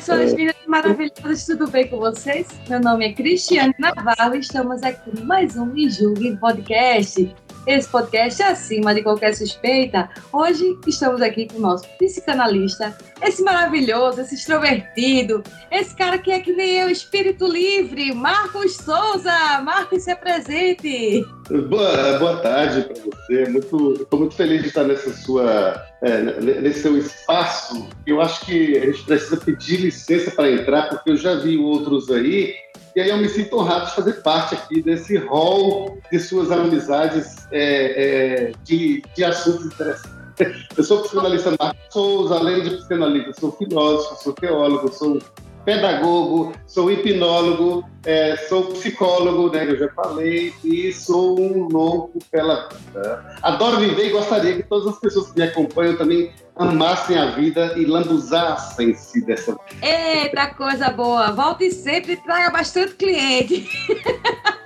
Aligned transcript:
Pessoas 0.00 0.32
lindas 0.32 0.56
e 0.64 0.70
maravilhosas, 0.70 1.44
tudo 1.44 1.70
bem 1.70 1.86
com 1.86 1.98
vocês? 1.98 2.48
Meu 2.70 2.80
nome 2.80 3.04
é 3.04 3.12
Cristiane 3.12 3.74
Navarro 3.78 4.34
e 4.34 4.38
estamos 4.38 4.82
aqui 4.82 5.10
em 5.10 5.24
mais 5.24 5.58
um 5.58 5.66
Me 5.66 5.90
Julgue 5.90 6.38
Podcast. 6.38 7.36
Esse 7.66 7.88
podcast 7.88 8.42
é 8.42 8.46
acima 8.46 8.94
de 8.94 9.02
qualquer 9.02 9.34
suspeita. 9.34 10.08
Hoje 10.32 10.78
estamos 10.86 11.20
aqui 11.20 11.46
com 11.46 11.58
o 11.58 11.60
nosso 11.60 11.86
psicanalista, 11.98 12.96
esse 13.22 13.42
maravilhoso, 13.42 14.22
esse 14.22 14.34
extrovertido, 14.34 15.42
esse 15.70 15.94
cara 15.94 16.16
que 16.18 16.30
é 16.30 16.40
que 16.40 16.52
nem 16.52 16.78
eu, 16.78 16.88
espírito 16.88 17.46
livre, 17.46 18.14
Marcos 18.14 18.76
Souza. 18.76 19.60
Marcos, 19.62 20.04
se 20.04 20.10
apresente. 20.10 21.24
Boa, 21.68 22.18
boa 22.18 22.36
tarde 22.38 22.82
para 22.82 23.02
você. 23.02 23.50
Muito, 23.50 23.92
estou 24.02 24.18
muito 24.20 24.34
feliz 24.34 24.62
de 24.62 24.68
estar 24.68 24.84
nessa 24.84 25.12
sua, 25.12 25.84
é, 26.02 26.40
nesse 26.40 26.80
seu 26.80 26.96
espaço. 26.96 27.88
Eu 28.06 28.22
acho 28.22 28.46
que 28.46 28.78
a 28.78 28.86
gente 28.86 29.02
precisa 29.04 29.36
pedir 29.36 29.76
licença 29.80 30.30
para 30.30 30.50
entrar, 30.50 30.88
porque 30.88 31.10
eu 31.10 31.16
já 31.16 31.34
vi 31.34 31.58
outros 31.58 32.10
aí. 32.10 32.54
E 33.00 33.02
aí 33.04 33.08
eu 33.08 33.16
me 33.16 33.30
sinto 33.30 33.56
honrado 33.56 33.86
de 33.86 33.94
fazer 33.94 34.12
parte 34.20 34.54
aqui 34.54 34.82
desse 34.82 35.16
hall 35.16 35.96
de 36.12 36.20
suas 36.20 36.50
amizades 36.50 37.34
é, 37.50 38.50
é, 38.50 38.52
de, 38.62 39.02
de 39.16 39.24
assuntos 39.24 39.64
interessantes. 39.64 40.68
Eu 40.76 40.84
sou 40.84 41.00
psicanalista 41.00 41.56
Marcos 41.58 41.80
Souza, 41.88 42.34
além 42.34 42.62
de 42.62 42.76
psicanalista, 42.76 43.32
sou 43.40 43.52
filósofo, 43.52 44.22
sou 44.22 44.32
teólogo, 44.34 44.92
sou 44.92 45.18
pedagogo, 45.64 46.52
sou 46.66 46.90
hipnólogo, 46.90 47.84
é, 48.04 48.36
sou 48.48 48.64
psicólogo, 48.72 49.50
né, 49.50 49.70
eu 49.70 49.78
já 49.78 49.88
falei, 49.90 50.52
e 50.64 50.92
sou 50.92 51.38
um 51.38 51.68
louco 51.68 52.18
pela 52.30 52.68
vida. 52.68 53.38
Adoro 53.42 53.78
viver 53.78 54.06
e 54.06 54.10
gostaria 54.10 54.56
que 54.56 54.62
todas 54.62 54.94
as 54.94 55.00
pessoas 55.00 55.30
que 55.30 55.38
me 55.38 55.46
acompanham 55.46 55.96
também 55.96 56.32
amassem 56.56 57.16
a 57.16 57.30
vida 57.32 57.74
e 57.76 57.84
lambuzassem-se 57.84 59.24
dessa 59.24 59.52
vida. 59.52 59.86
Eita, 59.86 60.48
coisa 60.54 60.90
boa. 60.90 61.32
Volte 61.32 61.70
sempre 61.70 62.12
e 62.12 62.16
traga 62.16 62.50
bastante 62.50 62.94
cliente. 62.94 63.68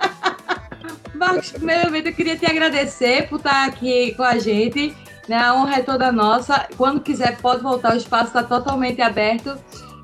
Marcos, 1.15 1.51
primeiramente 1.51 2.09
eu 2.09 2.13
queria 2.13 2.37
te 2.37 2.45
agradecer 2.45 3.29
por 3.29 3.37
estar 3.37 3.65
aqui 3.65 4.13
com 4.15 4.23
a 4.23 4.37
gente. 4.37 4.95
Né? 5.27 5.37
A 5.37 5.55
honra 5.55 5.77
é 5.77 5.81
toda 5.81 6.11
nossa. 6.11 6.67
Quando 6.77 7.01
quiser, 7.01 7.37
pode 7.37 7.63
voltar, 7.63 7.93
o 7.93 7.97
espaço 7.97 8.27
está 8.27 8.43
totalmente 8.43 9.01
aberto. 9.01 9.57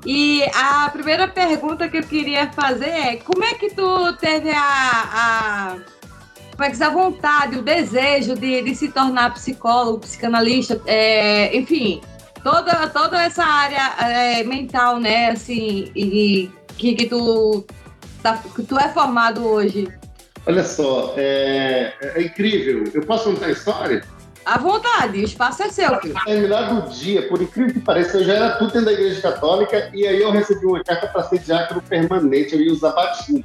E 0.04 0.42
a 0.54 0.88
primeira 0.90 1.28
pergunta 1.28 1.88
que 1.88 1.98
eu 1.98 2.02
queria 2.02 2.50
fazer 2.52 2.88
é: 2.88 3.16
como 3.16 3.44
é 3.44 3.54
que 3.54 3.70
tu 3.70 4.12
teve 4.14 4.50
a. 4.50 4.58
a 4.60 5.76
como 6.52 6.64
é 6.64 6.70
que 6.70 6.82
a 6.82 6.90
vontade, 6.90 7.58
o 7.58 7.62
desejo 7.62 8.34
de, 8.34 8.62
de 8.62 8.74
se 8.74 8.88
tornar 8.88 9.32
psicólogo, 9.32 10.00
psicanalista, 10.00 10.80
é, 10.86 11.56
enfim, 11.56 12.02
toda, 12.44 12.88
toda 12.88 13.22
essa 13.22 13.42
área 13.42 13.94
é, 13.98 14.44
mental, 14.44 15.00
né, 15.00 15.30
assim, 15.30 15.90
e, 15.96 16.50
que, 16.76 16.94
que, 16.94 17.06
tu, 17.06 17.64
tá, 18.22 18.36
que 18.54 18.62
tu 18.64 18.78
é 18.78 18.88
formado 18.90 19.44
hoje? 19.46 19.88
Olha 20.46 20.62
só, 20.62 21.14
é, 21.16 21.94
é 22.00 22.22
incrível. 22.22 22.84
Eu 22.92 23.06
posso 23.06 23.24
contar 23.24 23.46
a 23.46 23.50
história? 23.52 24.02
À 24.44 24.58
vontade, 24.58 25.20
o 25.20 25.24
espaço 25.24 25.62
é 25.62 25.68
seu. 25.68 25.98
filho. 26.00 26.14
No 26.74 26.88
dia, 26.90 27.28
por 27.28 27.40
incrível 27.40 27.74
que 27.74 27.80
pareça, 27.80 28.18
eu 28.18 28.24
já 28.24 28.34
era 28.34 28.50
tudo 28.56 28.72
dentro 28.72 28.86
da 28.86 28.92
igreja 28.92 29.20
católica 29.20 29.90
e 29.94 30.06
aí 30.06 30.20
eu 30.20 30.30
recebi 30.30 30.66
uma 30.66 30.82
carta 30.82 31.06
para 31.06 31.22
ser 31.24 31.38
diácono 31.38 31.80
permanente, 31.82 32.54
eu 32.54 32.60
ia 32.60 32.72
usar 32.72 32.90
batismo. 32.92 33.44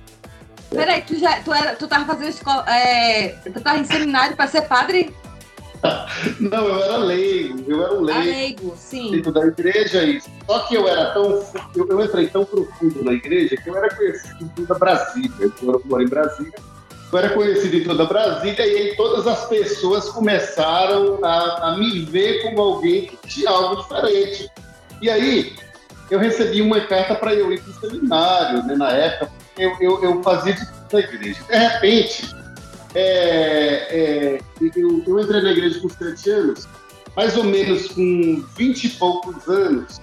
Peraí, 0.69 1.01
tu 1.01 1.17
já 1.17 1.39
tu, 1.41 1.53
era, 1.53 1.75
tu 1.75 1.87
tava 1.87 2.05
fazendo 2.05 2.29
escola. 2.29 2.65
É, 2.69 3.29
tu 3.29 3.61
tava 3.61 3.77
em 3.77 3.85
seminário 3.85 4.35
para 4.35 4.47
ser 4.47 4.63
padre? 4.63 5.15
Não, 6.39 6.67
eu 6.67 6.83
era 6.83 6.97
leigo, 6.97 7.71
eu 7.71 7.83
era 7.83 7.93
um 7.93 8.01
leigo 8.01 8.23
Leigo, 8.23 8.73
sim. 8.75 9.11
dentro 9.11 9.31
da 9.31 9.45
igreja 9.45 10.03
e 10.03 10.19
só 10.45 10.59
que 10.61 10.75
eu 10.75 10.87
era 10.87 11.11
tão 11.11 11.43
eu, 11.75 11.87
eu 11.87 12.03
entrei 12.03 12.27
tão 12.27 12.43
profundo 12.43 13.03
na 13.03 13.13
igreja 13.13 13.55
que 13.55 13.69
eu 13.69 13.77
era 13.77 13.93
conhecido 13.95 14.51
toda 14.55 14.79
Brasília. 14.79 15.31
Eu 15.61 15.81
moro 15.85 16.03
em 16.03 16.07
Brasília. 16.07 16.53
Eu 17.11 17.19
era 17.19 17.29
conhecido 17.29 17.77
em 17.77 17.83
toda 17.83 18.05
Brasília 18.05 18.65
e 18.65 18.75
aí 18.75 18.95
todas 18.95 19.25
as 19.25 19.47
pessoas 19.47 20.09
começaram 20.09 21.19
a, 21.23 21.69
a 21.69 21.77
me 21.77 22.01
ver 22.01 22.43
como 22.43 22.61
alguém 22.61 23.05
que 23.05 23.17
tinha 23.27 23.49
algo 23.49 23.81
diferente. 23.81 24.49
E 25.01 25.09
aí 25.09 25.55
eu 26.11 26.19
recebi 26.19 26.61
uma 26.61 26.81
carta 26.81 27.15
para 27.15 27.33
eu 27.33 27.51
ir 27.51 27.61
para 27.61 27.71
o 27.71 27.89
seminário, 27.91 28.63
né, 28.63 28.75
na 28.75 28.91
época, 28.91 29.31
eu, 29.57 29.75
eu, 29.79 30.03
eu 30.03 30.23
fazia 30.23 30.53
de 30.53 30.77
na 30.91 30.99
igreja. 30.99 31.39
De 31.49 31.57
repente, 31.57 32.35
é, 32.95 33.07
é, 33.89 34.39
eu, 34.75 35.03
eu 35.05 35.19
entrei 35.19 35.41
na 35.41 35.51
igreja 35.51 35.79
com 35.79 35.89
sete 35.89 36.29
anos, 36.29 36.67
mais 37.15 37.35
ou 37.35 37.43
menos 37.43 37.87
com 37.87 38.43
vinte 38.55 38.85
e 38.85 38.89
poucos 38.89 39.47
anos, 39.47 39.99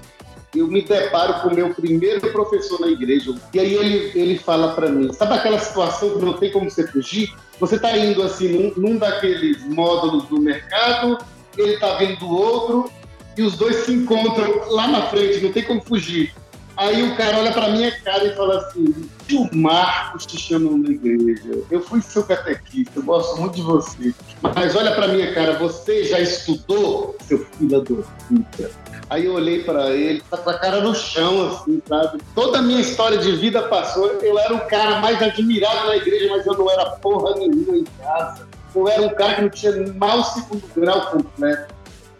eu 0.55 0.69
me 0.69 0.83
deparo 0.83 1.41
com 1.41 1.49
o 1.49 1.55
meu 1.55 1.75
primeiro 1.75 2.21
professor 2.33 2.81
na 2.81 2.89
igreja. 2.89 3.35
E 3.53 3.61
aí 3.61 3.75
ele, 3.75 4.13
ele 4.15 4.39
fala 4.39 4.75
para 4.75 4.89
mim, 4.89 5.13
sabe 5.13 5.35
aquela 5.35 5.59
situação 5.59 6.19
que 6.19 6.25
não 6.25 6.35
tem 6.35 6.51
como 6.51 6.71
você 6.71 6.87
fugir? 6.87 7.33
Você 7.61 7.77
está 7.77 7.97
indo 7.97 8.23
assim 8.23 8.49
num, 8.49 8.73
num 8.77 8.99
daqueles 8.99 9.65
módulos 9.65 10.25
do 10.25 10.41
mercado, 10.41 11.19
ele 11.57 11.75
está 11.75 11.97
vindo 11.97 12.19
do 12.19 12.29
outro, 12.29 12.91
e 13.37 13.43
os 13.43 13.57
dois 13.57 13.85
se 13.85 13.93
encontram 13.93 14.69
lá 14.71 14.87
na 14.87 15.03
frente, 15.07 15.41
não 15.41 15.53
tem 15.53 15.65
como 15.65 15.83
fugir. 15.83 16.33
Aí 16.77 17.05
o 17.05 17.17
cara 17.17 17.39
olha 17.39 17.53
pra 17.53 17.69
minha 17.69 17.91
cara 18.01 18.25
e 18.25 18.35
fala 18.35 18.59
assim: 18.59 19.09
o 19.33 19.57
Marcos 19.57 20.27
te 20.27 20.37
chamam 20.37 20.77
na 20.77 20.91
igreja. 20.91 21.63
Eu 21.71 21.81
fui 21.81 22.01
seu 22.03 22.25
catequista, 22.25 22.99
eu 22.99 23.05
gosto 23.05 23.41
muito 23.41 23.55
de 23.55 23.63
você. 23.63 24.13
Mas 24.43 24.75
olha 24.75 24.93
pra 24.93 25.09
minha 25.09 25.33
cara, 25.33 25.57
você 25.57 26.05
já 26.05 26.19
estudou, 26.19 27.17
seu 27.27 27.39
filho 27.39 27.71
da 27.71 27.81
puta? 27.81 28.84
Aí 29.11 29.27
eu 29.27 29.35
olhei 29.35 29.63
pra 29.63 29.91
ele, 29.91 30.23
tá 30.31 30.37
com 30.39 30.51
a 30.51 30.59
cara 30.59 30.81
no 30.81 30.95
chão, 30.95 31.49
assim, 31.49 31.81
sabe? 31.87 32.21
Toda 32.35 32.59
a 32.59 32.63
minha 32.63 32.81
história 32.81 33.19
de 33.19 33.33
vida 33.37 33.63
passou. 33.63 34.07
Eu 34.23 34.39
era 34.39 34.55
o 34.55 34.61
cara 34.67 34.99
mais 35.01 35.23
admirado 35.23 35.87
na 35.89 35.97
igreja, 35.97 36.29
mas 36.31 36.47
eu 36.47 36.55
não 36.57 36.71
era 36.71 36.87
porra 36.97 37.35
nenhuma 37.39 37.77
em 37.77 37.85
casa. 38.03 38.47
Eu 38.75 38.89
era 38.89 39.03
um 39.03 39.11
cara 39.15 39.35
que 39.35 39.43
não 39.43 39.51
tinha 39.51 39.73
mal 39.95 40.25
segundo 40.25 40.63
grau 40.75 41.11
completo. 41.11 41.75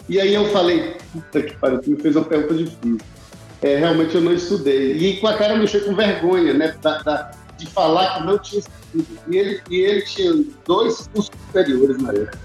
E 0.09 0.21
aí 0.21 0.35
eu 0.35 0.51
falei, 0.51 0.97
puta 1.13 1.43
que 1.43 1.57
pariu, 1.57 1.81
tu 1.81 1.91
me 1.91 1.97
fez 2.01 2.15
uma 2.15 2.25
pergunta 2.27 2.55
difícil. 2.55 2.99
É, 3.63 3.77
realmente 3.77 4.15
eu 4.15 4.21
não 4.21 4.35
estudei. 4.35 4.93
E 4.99 5.17
com 5.21 5.27
a 5.27 5.35
cara 5.39 5.57
chão, 5.67 5.81
com 5.85 5.95
vergonha, 5.95 6.53
né? 6.53 6.75
Da, 6.83 6.99
da- 7.03 7.31
de 7.57 7.67
falar 7.67 8.19
que 8.19 8.27
não 8.27 8.39
tinha 8.39 8.61
estudo. 8.61 9.07
E 9.29 9.37
ele, 9.39 9.61
e 9.71 9.77
ele 9.81 10.03
tinha 10.03 10.33
dois 10.67 11.09
cursos 11.15 11.31
superiores 11.47 11.97
na 12.03 12.11
época. 12.13 12.39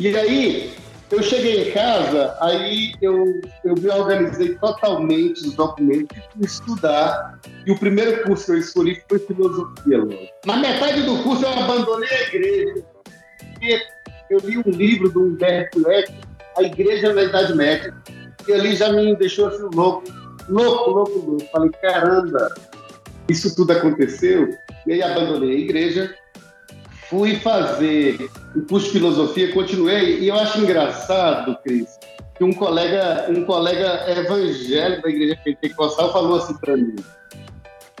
E 0.00 0.16
aí, 0.16 0.74
eu 1.12 1.22
cheguei 1.22 1.68
em 1.68 1.72
casa, 1.72 2.34
aí 2.40 2.94
eu, 3.02 3.40
eu 3.64 3.74
me 3.74 3.88
organizei 3.90 4.54
totalmente 4.56 5.46
os 5.46 5.54
documentos 5.54 6.16
e 6.16 6.22
fui 6.32 6.46
estudar. 6.46 7.38
E 7.66 7.70
o 7.70 7.78
primeiro 7.78 8.22
curso 8.24 8.46
que 8.46 8.52
eu 8.52 8.58
escolhi 8.58 9.02
foi 9.06 9.18
filosofia. 9.18 9.98
Na 10.46 10.56
metade 10.56 11.02
do 11.02 11.22
curso, 11.22 11.44
eu 11.44 11.52
abandonei 11.52 12.08
a 12.08 12.22
igreja. 12.22 12.84
Porque 13.52 13.82
eu 14.30 14.38
li 14.38 14.58
um 14.58 14.70
livro 14.70 15.10
do 15.10 15.24
Humberto 15.24 15.90
Eco, 15.90 16.12
A 16.56 16.62
Igreja 16.62 17.12
na 17.12 17.24
Idade 17.24 17.54
Média. 17.54 17.94
E 18.48 18.52
ali 18.52 18.74
já 18.74 18.90
me 18.90 19.14
deixou 19.14 19.48
assim 19.48 19.68
louco, 19.74 20.04
louco, 20.48 20.90
louco, 20.90 21.18
louco. 21.18 21.46
Falei, 21.52 21.70
caramba, 21.82 22.54
isso 23.28 23.54
tudo 23.54 23.72
aconteceu. 23.72 24.48
E 24.86 24.92
aí 24.94 25.02
abandonei 25.02 25.50
a 25.50 25.60
igreja, 25.60 26.14
fui 27.12 27.38
fazer 27.40 28.30
o 28.56 28.62
curso 28.62 28.86
de 28.86 28.92
filosofia, 28.92 29.52
continuei. 29.52 30.20
E 30.20 30.28
eu 30.28 30.34
acho 30.34 30.58
engraçado, 30.58 31.54
Cris, 31.62 31.98
que 32.34 32.42
um 32.42 32.54
colega, 32.54 33.26
um 33.28 33.44
colega 33.44 34.10
evangélico 34.10 35.02
da 35.02 35.10
igreja 35.10 35.38
pentecostal 35.44 36.10
falou 36.10 36.38
assim 36.38 36.56
para 36.56 36.74
mim: 36.74 36.96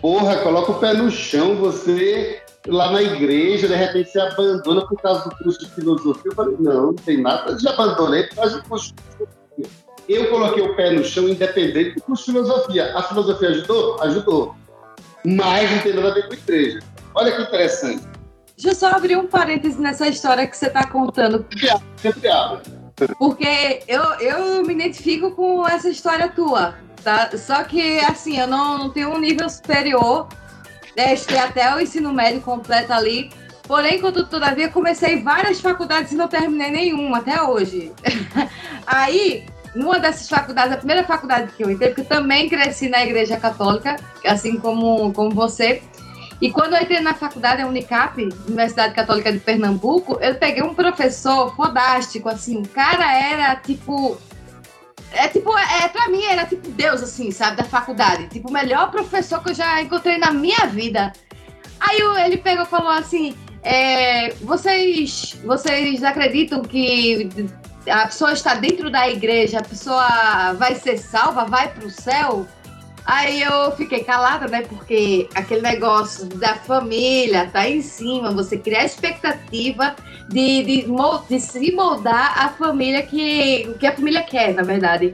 Porra, 0.00 0.36
coloca 0.36 0.72
o 0.72 0.78
pé 0.80 0.94
no 0.94 1.10
chão, 1.10 1.56
você 1.56 2.40
lá 2.66 2.90
na 2.90 3.02
igreja, 3.02 3.68
de 3.68 3.74
repente 3.74 4.10
você 4.10 4.18
abandona 4.18 4.86
por 4.86 4.96
causa 5.02 5.28
do 5.28 5.36
curso 5.36 5.58
de 5.58 5.70
filosofia. 5.74 6.22
Eu 6.24 6.34
falei: 6.34 6.56
Não, 6.58 6.86
não 6.86 6.94
tem 6.94 7.20
nada 7.20 7.54
de 7.54 7.68
abandonei 7.68 8.22
por 8.28 8.36
causa 8.36 8.62
do 8.62 8.68
curso 8.68 8.94
de 8.94 9.02
filosofia. 9.02 9.82
Eu 10.08 10.30
coloquei 10.30 10.62
o 10.62 10.74
pé 10.74 10.90
no 10.90 11.04
chão 11.04 11.28
independente 11.28 11.96
do 11.96 12.02
curso 12.02 12.24
de 12.24 12.32
filosofia. 12.32 12.96
A 12.96 13.02
filosofia 13.02 13.50
ajudou? 13.50 14.02
Ajudou. 14.02 14.56
Mas 15.24 15.70
não 15.70 15.78
tem 15.80 15.92
nada 15.92 16.08
a 16.08 16.14
ver 16.14 16.26
com 16.26 16.32
a 16.32 16.36
igreja. 16.36 16.80
Olha 17.14 17.30
que 17.30 17.42
interessante. 17.42 18.11
Deixa 18.62 18.76
eu 18.76 18.90
só 18.90 18.96
abrir 18.96 19.16
um 19.16 19.26
parêntese 19.26 19.80
nessa 19.80 20.06
história 20.06 20.46
que 20.46 20.56
você 20.56 20.68
está 20.68 20.86
contando, 20.86 21.44
Sempre 21.96 22.28
abre, 22.28 22.62
porque 23.18 23.82
eu, 23.88 24.02
eu 24.20 24.62
me 24.64 24.72
identifico 24.72 25.32
com 25.32 25.66
essa 25.66 25.88
história 25.88 26.28
tua. 26.28 26.76
tá? 27.02 27.30
Só 27.36 27.64
que, 27.64 27.98
assim, 27.98 28.38
eu 28.38 28.46
não, 28.46 28.78
não 28.78 28.90
tenho 28.90 29.10
um 29.10 29.18
nível 29.18 29.50
superior. 29.50 30.28
Né? 30.96 31.16
Até 31.42 31.74
o 31.74 31.80
ensino 31.80 32.12
médio 32.12 32.40
completo 32.40 32.92
ali. 32.92 33.32
Porém, 33.66 34.00
quando 34.00 34.28
todavia, 34.28 34.68
comecei 34.68 35.20
várias 35.20 35.60
faculdades 35.60 36.12
e 36.12 36.14
não 36.14 36.28
terminei 36.28 36.70
nenhuma 36.70 37.18
até 37.18 37.42
hoje. 37.42 37.90
Aí, 38.86 39.44
numa 39.74 39.98
dessas 39.98 40.28
faculdades, 40.28 40.72
a 40.72 40.76
primeira 40.76 41.02
faculdade 41.02 41.50
que 41.56 41.64
eu 41.64 41.70
entrei, 41.70 41.88
porque 41.88 42.02
eu 42.02 42.16
também 42.16 42.48
cresci 42.48 42.88
na 42.88 43.02
igreja 43.02 43.36
católica, 43.38 43.96
assim 44.24 44.56
como, 44.56 45.12
como 45.12 45.30
você. 45.30 45.82
E 46.42 46.50
quando 46.50 46.74
eu 46.74 46.82
entrei 46.82 46.98
na 46.98 47.14
faculdade, 47.14 47.62
a 47.62 47.68
Unicap, 47.68 48.20
Universidade 48.48 48.92
Católica 48.94 49.32
de 49.32 49.38
Pernambuco, 49.38 50.18
eu 50.20 50.34
peguei 50.34 50.60
um 50.60 50.74
professor 50.74 51.54
fodástico, 51.54 52.28
assim, 52.28 52.60
o 52.60 52.68
cara 52.68 53.16
era 53.16 53.54
tipo. 53.54 54.18
É 55.12 55.28
tipo, 55.28 55.56
é, 55.56 55.86
pra 55.86 56.08
mim 56.08 56.24
era 56.24 56.44
tipo 56.44 56.68
Deus, 56.70 57.00
assim, 57.00 57.30
sabe, 57.30 57.58
da 57.58 57.62
faculdade. 57.62 58.26
Tipo, 58.26 58.48
o 58.48 58.52
melhor 58.52 58.90
professor 58.90 59.40
que 59.40 59.50
eu 59.50 59.54
já 59.54 59.80
encontrei 59.80 60.18
na 60.18 60.32
minha 60.32 60.66
vida. 60.66 61.12
Aí 61.78 62.00
ele 62.24 62.38
pegou 62.38 62.64
e 62.64 62.68
falou 62.68 62.90
assim: 62.90 63.36
é, 63.62 64.30
vocês, 64.40 65.36
vocês 65.44 66.02
acreditam 66.02 66.62
que 66.62 67.30
a 67.88 68.06
pessoa 68.06 68.32
está 68.32 68.54
dentro 68.54 68.90
da 68.90 69.08
igreja, 69.08 69.60
a 69.60 69.62
pessoa 69.62 70.54
vai 70.54 70.74
ser 70.74 70.98
salva, 70.98 71.44
vai 71.44 71.68
para 71.68 71.86
o 71.86 71.90
céu? 71.90 72.48
Aí 73.04 73.42
eu 73.42 73.72
fiquei 73.72 74.04
calada, 74.04 74.46
né? 74.46 74.62
Porque 74.62 75.28
aquele 75.34 75.60
negócio 75.60 76.26
da 76.26 76.54
família 76.54 77.48
tá 77.52 77.68
em 77.68 77.82
cima, 77.82 78.30
você 78.30 78.56
criar 78.56 78.80
a 78.80 78.84
expectativa 78.84 79.96
de, 80.28 80.62
de, 80.62 80.86
de 81.28 81.40
se 81.40 81.72
moldar 81.72 82.40
a 82.40 82.48
família 82.50 83.02
que, 83.02 83.74
que 83.80 83.86
a 83.86 83.92
família 83.92 84.22
quer, 84.22 84.54
na 84.54 84.62
verdade. 84.62 85.12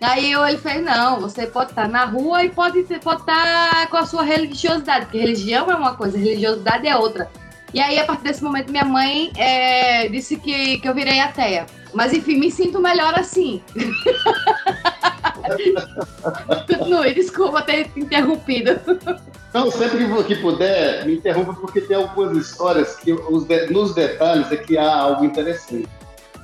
Aí 0.00 0.32
eu, 0.32 0.46
ele 0.46 0.58
fez, 0.58 0.82
não, 0.82 1.20
você 1.20 1.46
pode 1.46 1.70
estar 1.70 1.88
na 1.88 2.04
rua 2.04 2.44
e 2.44 2.50
pode, 2.50 2.82
pode 3.02 3.20
estar 3.20 3.86
com 3.88 3.96
a 3.98 4.06
sua 4.06 4.22
religiosidade, 4.22 5.06
porque 5.06 5.18
religião 5.18 5.70
é 5.70 5.74
uma 5.74 5.94
coisa, 5.94 6.16
religiosidade 6.16 6.86
é 6.86 6.96
outra. 6.96 7.30
E 7.72 7.80
aí, 7.80 7.98
a 7.98 8.04
partir 8.04 8.24
desse 8.24 8.42
momento, 8.42 8.70
minha 8.70 8.84
mãe 8.84 9.30
é, 9.36 10.08
disse 10.08 10.36
que, 10.36 10.78
que 10.78 10.88
eu 10.88 10.94
virei 10.94 11.20
ateia. 11.20 11.66
Mas 11.94 12.12
enfim, 12.12 12.38
me 12.38 12.50
sinto 12.50 12.80
melhor 12.80 13.14
assim. 13.14 13.62
Continue, 16.66 17.14
desculpa 17.14 17.62
ter 17.62 17.90
interrompido. 17.96 18.80
Não, 19.52 19.70
sempre 19.70 20.06
que 20.24 20.36
puder, 20.36 21.04
me 21.06 21.14
interrompa, 21.14 21.54
porque 21.54 21.80
tem 21.80 21.96
algumas 21.96 22.36
histórias 22.36 22.96
que 22.96 23.12
os 23.12 23.44
de, 23.44 23.66
nos 23.66 23.94
detalhes 23.94 24.50
é 24.52 24.56
que 24.56 24.78
há 24.78 24.94
algo 24.94 25.24
interessante. 25.24 25.88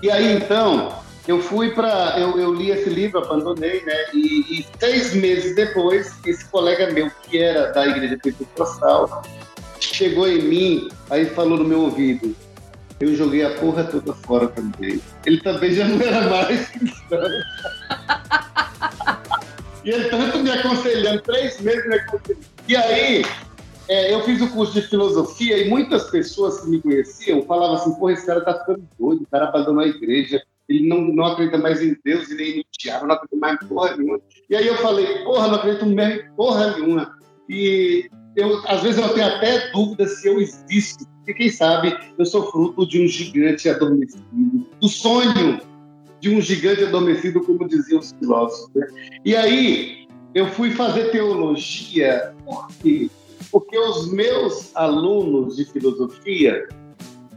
E 0.03 0.11
aí, 0.11 0.37
então, 0.37 0.93
eu 1.29 1.41
fui 1.41 1.71
para. 1.71 2.19
Eu, 2.19 2.39
eu, 2.39 2.53
li 2.53 2.71
esse 2.71 2.91
livro, 2.91 3.19
abandonei, 3.19 3.83
né? 3.85 3.97
E, 4.13 4.61
e, 4.61 4.67
seis 4.79 5.15
meses 5.15 5.55
depois, 5.55 6.19
esse 6.27 6.45
colega 6.47 6.93
meu, 6.93 7.11
que 7.23 7.39
era 7.39 7.73
da 7.73 7.87
Igreja 7.87 8.19
Pentecostal, 8.23 9.23
chegou 9.81 10.29
em 10.29 10.43
mim, 10.43 10.89
aí 11.11 11.27
falou 11.27 11.59
no 11.59 11.65
meu 11.65 11.83
ouvido: 11.83 12.35
eu 12.99 13.15
joguei 13.15 13.45
a 13.45 13.51
porra 13.51 13.85
toda 13.85 14.13
fora 14.15 14.49
também. 14.49 15.01
Ele 15.25 15.41
também 15.41 15.73
já 15.73 15.87
não 15.87 16.01
era 16.01 16.29
mais 16.29 16.69
cristão. 16.69 17.29
E 19.85 19.91
ele 19.91 20.09
tanto 20.09 20.39
me 20.39 20.51
aconselhando, 20.51 21.23
três 21.23 21.61
meses 21.61 21.87
me 21.87 21.95
aconselhando. 21.95 22.47
E 22.69 22.77
aí, 22.77 23.25
é, 23.89 24.13
eu 24.13 24.23
fiz 24.23 24.41
o 24.41 24.51
curso 24.51 24.73
de 24.73 24.83
filosofia 24.83 25.59
e 25.59 25.69
muitas 25.69 26.11
pessoas 26.11 26.61
que 26.61 26.71
me 26.71 26.83
conheciam 26.83 27.43
falavam 27.43 27.77
assim, 27.77 27.95
porra, 27.95 28.13
esse 28.13 28.27
cara 28.27 28.41
tá 28.41 28.59
ficando 28.59 28.83
doido, 28.99 29.23
o 29.23 29.27
cara 29.31 29.49
abandonou 29.49 29.85
a 29.85 29.87
igreja, 29.87 30.43
ele 30.69 30.89
não, 30.89 31.01
não 31.03 31.27
acredita 31.27 31.59
mais 31.59 31.81
em 31.81 31.97
Deus 32.05 32.29
e 32.29 32.35
nem 32.35 32.57
no 32.57 32.65
diabo, 32.77 33.07
não 33.07 33.15
acredita 33.15 33.37
mais 33.37 33.63
em 33.63 33.67
porra 33.69 33.97
nenhuma. 33.97 34.21
E 34.51 34.57
aí 34.57 34.67
eu 34.67 34.77
falei, 34.79 35.23
porra, 35.23 35.49
não 35.49 35.55
acredito 35.55 35.87
mesmo 35.87 36.21
em 36.21 36.31
porra 36.35 36.77
nenhuma. 36.77 37.17
E 37.49 38.11
eu, 38.35 38.61
às 38.67 38.83
vezes 38.83 39.01
eu 39.01 39.09
tenho 39.15 39.27
até 39.27 39.71
dúvida 39.71 40.07
se 40.09 40.27
eu 40.27 40.41
existo, 40.41 41.07
porque 41.19 41.35
quem 41.35 41.49
sabe 41.49 41.97
eu 42.19 42.27
sou 42.27 42.51
fruto 42.51 42.87
de 42.87 43.05
um 43.05 43.07
gigante 43.07 43.69
adormecido, 43.69 44.25
do 44.81 44.89
sonho 44.89 45.61
de 46.21 46.31
um 46.31 46.41
gigante 46.41 46.85
adormecido, 46.85 47.41
como 47.41 47.69
diziam 47.69 48.01
os 48.01 48.13
filósofos. 48.19 48.71
Né? 48.75 48.87
E 49.25 49.37
aí 49.37 50.09
eu 50.35 50.47
fui 50.49 50.71
fazer 50.71 51.11
teologia, 51.11 52.35
por 52.45 52.69
quê? 52.83 53.11
Porque 53.51 53.79
os 53.79 54.13
meus 54.13 54.75
alunos 54.75 55.57
de 55.57 55.65
filosofia, 55.65 56.69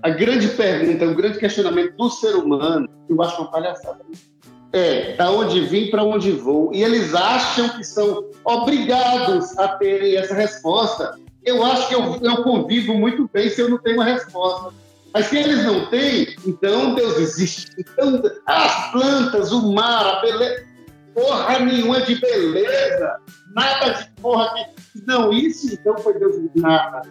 a 0.01 0.09
grande 0.09 0.47
pergunta, 0.49 1.05
o 1.05 1.15
grande 1.15 1.39
questionamento 1.39 1.95
do 1.95 2.09
ser 2.09 2.35
humano, 2.35 2.89
eu 3.07 3.21
acho 3.21 3.41
uma 3.41 3.51
palhaçada, 3.51 3.99
é 4.71 5.15
da 5.15 5.31
onde 5.31 5.61
vim 5.61 5.89
para 5.89 6.03
onde 6.03 6.31
vou. 6.31 6.73
E 6.73 6.83
eles 6.83 7.13
acham 7.13 7.69
que 7.69 7.83
são 7.83 8.25
obrigados 8.43 9.57
a 9.57 9.69
terem 9.69 10.15
essa 10.15 10.33
resposta. 10.33 11.17
Eu 11.43 11.63
acho 11.63 11.87
que 11.87 11.95
eu, 11.95 12.19
eu 12.21 12.43
convivo 12.43 12.93
muito 12.93 13.29
bem 13.31 13.49
se 13.49 13.61
eu 13.61 13.69
não 13.69 13.77
tenho 13.77 13.97
uma 13.97 14.05
resposta. 14.05 14.73
Mas 15.13 15.25
se 15.27 15.37
eles 15.37 15.63
não 15.63 15.89
têm, 15.89 16.35
então 16.45 16.95
Deus 16.95 17.17
existe. 17.17 17.71
Então, 17.77 18.21
as 18.45 18.91
plantas, 18.91 19.51
o 19.51 19.73
mar, 19.73 20.05
a 20.05 20.21
beleza, 20.21 20.65
porra 21.13 21.59
nenhuma 21.59 22.01
de 22.01 22.15
beleza, 22.19 23.17
nada 23.55 23.91
de 23.91 24.09
porra 24.21 24.53
que. 24.53 25.01
Não, 25.07 25.31
isso 25.33 25.73
então 25.73 25.97
foi 25.97 26.17
Deus 26.19 26.35
nada. 26.55 27.01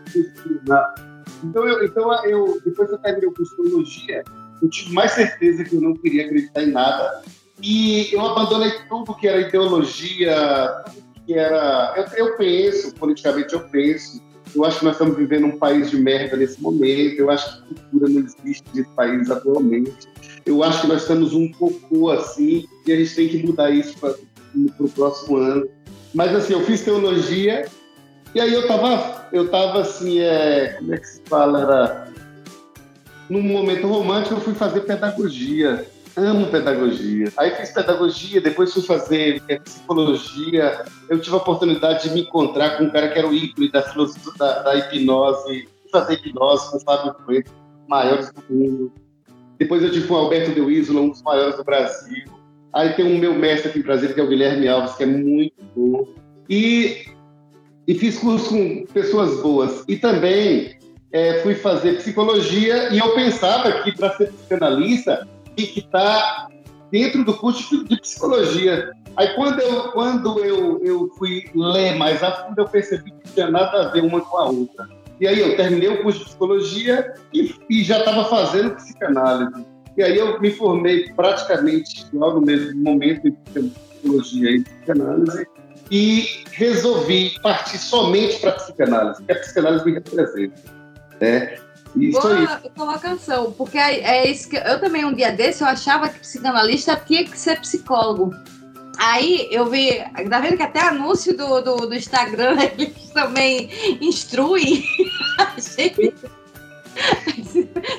nada. 0.66 0.94
Então, 1.42 1.66
eu, 1.66 1.84
então 1.84 2.24
eu, 2.24 2.60
depois 2.64 2.88
que 2.88 2.94
eu 2.94 2.98
terminei 2.98 3.28
o 3.28 3.34
curso 3.34 3.56
de 3.56 3.70
teologia, 3.70 4.24
eu 4.62 4.70
tive 4.70 4.92
mais 4.92 5.12
certeza 5.12 5.64
que 5.64 5.76
eu 5.76 5.80
não 5.80 5.94
queria 5.94 6.26
acreditar 6.26 6.62
em 6.62 6.72
nada 6.72 7.22
e 7.62 8.12
eu 8.12 8.24
abandonei 8.24 8.70
tudo 8.88 9.14
que 9.14 9.26
era 9.26 9.40
ideologia, 9.40 10.84
que 11.26 11.34
era. 11.34 11.94
Eu, 11.96 12.26
eu 12.26 12.36
penso, 12.36 12.94
politicamente 12.94 13.54
eu 13.54 13.68
penso. 13.68 14.22
Eu 14.54 14.64
acho 14.64 14.78
que 14.80 14.84
nós 14.84 14.94
estamos 14.94 15.16
vivendo 15.16 15.46
um 15.46 15.58
país 15.58 15.90
de 15.90 15.96
merda 15.96 16.36
nesse 16.36 16.60
momento. 16.60 17.18
Eu 17.18 17.30
acho 17.30 17.62
que 17.62 17.74
cultura 17.74 18.08
não 18.08 18.20
existe 18.20 18.64
nesse 18.74 18.90
país 18.90 19.30
atualmente. 19.30 20.08
Eu 20.44 20.62
acho 20.62 20.82
que 20.82 20.86
nós 20.86 21.02
estamos 21.02 21.32
um 21.34 21.50
pouco 21.52 22.10
assim 22.10 22.66
e 22.86 22.92
a 22.92 22.96
gente 22.96 23.14
tem 23.14 23.28
que 23.28 23.46
mudar 23.46 23.70
isso 23.70 23.98
para 23.98 24.14
o 24.80 24.88
próximo 24.88 25.36
ano. 25.36 25.68
Mas 26.14 26.34
assim, 26.34 26.54
eu 26.54 26.62
fiz 26.62 26.82
teologia 26.82 27.66
e 28.34 28.40
aí 28.40 28.52
eu 28.52 28.66
tava, 28.66 29.28
eu 29.32 29.48
tava 29.48 29.80
assim, 29.80 30.20
é, 30.20 30.76
como 30.78 30.94
é 30.94 30.98
que 30.98 31.06
se 31.06 31.22
fala? 31.26 31.62
Era 31.62 32.12
num 33.28 33.42
momento 33.42 33.86
romântico 33.86 34.36
eu 34.36 34.40
fui 34.40 34.54
fazer 34.54 34.80
pedagogia 34.80 35.86
amo 36.26 36.46
pedagogia. 36.48 37.32
Aí 37.36 37.50
fiz 37.52 37.70
pedagogia, 37.70 38.40
depois 38.40 38.72
fui 38.72 38.82
fazer 38.82 39.42
é, 39.48 39.58
psicologia. 39.58 40.84
Eu 41.08 41.20
tive 41.20 41.34
a 41.34 41.38
oportunidade 41.38 42.08
de 42.08 42.14
me 42.14 42.22
encontrar 42.22 42.76
com 42.76 42.84
um 42.84 42.90
cara 42.90 43.08
que 43.08 43.18
era 43.18 43.28
o 43.28 43.34
ícone 43.34 43.70
da, 43.70 43.80
da, 44.38 44.62
da 44.62 44.76
hipnose, 44.76 45.68
fazer 45.90 46.14
hipnose 46.14 46.70
com 46.70 46.76
o 46.76 46.80
Fábio 46.80 47.14
Coelho, 47.24 47.44
maiores 47.88 48.32
do 48.32 48.54
mundo. 48.54 48.92
Depois 49.58 49.82
eu 49.82 49.90
tive 49.90 50.06
com 50.06 50.14
o 50.14 50.18
Alberto 50.18 50.52
De 50.52 50.60
Isola, 50.60 51.00
um 51.00 51.10
dos 51.10 51.22
maiores 51.22 51.56
do 51.56 51.64
Brasil. 51.64 52.24
Aí 52.72 52.92
tem 52.92 53.04
um 53.04 53.18
meu 53.18 53.34
mestre 53.34 53.70
aqui 53.70 53.78
em 53.80 53.82
Brasília, 53.82 54.14
que 54.14 54.20
é 54.20 54.24
o 54.24 54.28
Guilherme 54.28 54.68
Alves, 54.68 54.94
que 54.94 55.02
é 55.02 55.06
muito 55.06 55.54
bom. 55.74 56.06
E, 56.48 57.06
e 57.86 57.94
fiz 57.94 58.18
curso 58.18 58.50
com 58.50 58.86
pessoas 58.86 59.40
boas. 59.42 59.84
E 59.88 59.96
também 59.96 60.78
é, 61.12 61.40
fui 61.42 61.54
fazer 61.54 61.96
psicologia 61.96 62.92
e 62.92 62.98
eu 62.98 63.14
pensava 63.14 63.82
que 63.82 63.92
para 63.92 64.16
ser 64.16 64.32
psicanalista 64.32 65.26
que 65.66 65.80
está 65.80 66.48
dentro 66.90 67.24
do 67.24 67.34
curso 67.34 67.84
de 67.84 68.00
psicologia. 68.00 68.90
Aí 69.16 69.34
quando 69.34 69.60
eu, 69.60 69.92
quando 69.92 70.44
eu, 70.44 70.82
eu 70.84 71.08
fui 71.18 71.44
ler 71.54 71.96
mais 71.96 72.22
a 72.22 72.32
fundo, 72.32 72.60
eu 72.60 72.68
percebi 72.68 73.10
que 73.10 73.32
tinha 73.32 73.50
nada 73.50 73.82
a 73.82 73.88
ver 73.90 74.02
uma 74.02 74.20
com 74.20 74.36
a 74.36 74.46
outra. 74.46 74.88
E 75.20 75.26
aí 75.26 75.40
eu 75.40 75.56
terminei 75.56 75.88
o 75.88 76.02
curso 76.02 76.20
de 76.20 76.24
psicologia 76.26 77.14
e, 77.34 77.54
e 77.68 77.82
já 77.82 77.98
estava 77.98 78.24
fazendo 78.26 78.76
psicanálise. 78.76 79.66
E 79.96 80.02
aí 80.02 80.16
eu 80.16 80.40
me 80.40 80.50
formei 80.52 81.12
praticamente 81.12 82.06
logo 82.12 82.40
no 82.40 82.46
mesmo 82.46 82.80
momento 82.80 83.26
em 83.26 83.32
psicologia 83.32 84.50
e 84.50 84.62
psicanálise 84.62 85.46
e 85.90 86.44
resolvi 86.52 87.34
partir 87.42 87.78
somente 87.78 88.38
para 88.40 88.50
a 88.50 88.52
psicanálise, 88.54 89.16
porque 89.18 89.32
a 89.32 89.40
psicanálise 89.40 89.84
me 89.84 89.92
representa. 89.92 90.54
Né? 91.20 91.58
Isso 91.96 92.20
Boa 92.20 92.60
aí. 92.62 92.70
colocação, 92.76 93.52
porque 93.52 93.78
é, 93.78 94.00
é 94.00 94.30
isso 94.30 94.48
que 94.48 94.56
eu 94.56 94.80
também 94.80 95.04
um 95.04 95.12
dia 95.12 95.32
desse 95.32 95.62
eu 95.62 95.68
achava 95.68 96.08
que 96.08 96.20
psicanalista 96.20 96.96
tinha 96.96 97.24
que 97.24 97.38
ser 97.38 97.60
psicólogo. 97.60 98.34
Aí 98.98 99.48
eu 99.50 99.66
vi, 99.66 100.02
tá 100.28 100.40
vendo 100.40 100.56
que 100.56 100.62
até 100.62 100.80
anúncio 100.80 101.36
do, 101.36 101.60
do, 101.60 101.76
do 101.86 101.94
Instagram 101.94 102.56
eles 102.76 103.10
também 103.10 103.70
instruem. 104.00 104.84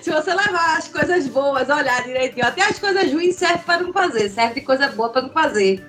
Se 0.02 0.12
você 0.12 0.34
levar 0.34 0.78
as 0.78 0.90
coisas 0.90 1.28
boas, 1.28 1.70
olhar 1.70 2.04
direitinho, 2.04 2.46
até 2.46 2.64
as 2.64 2.78
coisas 2.78 3.12
ruins 3.12 3.36
servem 3.36 3.64
para 3.64 3.82
não 3.82 3.94
fazer, 3.94 4.30
serve 4.30 4.56
de 4.56 4.62
coisa 4.62 4.90
boa 4.90 5.10
para 5.10 5.22
não 5.22 5.30
fazer. 5.30 5.88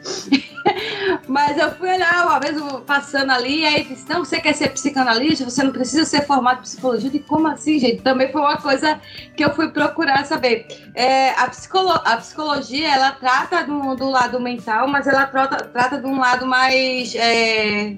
Mas 1.27 1.57
eu 1.59 1.71
fui 1.73 1.89
olhar 1.89 2.27
uma 2.27 2.39
vez 2.39 2.57
passando 2.87 3.31
ali, 3.31 3.61
e 3.61 3.67
aí 3.67 3.85
disse: 3.85 4.09
Não, 4.09 4.25
você 4.25 4.41
quer 4.41 4.55
ser 4.55 4.71
psicanalista? 4.71 5.45
Você 5.45 5.63
não 5.63 5.73
precisa 5.73 6.05
ser 6.05 6.27
formado 6.27 6.59
em 6.59 6.63
psicologia. 6.63 7.11
E 7.13 7.21
como 7.21 7.49
assim, 7.49 7.79
gente? 7.79 8.03
Também 8.03 8.31
foi 8.31 8.41
uma 8.41 8.57
coisa 8.57 9.01
que 9.37 9.45
eu 9.45 9.55
fui 9.55 9.71
procurar 9.71 10.25
saber. 10.25 10.67
É, 10.95 11.31
a, 11.31 11.49
psicolo 11.49 11.91
a 11.91 12.17
psicologia, 12.17 12.93
ela 12.93 13.13
trata 13.13 13.65
do, 13.65 13.95
do 13.95 14.11
lado 14.11 14.41
mental, 14.41 14.89
mas 14.89 15.07
ela 15.07 15.27
trata, 15.27 15.65
trata 15.65 15.99
de 15.99 16.07
um 16.07 16.19
lado 16.19 16.47
mais. 16.47 17.15
É, 17.15 17.97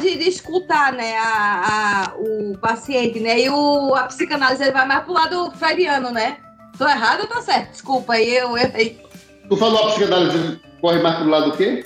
de, 0.00 0.28
escutar 0.28 0.92
né, 0.92 1.16
a, 1.16 2.08
a, 2.10 2.14
o 2.16 2.58
paciente, 2.58 3.20
né? 3.20 3.40
E 3.40 3.48
o, 3.48 3.94
a 3.94 4.04
psicanálise 4.04 4.62
ele 4.62 4.72
vai 4.72 4.86
mais 4.86 5.04
pro 5.04 5.12
lado 5.12 5.50
freudiano, 5.52 6.10
né? 6.10 6.38
Tô 6.76 6.86
errado 6.86 7.20
ou 7.20 7.26
tô 7.28 7.40
certo? 7.40 7.70
Desculpa 7.70 8.14
aí, 8.14 8.36
eu 8.36 8.56
errei. 8.58 9.00
Tu 9.48 9.56
falou 9.56 9.84
a 9.84 9.86
psicanálise 9.92 10.60
corre 10.80 11.00
mais 11.00 11.16
pro 11.16 11.28
lado 11.28 11.50
do 11.50 11.56
quê? 11.56 11.84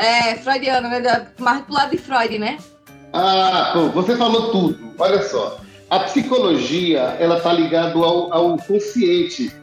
É, 0.00 0.34
freudiano, 0.36 0.88
mais 1.38 1.62
pro 1.62 1.74
lado 1.74 1.90
de 1.90 1.98
Freud, 1.98 2.38
né? 2.38 2.56
Ah, 3.12 3.70
pô, 3.74 3.88
você 3.90 4.16
falou 4.16 4.50
tudo. 4.50 4.94
Olha 4.98 5.22
só. 5.22 5.60
A 5.90 6.00
psicologia, 6.00 7.00
ela 7.18 7.38
tá 7.38 7.52
ligada 7.52 7.92
ao, 7.98 8.32
ao 8.32 8.56
consciente. 8.56 9.54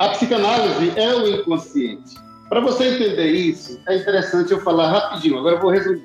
A 0.00 0.08
psicanálise 0.08 0.92
é 0.96 1.14
o 1.14 1.28
inconsciente. 1.28 2.16
Para 2.48 2.60
você 2.60 2.96
entender 2.96 3.30
isso, 3.30 3.80
é 3.88 3.98
interessante 3.98 4.50
eu 4.50 4.60
falar 4.60 4.90
rapidinho. 4.90 5.38
Agora 5.38 5.54
eu 5.54 5.60
vou 5.60 5.70
resumir. 5.70 6.02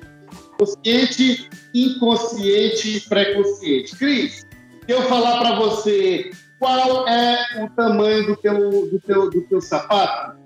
Consciente, 0.56 1.50
inconsciente, 1.74 3.00
pré-consciente. 3.08 3.96
Cris, 3.96 4.46
eu 4.86 5.02
falar 5.02 5.38
para 5.38 5.56
você 5.56 6.30
qual 6.60 7.08
é 7.08 7.64
o 7.64 7.68
tamanho 7.70 8.26
do 8.26 8.36
teu, 8.36 8.88
do 8.88 9.00
teu, 9.00 9.28
do 9.28 9.40
teu 9.42 9.60
sapato, 9.60 10.38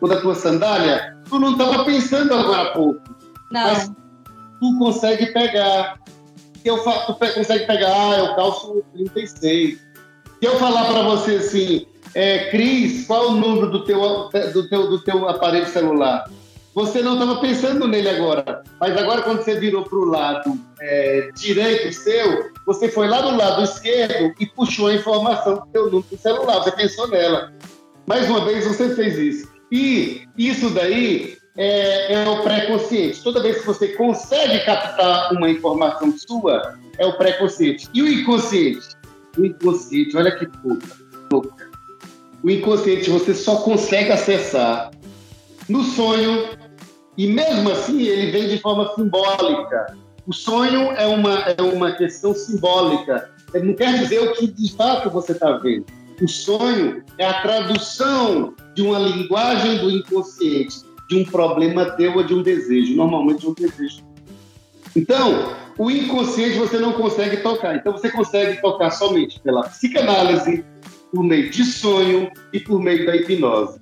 ou 0.00 0.08
da 0.08 0.20
tua 0.20 0.34
sandália, 0.34 1.17
tu 1.28 1.38
não 1.38 1.52
estava 1.52 1.84
pensando 1.84 2.34
agora 2.34 2.62
há 2.62 2.72
pouco. 2.72 3.00
Não. 3.50 3.62
Mas 3.62 3.90
tu 4.60 4.78
consegue 4.78 5.26
pegar. 5.32 5.98
Eu 6.64 6.78
fa... 6.78 7.06
Tu 7.06 7.14
consegue 7.14 7.66
pegar, 7.66 7.92
ah, 7.92 8.18
eu 8.18 8.36
calço 8.36 8.82
36. 8.94 9.78
Se 9.78 9.80
eu 10.42 10.56
falar 10.58 10.84
para 10.86 11.02
você 11.02 11.36
assim, 11.36 11.86
é, 12.14 12.50
Cris, 12.50 13.06
qual 13.06 13.24
é 13.24 13.26
o 13.28 13.32
número 13.32 13.70
do 13.70 13.84
teu, 13.84 14.28
do 14.52 14.68
teu, 14.68 14.88
do 14.88 15.00
teu 15.00 15.28
aparelho 15.28 15.66
celular? 15.66 16.28
Você 16.74 17.02
não 17.02 17.14
estava 17.14 17.40
pensando 17.40 17.88
nele 17.88 18.08
agora, 18.08 18.62
mas 18.80 18.96
agora 18.96 19.22
quando 19.22 19.42
você 19.42 19.58
virou 19.58 19.82
para 19.82 19.98
o 19.98 20.04
lado 20.04 20.56
é, 20.80 21.30
direito 21.34 21.92
seu, 21.92 22.52
você 22.64 22.88
foi 22.88 23.08
lá 23.08 23.20
do 23.20 23.36
lado 23.36 23.64
esquerdo 23.64 24.32
e 24.38 24.46
puxou 24.46 24.86
a 24.86 24.94
informação 24.94 25.56
do 25.56 25.66
teu 25.72 25.86
número 25.86 26.06
do 26.08 26.16
celular, 26.16 26.62
você 26.62 26.70
pensou 26.70 27.08
nela. 27.08 27.52
Mais 28.06 28.30
uma 28.30 28.44
vez 28.44 28.64
você 28.64 28.94
fez 28.94 29.18
isso. 29.18 29.57
E 29.70 30.26
isso 30.36 30.70
daí 30.70 31.36
é, 31.56 32.12
é 32.14 32.28
o 32.28 32.42
pré-consciente. 32.42 33.22
Toda 33.22 33.42
vez 33.42 33.60
que 33.60 33.66
você 33.66 33.88
consegue 33.88 34.60
captar 34.64 35.32
uma 35.32 35.50
informação 35.50 36.14
sua, 36.16 36.78
é 36.98 37.06
o 37.06 37.16
pré-consciente. 37.18 37.88
E 37.92 38.02
o 38.02 38.08
inconsciente? 38.08 38.86
O 39.36 39.44
inconsciente, 39.44 40.16
olha 40.16 40.30
que 40.36 40.48
louca. 41.30 41.68
O 42.42 42.50
inconsciente 42.50 43.10
você 43.10 43.34
só 43.34 43.56
consegue 43.56 44.12
acessar 44.12 44.90
no 45.68 45.82
sonho, 45.82 46.48
e 47.16 47.26
mesmo 47.26 47.70
assim 47.70 48.02
ele 48.02 48.30
vem 48.30 48.48
de 48.48 48.58
forma 48.58 48.90
simbólica. 48.94 49.96
O 50.26 50.32
sonho 50.32 50.92
é 50.92 51.06
uma, 51.06 51.40
é 51.40 51.62
uma 51.62 51.92
questão 51.92 52.34
simbólica. 52.34 53.30
Ele 53.52 53.68
não 53.68 53.74
quer 53.74 53.98
dizer 53.98 54.20
o 54.20 54.32
que 54.34 54.46
de 54.46 54.72
fato 54.74 55.10
você 55.10 55.32
está 55.32 55.52
vendo. 55.58 55.86
O 56.20 56.26
sonho 56.26 57.04
é 57.16 57.24
a 57.24 57.42
tradução 57.42 58.54
de 58.74 58.82
uma 58.82 58.98
linguagem 58.98 59.78
do 59.78 59.90
inconsciente, 59.90 60.80
de 61.08 61.16
um 61.16 61.24
problema 61.24 61.92
teu 61.92 62.16
ou 62.16 62.24
de 62.24 62.34
um 62.34 62.42
desejo, 62.42 62.96
normalmente 62.96 63.40
de 63.40 63.46
um 63.46 63.54
desejo. 63.54 64.02
Então, 64.96 65.54
o 65.78 65.90
inconsciente 65.90 66.58
você 66.58 66.78
não 66.78 66.92
consegue 66.92 67.36
tocar. 67.38 67.76
Então, 67.76 67.92
você 67.92 68.10
consegue 68.10 68.60
tocar 68.60 68.90
somente 68.90 69.38
pela 69.40 69.62
psicanálise, 69.68 70.64
por 71.12 71.22
meio 71.22 71.50
de 71.50 71.64
sonho 71.64 72.30
e 72.52 72.58
por 72.58 72.82
meio 72.82 73.06
da 73.06 73.16
hipnose. 73.16 73.80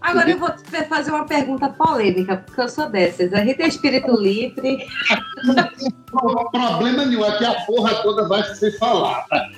Agora 0.00 0.30
eu 0.30 0.38
vou 0.38 0.48
fazer 0.88 1.10
uma 1.10 1.26
pergunta 1.26 1.68
polêmica, 1.68 2.38
porque 2.38 2.60
eu 2.60 2.68
sou 2.68 2.88
dessas. 2.88 3.34
A 3.34 3.44
gente 3.44 3.60
é 3.60 3.68
espírito 3.68 4.10
livre. 4.18 4.78
Não 5.44 6.50
problema 6.50 7.04
nenhum, 7.04 7.22
aqui 7.22 7.44
a 7.44 7.54
porra 7.66 7.94
toda 8.02 8.26
vai 8.26 8.42
ser 8.54 8.76
falada. 8.78 9.50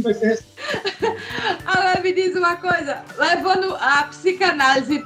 Vai 0.00 0.14
ser. 0.14 0.44
Agora 1.64 2.00
me 2.00 2.12
diz 2.12 2.34
uma 2.36 2.56
coisa, 2.56 3.02
levando 3.18 3.74
a 3.76 4.04
psicanálise, 4.04 5.04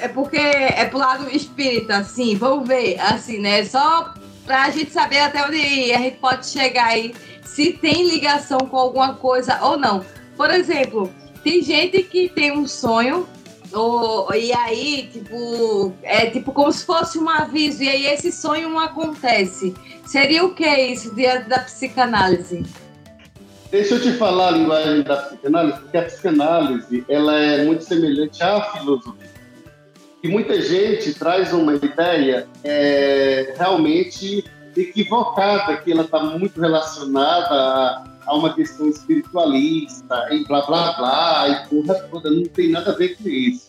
é 0.00 0.08
porque 0.08 0.36
é 0.36 0.84
pro 0.84 0.98
lado 0.98 1.28
espírita, 1.30 1.98
assim, 1.98 2.36
vamos 2.36 2.68
ver, 2.68 2.98
assim, 3.00 3.38
né? 3.38 3.64
Só 3.64 4.14
pra 4.44 4.70
gente 4.70 4.90
saber 4.90 5.20
até 5.20 5.44
onde 5.44 5.92
a 5.92 5.98
gente 5.98 6.18
pode 6.18 6.46
chegar 6.46 6.86
aí, 6.86 7.14
se 7.44 7.72
tem 7.72 8.08
ligação 8.08 8.58
com 8.58 8.76
alguma 8.76 9.14
coisa 9.14 9.58
ou 9.62 9.76
não. 9.76 10.04
Por 10.36 10.50
exemplo, 10.50 11.12
tem 11.42 11.62
gente 11.62 12.02
que 12.04 12.28
tem 12.28 12.52
um 12.52 12.66
sonho 12.66 13.28
ou, 13.72 14.32
e 14.34 14.52
aí, 14.52 15.08
tipo, 15.12 15.92
é 16.02 16.26
tipo 16.26 16.52
como 16.52 16.72
se 16.72 16.84
fosse 16.84 17.18
um 17.18 17.28
aviso, 17.28 17.82
e 17.82 17.88
aí 17.88 18.06
esse 18.06 18.32
sonho 18.32 18.70
não 18.70 18.78
acontece. 18.78 19.74
Seria 20.06 20.44
o 20.44 20.54
que 20.54 20.66
isso 20.66 21.14
diante 21.14 21.48
da 21.48 21.60
psicanálise? 21.60 22.64
Deixa 23.70 23.94
eu 23.94 24.02
te 24.02 24.12
falar 24.12 24.48
a 24.48 24.50
linguagem 24.52 25.02
da 25.02 25.16
psicanálise, 25.16 25.78
porque 25.80 25.96
a 25.98 26.02
psicanálise 26.02 27.04
ela 27.08 27.38
é 27.38 27.64
muito 27.64 27.84
semelhante 27.84 28.42
à 28.42 28.60
filosofia. 28.72 29.28
E 30.22 30.28
muita 30.28 30.60
gente 30.60 31.14
traz 31.14 31.52
uma 31.52 31.74
ideia 31.74 32.48
é, 32.64 33.54
realmente 33.56 34.44
equivocada, 34.76 35.76
que 35.76 35.92
ela 35.92 36.02
está 36.02 36.20
muito 36.22 36.60
relacionada 36.60 37.54
a, 37.54 38.04
a, 38.28 38.36
uma 38.36 38.54
questão 38.54 38.88
espiritualista, 38.88 40.28
e 40.30 40.44
blá 40.44 40.62
blá 40.66 40.92
blá, 40.92 41.48
e 41.48 41.68
porra 41.68 41.94
toda, 42.10 42.30
não 42.30 42.44
tem 42.44 42.70
nada 42.70 42.92
a 42.92 42.94
ver 42.94 43.16
com 43.16 43.28
isso. 43.28 43.68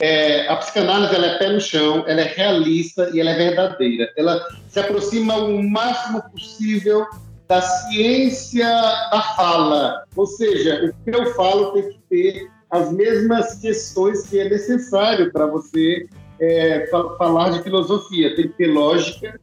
É, 0.00 0.48
a 0.48 0.56
psicanálise 0.56 1.14
ela 1.14 1.26
é 1.26 1.38
pé 1.38 1.52
no 1.52 1.60
chão, 1.60 2.04
ela 2.08 2.20
é 2.20 2.34
realista 2.34 3.08
e 3.14 3.20
ela 3.20 3.30
é 3.30 3.36
verdadeira. 3.36 4.12
Ela 4.16 4.44
se 4.68 4.80
aproxima 4.80 5.36
o 5.36 5.62
máximo 5.62 6.20
possível 6.30 7.06
da 7.46 7.62
ciência 7.62 8.66
da 8.66 9.22
fala. 9.36 10.02
Ou 10.16 10.26
seja, 10.26 10.86
o 10.86 11.04
que 11.04 11.16
eu 11.16 11.32
falo 11.34 11.72
tem 11.72 11.90
que 11.90 11.98
ter 12.10 12.50
as 12.70 12.90
mesmas 12.90 13.60
questões 13.60 14.26
que 14.26 14.40
é 14.40 14.48
necessário 14.48 15.30
para 15.30 15.46
você 15.46 16.08
é, 16.40 16.88
falar 17.16 17.50
de 17.50 17.62
filosofia. 17.62 18.34
Tem 18.34 18.48
que 18.48 18.54
ter 18.54 18.66
lógica, 18.66 19.38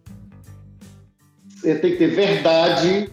é, 1.64 1.76
tem 1.76 1.92
que 1.92 1.98
ter 1.98 2.08
verdade 2.08 3.10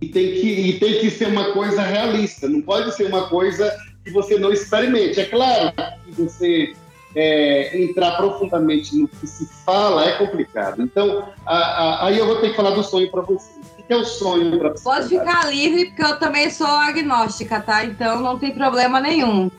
e 0.00 0.08
tem 0.08 0.32
que, 0.32 0.48
e 0.48 0.78
tem 0.78 1.00
que 1.00 1.10
ser 1.10 1.28
uma 1.28 1.52
coisa 1.52 1.82
realista. 1.82 2.48
Não 2.48 2.62
pode 2.62 2.94
ser 2.94 3.06
uma 3.06 3.28
coisa 3.28 3.70
que 4.04 4.10
você 4.10 4.38
não 4.38 4.52
experimente. 4.52 5.20
É 5.20 5.24
claro 5.26 5.72
que 6.04 6.22
você 6.22 6.72
é, 7.14 7.82
entrar 7.82 8.16
profundamente 8.16 8.96
no 8.96 9.08
que 9.08 9.26
se 9.26 9.46
fala 9.64 10.06
é 10.06 10.12
complicado. 10.12 10.82
Então, 10.82 11.28
a, 11.46 11.56
a, 11.56 12.06
aí 12.06 12.18
eu 12.18 12.26
vou 12.26 12.36
ter 12.36 12.50
que 12.50 12.56
falar 12.56 12.70
do 12.70 12.82
sonho 12.82 13.10
para 13.10 13.22
você 13.22 13.60
que 13.90 13.94
é 13.94 13.96
o 13.96 14.04
sonho 14.04 14.56
para 14.56 14.70
Pode 14.84 15.08
ficar 15.08 15.50
livre, 15.50 15.86
porque 15.86 16.04
eu 16.04 16.16
também 16.16 16.48
sou 16.48 16.64
agnóstica, 16.68 17.60
tá? 17.60 17.84
Então 17.84 18.20
não 18.20 18.38
tem 18.38 18.54
problema 18.54 19.00
nenhum. 19.00 19.50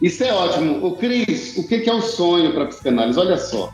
Isso 0.00 0.22
é 0.22 0.32
ótimo. 0.32 0.86
O 0.86 0.96
Cris, 0.96 1.56
o 1.56 1.66
que 1.66 1.90
é 1.90 1.92
o 1.92 2.00
sonho 2.00 2.52
para 2.54 2.66
psicanálise? 2.66 3.18
Olha 3.18 3.36
só. 3.36 3.72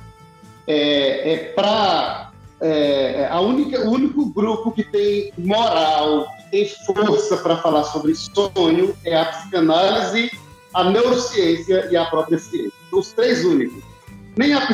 É, 0.66 1.32
é 1.32 1.36
para 1.54 2.29
é, 2.60 3.22
é, 3.22 3.28
a 3.28 3.40
única, 3.40 3.80
o 3.80 3.90
único 3.90 4.26
grupo 4.26 4.70
que 4.70 4.84
tem 4.84 5.32
moral, 5.38 6.26
que 6.36 6.50
tem 6.50 6.68
força 6.68 7.38
para 7.38 7.56
falar 7.56 7.84
sobre 7.84 8.14
sonho 8.14 8.94
é 9.04 9.16
a 9.16 9.24
psicanálise, 9.24 10.30
a 10.74 10.90
neurociência 10.90 11.88
e 11.90 11.96
a 11.96 12.04
própria 12.04 12.38
ciência. 12.38 12.72
Os 12.92 13.12
três 13.12 13.44
únicos. 13.44 13.82
Nem 14.36 14.52
a 14.52 14.66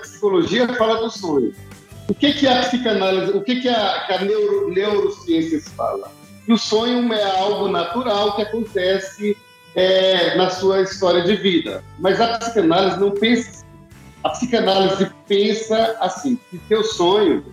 psicologia 0.00 0.66
fala 0.74 1.00
do 1.00 1.10
sonho. 1.10 1.52
O 2.08 2.14
que, 2.14 2.32
que 2.32 2.46
a 2.46 2.62
psicanálise, 2.62 3.32
o 3.32 3.40
que, 3.42 3.60
que 3.60 3.68
a, 3.68 4.04
que 4.06 4.12
a 4.12 4.20
neuro, 4.20 4.70
neurociência 4.70 5.60
fala? 5.76 6.10
Que 6.44 6.52
o 6.52 6.58
sonho 6.58 7.12
é 7.12 7.38
algo 7.38 7.68
natural 7.68 8.36
que 8.36 8.42
acontece 8.42 9.36
é, 9.74 10.36
na 10.36 10.50
sua 10.50 10.82
história 10.82 11.22
de 11.22 11.36
vida. 11.36 11.82
Mas 11.98 12.20
a 12.20 12.38
psicanálise 12.38 12.98
não 12.98 13.10
pensa. 13.10 13.63
A 14.24 14.30
psicanálise 14.30 15.10
pensa 15.28 15.96
assim, 16.00 16.38
que 16.50 16.58
teu 16.60 16.82
sonho 16.82 17.44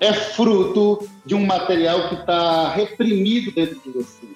é 0.00 0.12
fruto 0.12 1.06
de 1.26 1.34
um 1.34 1.44
material 1.44 2.08
que 2.08 2.14
está 2.14 2.70
reprimido 2.70 3.52
dentro 3.52 3.78
de 3.80 3.90
você. 3.90 4.26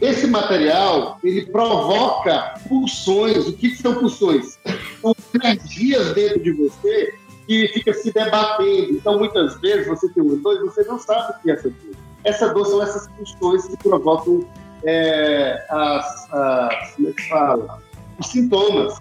Esse 0.00 0.28
material, 0.28 1.18
ele 1.24 1.46
provoca 1.46 2.54
pulsões. 2.68 3.48
O 3.48 3.52
que, 3.54 3.74
são 3.74 3.94
pulsões? 3.94 4.58
são 5.00 5.14
energias 5.34 6.12
dentro 6.12 6.40
de 6.42 6.52
você 6.52 7.14
que 7.46 7.68
fica 7.68 7.92
se 7.92 8.12
debatendo. 8.12 8.92
Então, 8.92 9.18
muitas 9.18 9.58
vezes, 9.60 9.88
você 9.88 10.08
tem 10.10 10.22
uma 10.22 10.36
dor 10.36 10.56
e 10.56 10.64
você 10.66 10.84
não 10.84 10.98
sabe 10.98 11.32
o 11.32 11.42
que 11.42 11.50
é 11.50 11.54
essa 11.54 11.70
dor. 11.70 11.96
Essa 12.24 12.54
dor 12.54 12.66
são 12.66 12.82
essas 12.82 13.06
questões 13.08 13.66
que 13.66 13.76
provocam 13.78 14.46
é, 14.84 15.64
as, 15.70 16.32
as, 16.32 16.98
é 17.00 17.54
os 18.18 18.26
sintomas. 18.26 19.00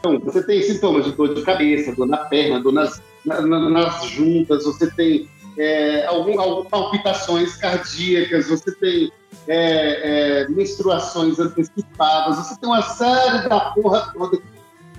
Então, 0.00 0.18
você 0.18 0.42
tem 0.42 0.62
sintomas 0.62 1.04
de 1.04 1.12
dor 1.12 1.34
de 1.34 1.42
cabeça, 1.42 1.94
dor 1.94 2.06
na 2.06 2.16
perna, 2.16 2.58
dor 2.58 2.72
nas, 2.72 3.02
na, 3.24 3.42
nas 3.42 4.06
juntas, 4.06 4.64
você 4.64 4.90
tem 4.90 5.28
é, 5.58 6.06
algum, 6.06 6.64
palpitações 6.64 7.56
cardíacas, 7.56 8.48
você 8.48 8.72
tem 8.72 9.12
é, 9.46 10.40
é, 10.42 10.48
menstruações 10.48 11.38
antecipadas, 11.38 12.38
você 12.38 12.58
tem 12.58 12.68
uma 12.68 12.82
série 12.82 13.46
da 13.46 13.60
porra 13.72 14.10
toda 14.14 14.38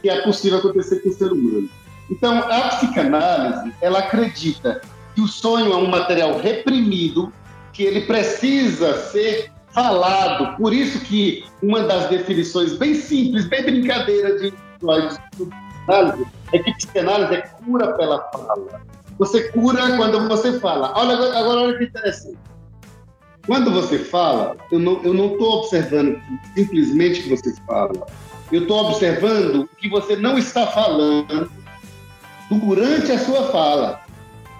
que 0.01 0.09
é 0.09 0.21
possível 0.21 0.59
acontecer 0.59 0.99
com 1.01 1.09
o 1.09 1.13
ser 1.13 1.31
humano. 1.31 1.69
Então, 2.09 2.37
a 2.37 2.69
psicanálise, 2.69 3.73
ela 3.81 3.99
acredita 3.99 4.81
que 5.15 5.21
o 5.21 5.27
sonho 5.27 5.71
é 5.71 5.77
um 5.77 5.87
material 5.87 6.37
reprimido, 6.37 7.31
que 7.73 7.83
ele 7.83 8.01
precisa 8.01 8.97
ser 8.97 9.51
falado. 9.71 10.57
Por 10.57 10.73
isso 10.73 10.99
que 11.01 11.45
uma 11.61 11.83
das 11.83 12.09
definições 12.09 12.73
bem 12.73 12.95
simples, 12.95 13.45
bem 13.45 13.63
brincadeira 13.63 14.37
de 14.37 14.53
psicanálise, 14.81 16.27
é 16.53 16.59
que 16.59 16.73
psicanálise 16.73 17.33
é 17.35 17.41
cura 17.41 17.93
pela 17.93 18.21
fala. 18.31 18.81
Você 19.19 19.51
cura 19.51 19.97
quando 19.97 20.27
você 20.27 20.59
fala. 20.59 20.93
Olha, 20.95 21.13
agora 21.13 21.61
olha 21.61 21.77
que 21.77 21.85
interessante. 21.85 22.37
Quando 23.45 23.71
você 23.71 23.99
fala, 23.99 24.55
eu 24.71 24.79
não 24.79 25.01
eu 25.03 25.13
não 25.13 25.33
estou 25.33 25.59
observando 25.59 26.21
simplesmente 26.55 27.23
que 27.23 27.29
você 27.29 27.55
fala. 27.67 28.05
Eu 28.51 28.63
estou 28.63 28.87
observando 28.87 29.63
o 29.63 29.75
que 29.77 29.89
você 29.89 30.15
não 30.15 30.37
está 30.37 30.67
falando 30.67 31.49
durante 32.49 33.11
a 33.11 33.19
sua 33.19 33.43
fala. 33.51 34.01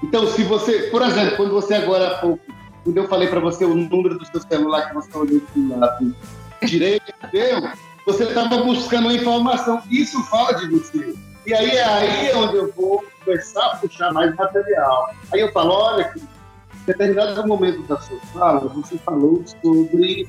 Então, 0.03 0.25
se 0.27 0.43
você, 0.43 0.83
por 0.83 1.01
exemplo, 1.01 1.37
quando 1.37 1.51
você 1.51 1.75
agora 1.75 2.07
há 2.07 2.17
pouco, 2.19 2.43
quando 2.83 2.97
eu 2.97 3.07
falei 3.07 3.27
para 3.27 3.39
você 3.39 3.65
o 3.65 3.75
número 3.75 4.17
do 4.17 4.25
seu 4.25 4.41
celular 4.41 4.87
que 4.87 4.95
você 4.95 5.15
olhou 5.15 5.41
do 5.55 5.79
lado 5.79 6.15
direito, 6.63 7.13
deu, 7.31 7.61
você 8.05 8.23
estava 8.23 8.63
buscando 8.63 9.05
uma 9.05 9.13
informação. 9.13 9.81
Isso 9.89 10.21
fala 10.25 10.53
de 10.53 10.67
você. 10.67 11.15
E 11.45 11.53
aí 11.53 11.71
é 11.71 11.83
aí 11.83 12.35
onde 12.35 12.55
eu 12.55 12.71
vou 12.73 13.03
começar 13.23 13.65
a 13.65 13.75
puxar 13.77 14.13
mais 14.13 14.35
material. 14.35 15.09
Aí 15.33 15.41
eu 15.41 15.51
falo, 15.51 15.71
olha, 15.71 16.13
em 16.15 16.85
determinado 16.85 17.47
momento 17.47 17.81
da 17.83 17.99
sua 17.99 18.19
fala, 18.33 18.67
você 18.69 18.97
falou 18.99 19.43
sobre 19.61 20.27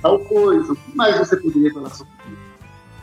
tal 0.00 0.18
coisa. 0.20 0.72
O 0.72 0.76
que 0.76 0.96
mais 0.96 1.18
você 1.18 1.36
poderia 1.36 1.72
falar 1.72 1.90
sobre 1.90 2.12
isso? 2.26 2.44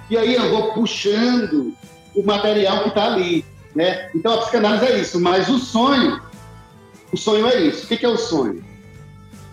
E 0.09 0.17
aí 0.17 0.35
eu 0.35 0.49
vou 0.49 0.73
puxando 0.73 1.73
o 2.15 2.23
material 2.23 2.83
que 2.83 2.89
está 2.89 3.05
ali. 3.05 3.45
Né? 3.75 4.09
Então 4.13 4.33
a 4.33 4.41
psicanálise 4.41 4.85
é 4.85 4.99
isso, 4.99 5.19
mas 5.19 5.47
o 5.47 5.57
sonho, 5.57 6.21
o 7.11 7.17
sonho 7.17 7.47
é 7.47 7.61
isso. 7.61 7.85
O 7.85 7.87
que 7.87 8.05
é 8.05 8.09
o 8.09 8.17
sonho? 8.17 8.63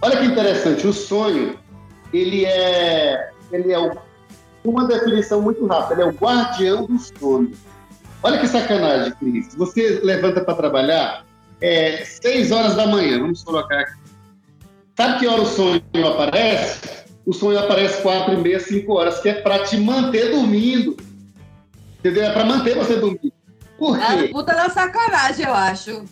Olha 0.03 0.17
que 0.17 0.27
interessante, 0.27 0.87
o 0.87 0.93
sonho, 0.93 1.59
ele 2.13 2.45
é, 2.45 3.31
ele 3.53 3.73
é 3.73 3.79
uma 4.65 4.87
definição 4.87 5.41
muito 5.41 5.65
rápida, 5.67 5.95
ele 5.95 6.03
é 6.03 6.13
o 6.13 6.17
guardião 6.17 6.87
do 6.87 6.99
sono. 6.99 7.51
Olha 8.23 8.39
que 8.39 8.49
sacanagem, 8.49 9.13
Cris. 9.15 9.55
Você 9.55 10.01
levanta 10.03 10.41
para 10.41 10.55
trabalhar 10.55 11.25
é, 11.61 12.05
6 12.05 12.51
horas 12.51 12.75
da 12.75 12.87
manhã, 12.87 13.21
vamos 13.21 13.43
colocar 13.43 13.81
aqui. 13.81 13.93
Sabe 14.97 15.21
que 15.21 15.27
hora 15.29 15.43
o 15.43 15.47
sonho 15.47 15.83
aparece? 16.13 17.07
O 17.25 17.33
sonho 17.33 17.59
aparece 17.59 18.03
4 18.03 18.35
e 18.35 18.37
meia, 18.39 18.59
5 18.59 18.93
horas, 18.93 19.21
que 19.21 19.29
é 19.29 19.35
para 19.35 19.61
te 19.61 19.77
manter 19.77 20.33
dormindo. 20.33 20.97
Entendeu? 21.99 22.25
É 22.25 22.33
para 22.33 22.45
manter 22.45 22.77
você 22.77 22.97
dormindo. 22.97 23.33
Por 23.79 23.97
quê? 23.97 24.05
É 24.05 24.29
puta 24.29 24.55
da 24.55 24.69
sacanagem, 24.69 25.47
eu 25.47 25.55
acho. 25.55 26.05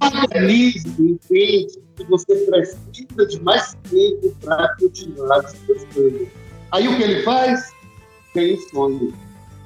O 0.00 0.22
organismo 0.22 1.08
entende 1.08 1.82
que 1.96 2.04
você 2.04 2.34
precisa 2.36 3.26
de 3.26 3.40
mais 3.42 3.76
tempo 3.90 4.36
para 4.44 4.76
continuar 4.76 5.40
descansando. 5.40 6.28
Aí 6.72 6.88
o 6.88 6.96
que 6.96 7.02
ele 7.02 7.22
faz? 7.22 7.72
Tem 8.32 8.54
o 8.54 8.60
sonho. 8.68 9.14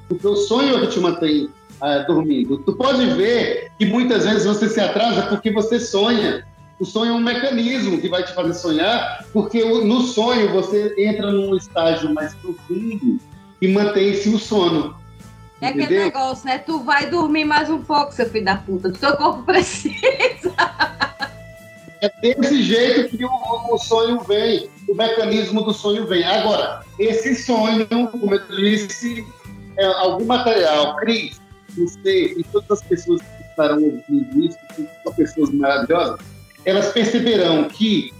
Porque 0.07 0.27
o 0.27 0.35
sonho 0.35 0.77
é 0.77 0.81
que 0.81 0.93
te 0.93 0.99
mantém 0.99 1.49
uh, 1.81 2.07
dormindo. 2.07 2.57
Tu 2.59 2.73
pode 2.73 3.05
ver 3.13 3.71
que 3.77 3.85
muitas 3.85 4.25
vezes 4.25 4.45
você 4.45 4.69
se 4.69 4.79
atrasa 4.79 5.23
porque 5.23 5.51
você 5.51 5.79
sonha. 5.79 6.45
O 6.79 6.85
sonho 6.85 7.11
é 7.11 7.15
um 7.15 7.19
mecanismo 7.19 7.99
que 7.99 8.07
vai 8.07 8.23
te 8.23 8.33
fazer 8.33 8.53
sonhar, 8.53 9.25
porque 9.33 9.63
no 9.65 10.01
sonho 10.01 10.49
você 10.53 10.95
entra 10.97 11.29
num 11.31 11.55
estágio 11.55 12.13
mais 12.13 12.33
profundo 12.35 13.19
e 13.61 13.67
mantém-se 13.67 14.29
o 14.29 14.39
sono. 14.39 14.95
É 15.61 15.67
aquele 15.67 15.99
negócio, 16.05 16.45
né? 16.45 16.57
Tu 16.57 16.79
vai 16.79 17.09
dormir 17.09 17.43
mais 17.43 17.69
um 17.69 17.81
pouco, 17.81 18.13
seu 18.13 18.29
filho 18.29 18.45
da 18.45 18.55
puta. 18.55 18.87
O 18.87 18.95
seu 18.95 19.15
corpo 19.17 19.43
precisa. 19.45 19.93
É 22.01 22.09
desse 22.21 22.63
jeito 22.63 23.17
que 23.17 23.25
o, 23.25 23.29
o, 23.73 23.77
sonho 23.77 24.21
vem, 24.21 24.69
o 24.87 24.95
mecanismo 24.95 25.63
do 25.63 25.73
sonho 25.73 26.07
vem. 26.07 26.23
Agora, 26.23 26.81
esse 26.97 27.35
sonho, 27.35 27.85
como 27.87 28.33
eu 28.33 28.41
disse, 28.55 29.25
é 29.77 29.85
algum 29.85 30.25
material. 30.25 30.95
Cris, 30.97 31.41
você 31.77 32.35
e 32.37 32.43
todas 32.51 32.71
as 32.71 32.81
pessoas 32.83 33.21
que 33.21 33.43
estarão 33.49 33.83
ouvindo 33.83 34.45
isso, 34.45 34.57
que 34.75 34.87
são 35.03 35.13
pessoas 35.13 35.49
maravilhosas, 35.51 36.19
elas 36.65 36.91
perceberão 36.93 37.65
que 37.65 38.13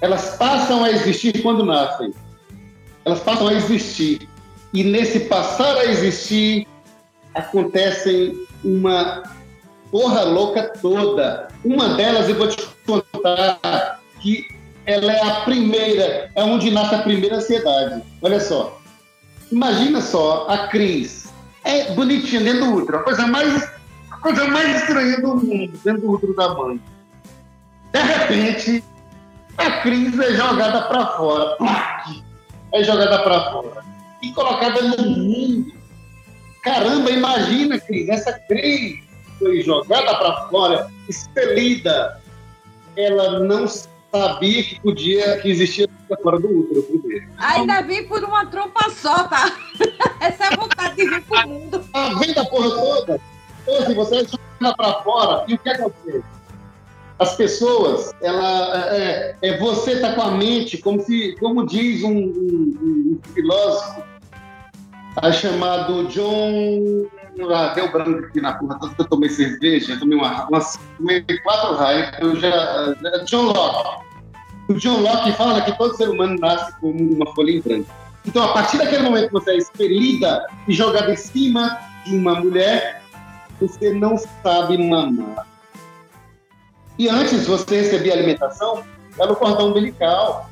elas 0.00 0.36
passam 0.36 0.82
a 0.82 0.90
existir 0.90 1.42
quando 1.42 1.64
nascem. 1.64 2.12
Elas 3.04 3.20
passam 3.20 3.48
a 3.48 3.54
existir 3.54 4.26
e 4.74 4.82
nesse 4.82 5.20
passar 5.20 5.76
a 5.76 5.84
existir, 5.84 6.66
acontecem 7.32 8.36
uma 8.64 9.22
porra 9.88 10.22
louca 10.24 10.72
toda. 10.82 11.46
Uma 11.64 11.94
delas 11.94 12.28
eu 12.28 12.34
vou 12.34 12.48
te 12.48 12.73
contar 12.86 14.00
que 14.20 14.46
ela 14.86 15.12
é 15.12 15.22
a 15.22 15.40
primeira, 15.42 16.30
é 16.34 16.42
onde 16.42 16.70
nasce 16.70 16.94
a 16.94 17.02
primeira 17.02 17.36
ansiedade. 17.36 18.02
Olha 18.22 18.40
só. 18.40 18.80
Imagina 19.50 20.00
só 20.00 20.46
a 20.48 20.68
Cris. 20.68 21.32
É 21.64 21.92
bonitinha 21.92 22.42
dentro 22.42 22.66
do 22.66 22.74
útero, 22.74 22.98
a 22.98 23.02
coisa 23.02 23.26
mais, 23.26 23.70
a 24.10 24.16
coisa 24.18 24.46
mais 24.48 24.82
estranha 24.82 25.18
do 25.20 25.36
mundo, 25.36 25.78
dentro 25.82 26.02
do 26.02 26.10
útero 26.12 26.34
da 26.34 26.54
mãe. 26.54 26.80
De 27.92 28.02
repente, 28.02 28.84
a 29.56 29.70
Cris 29.80 30.18
é 30.18 30.34
jogada 30.34 30.82
para 30.82 31.06
fora. 31.16 31.56
É 32.72 32.82
jogada 32.82 33.22
para 33.22 33.52
fora 33.52 33.84
e 34.24 34.32
colocada 34.32 34.82
no 34.82 35.10
mundo. 35.10 35.72
Caramba, 36.62 37.10
imagina, 37.10 37.78
Cris, 37.78 38.08
essa 38.08 38.32
Cris 38.48 38.98
foi 39.38 39.60
jogada 39.62 40.14
para 40.16 40.48
fora, 40.48 40.90
expelida. 41.08 42.20
Ela 42.96 43.40
não 43.40 43.66
sabia 43.66 44.62
que 44.62 44.80
podia, 44.80 45.38
que 45.40 45.50
existia 45.50 45.88
fora 46.22 46.38
do 46.38 46.60
útero 46.60 46.82
primeiro. 46.82 47.26
Ainda 47.38 47.82
vim 47.82 48.04
por 48.04 48.22
uma 48.22 48.46
trompa 48.46 48.90
só, 48.90 49.24
tá? 49.28 49.56
Essa 50.20 50.44
é 50.44 50.54
a 50.54 50.56
vontade 50.56 50.96
de 50.96 51.08
vir 51.08 51.22
pro 51.22 51.48
mundo. 51.48 51.84
Ah, 51.92 52.14
vem 52.18 52.32
da 52.32 52.44
porra 52.44 52.70
toda. 52.70 53.20
Então, 53.62 53.78
assim, 53.78 53.94
você 53.94 54.16
é 54.16 54.24
jogada 54.24 54.76
para 54.76 55.02
fora, 55.02 55.44
e 55.48 55.54
o 55.54 55.58
que 55.58 55.68
acontece? 55.68 56.22
as 57.18 57.36
pessoas, 57.36 58.12
ela, 58.20 58.94
é, 58.94 59.36
é, 59.40 59.58
você 59.58 60.00
tá 60.00 60.14
com 60.14 60.22
a 60.22 60.30
mente, 60.32 60.78
como, 60.78 61.00
se, 61.00 61.36
como 61.38 61.64
diz 61.64 62.02
um, 62.02 62.10
um, 62.10 62.74
um 62.82 63.20
filósofo, 63.32 64.02
é 65.22 65.32
chamado 65.32 66.08
John. 66.08 67.06
Ah, 67.52 67.72
deu 67.74 67.90
branco 67.90 68.26
aqui 68.26 68.40
na 68.40 68.52
porra, 68.52 68.78
eu 68.96 69.04
tomei 69.06 69.28
cerveja, 69.28 69.98
tomei 69.98 70.16
uma, 70.16 70.46
umas, 70.46 70.78
tomei 70.96 71.24
quatro 71.42 71.74
raios, 71.74 72.10
eu 72.20 72.36
já. 72.36 72.94
John 73.24 73.52
Locke. 73.52 74.04
O 74.68 74.74
John 74.74 75.00
Locke 75.00 75.32
fala 75.32 75.60
que 75.62 75.76
todo 75.76 75.96
ser 75.96 76.08
humano 76.08 76.38
nasce 76.38 76.72
como 76.80 76.96
uma 76.96 77.34
folha 77.34 77.50
em 77.50 77.60
branco. 77.60 77.90
Então, 78.24 78.42
a 78.42 78.52
partir 78.52 78.78
daquele 78.78 79.02
momento 79.02 79.26
que 79.26 79.32
você 79.32 79.50
é 79.50 79.56
expelida 79.56 80.46
e 80.66 80.72
jogada 80.72 81.12
em 81.12 81.16
cima 81.16 81.78
de 82.06 82.16
uma 82.16 82.36
mulher, 82.36 83.02
você 83.60 83.92
não 83.92 84.16
sabe 84.42 84.78
mamar. 84.78 85.46
E 86.98 87.08
antes 87.08 87.46
você 87.46 87.82
recebia 87.82 88.14
alimentação 88.14 88.84
pelo 89.16 89.36
cordão 89.36 89.68
umbilical. 89.68 90.48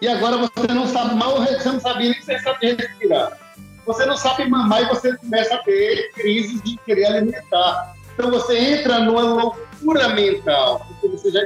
E 0.00 0.08
agora 0.08 0.38
você 0.38 0.72
não 0.72 0.86
sabe 0.86 1.14
mal, 1.14 1.36
você 1.36 1.68
não 1.68 1.80
sabia 1.80 2.10
nem 2.10 2.14
que 2.18 2.24
você 2.24 2.38
sabia 2.40 2.74
respirar 2.74 3.45
você 3.86 4.04
não 4.04 4.16
sabe 4.16 4.48
mamar 4.48 4.82
e 4.82 4.88
você 4.88 5.16
começa 5.16 5.54
a 5.54 5.58
ter 5.58 6.10
crises 6.12 6.60
de 6.62 6.76
querer 6.84 7.06
alimentar. 7.06 7.94
Então 8.14 8.30
você 8.30 8.58
entra 8.58 8.98
numa 8.98 9.22
loucura 9.22 10.08
mental, 10.08 10.84
porque 10.88 11.16
você 11.16 11.30
já. 11.30 11.40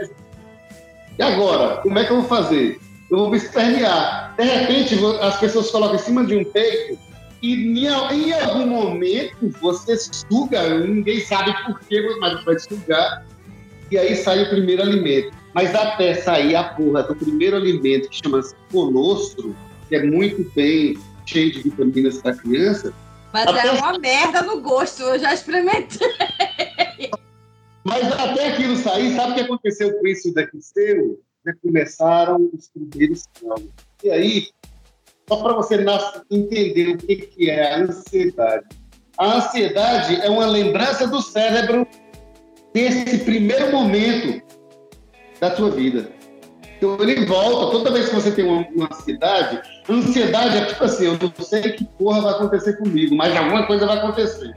E 1.18 1.22
agora, 1.22 1.76
como 1.82 1.98
é 1.98 2.04
que 2.04 2.12
eu 2.12 2.20
vou 2.20 2.28
fazer? 2.28 2.80
Eu 3.10 3.18
vou 3.18 3.30
me 3.30 3.36
espernear. 3.36 4.34
De 4.36 4.44
repente, 4.44 4.96
as 5.20 5.38
pessoas 5.38 5.70
colocam 5.70 5.96
em 5.96 5.98
cima 5.98 6.24
de 6.24 6.36
um 6.36 6.44
peito 6.44 6.98
e 7.42 7.54
em 7.54 8.32
algum 8.32 8.66
momento 8.66 9.50
você 9.60 9.96
suga, 9.96 10.78
ninguém 10.80 11.20
sabe 11.20 11.52
por 11.64 11.80
quê, 11.80 12.16
mas 12.20 12.44
vai 12.44 12.58
sugar, 12.58 13.26
e 13.90 13.98
aí 13.98 14.14
sai 14.14 14.44
o 14.44 14.50
primeiro 14.50 14.82
alimento. 14.82 15.36
Mas 15.52 15.74
até 15.74 16.14
sair 16.14 16.54
a 16.54 16.64
porra 16.64 17.02
do 17.02 17.16
primeiro 17.16 17.56
alimento, 17.56 18.08
que 18.08 18.20
chama-se 18.22 18.54
colostro, 18.70 19.56
que 19.88 19.96
é 19.96 20.04
muito 20.04 20.48
bem 20.54 20.96
cheio 21.30 21.52
de 21.52 21.62
vitaminas 21.62 22.18
para 22.20 22.34
criança. 22.34 22.92
Mas 23.32 23.46
Até- 23.46 23.68
é 23.68 23.72
uma 23.72 23.98
merda 23.98 24.42
no 24.42 24.60
gosto, 24.60 25.02
eu 25.02 25.18
já 25.18 25.32
experimentei. 25.32 26.08
Mas 27.84 28.12
até 28.12 28.48
aquilo 28.52 28.76
sair, 28.76 29.14
sabe 29.14 29.32
o 29.32 29.34
que 29.36 29.40
aconteceu 29.42 29.98
com 29.98 30.06
isso 30.06 30.34
daqui 30.34 30.60
seu? 30.60 31.20
Já 31.46 31.54
começaram 31.62 32.50
os 32.52 32.68
primeiros 32.68 33.24
traumas. 33.34 33.70
E 34.04 34.10
aí, 34.10 34.48
só 35.28 35.36
para 35.36 35.54
você 35.54 35.76
entender 36.30 36.88
o 36.88 36.98
que, 36.98 37.16
que 37.16 37.50
é 37.50 37.74
a 37.74 37.78
ansiedade. 37.78 38.66
A 39.16 39.36
ansiedade 39.36 40.16
é 40.20 40.28
uma 40.28 40.46
lembrança 40.46 41.06
do 41.06 41.22
cérebro 41.22 41.86
desse 42.74 43.18
primeiro 43.18 43.72
momento 43.72 44.42
da 45.38 45.54
sua 45.56 45.70
vida. 45.70 46.10
Então 46.80 46.96
ele 46.98 47.26
volta, 47.26 47.76
toda 47.76 47.90
vez 47.90 48.08
que 48.08 48.14
você 48.14 48.30
tem 48.30 48.46
uma, 48.46 48.66
uma 48.74 48.88
ansiedade, 48.90 49.60
ansiedade 49.86 50.56
é 50.56 50.64
tipo 50.64 50.82
assim, 50.82 51.04
eu 51.04 51.18
não 51.20 51.44
sei 51.44 51.60
que 51.72 51.84
porra 51.84 52.22
vai 52.22 52.32
acontecer 52.32 52.78
comigo, 52.78 53.14
mas 53.14 53.36
alguma 53.36 53.66
coisa 53.66 53.86
vai 53.86 53.98
acontecer. 53.98 54.54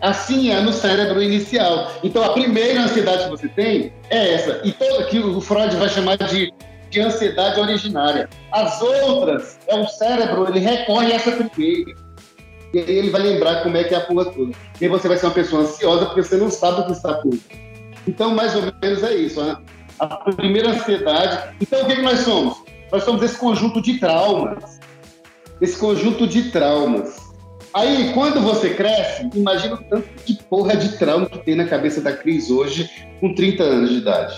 Assim 0.00 0.52
é 0.52 0.60
no 0.60 0.72
cérebro 0.72 1.20
inicial. 1.20 1.90
Então 2.04 2.22
a 2.22 2.28
primeira 2.34 2.82
ansiedade 2.82 3.24
que 3.24 3.30
você 3.30 3.48
tem 3.48 3.92
é 4.10 4.34
essa. 4.34 4.60
E 4.62 4.70
toda 4.70 5.06
que 5.06 5.18
o 5.18 5.40
Freud 5.40 5.74
vai 5.74 5.88
chamar 5.88 6.18
de, 6.18 6.52
de 6.88 7.00
ansiedade 7.00 7.58
originária. 7.58 8.28
As 8.52 8.80
outras 8.80 9.58
é 9.66 9.74
o 9.74 9.88
cérebro, 9.88 10.46
ele 10.48 10.60
recorre 10.60 11.12
a 11.12 11.16
essa 11.16 11.32
primeira. 11.32 11.94
E 12.72 12.78
aí 12.78 12.90
ele 12.96 13.10
vai 13.10 13.22
lembrar 13.22 13.64
como 13.64 13.76
é 13.76 13.82
que 13.82 13.92
é 13.92 13.98
a 13.98 14.02
porra 14.02 14.26
toda. 14.26 14.52
E 14.80 14.86
você 14.86 15.08
vai 15.08 15.16
ser 15.16 15.26
uma 15.26 15.34
pessoa 15.34 15.62
ansiosa 15.62 16.06
porque 16.06 16.22
você 16.22 16.36
não 16.36 16.50
sabe 16.50 16.82
o 16.82 16.86
que 16.86 16.92
está 16.92 17.14
por. 17.14 17.36
Então, 18.06 18.32
mais 18.34 18.54
ou 18.54 18.62
menos 18.80 19.02
é 19.02 19.14
isso. 19.14 19.42
Né? 19.42 19.56
A 19.98 20.06
primeira 20.32 20.70
ansiedade. 20.70 21.54
Então, 21.60 21.82
o 21.82 21.86
que, 21.86 21.96
que 21.96 22.02
nós 22.02 22.20
somos? 22.20 22.62
Nós 22.90 23.04
somos 23.04 23.22
esse 23.22 23.38
conjunto 23.38 23.80
de 23.80 23.98
traumas. 23.98 24.80
Esse 25.60 25.78
conjunto 25.78 26.26
de 26.26 26.50
traumas. 26.50 27.16
Aí, 27.72 28.12
quando 28.12 28.40
você 28.40 28.70
cresce, 28.70 29.28
imagina 29.34 29.74
o 29.74 29.78
tanto 29.78 30.08
de 30.24 30.34
porra 30.44 30.76
de 30.76 30.96
trauma 30.96 31.26
que 31.26 31.38
tem 31.38 31.56
na 31.56 31.66
cabeça 31.66 32.00
da 32.00 32.12
Cris 32.12 32.50
hoje, 32.50 32.88
com 33.20 33.34
30 33.34 33.62
anos 33.64 33.90
de 33.90 33.96
idade. 33.96 34.34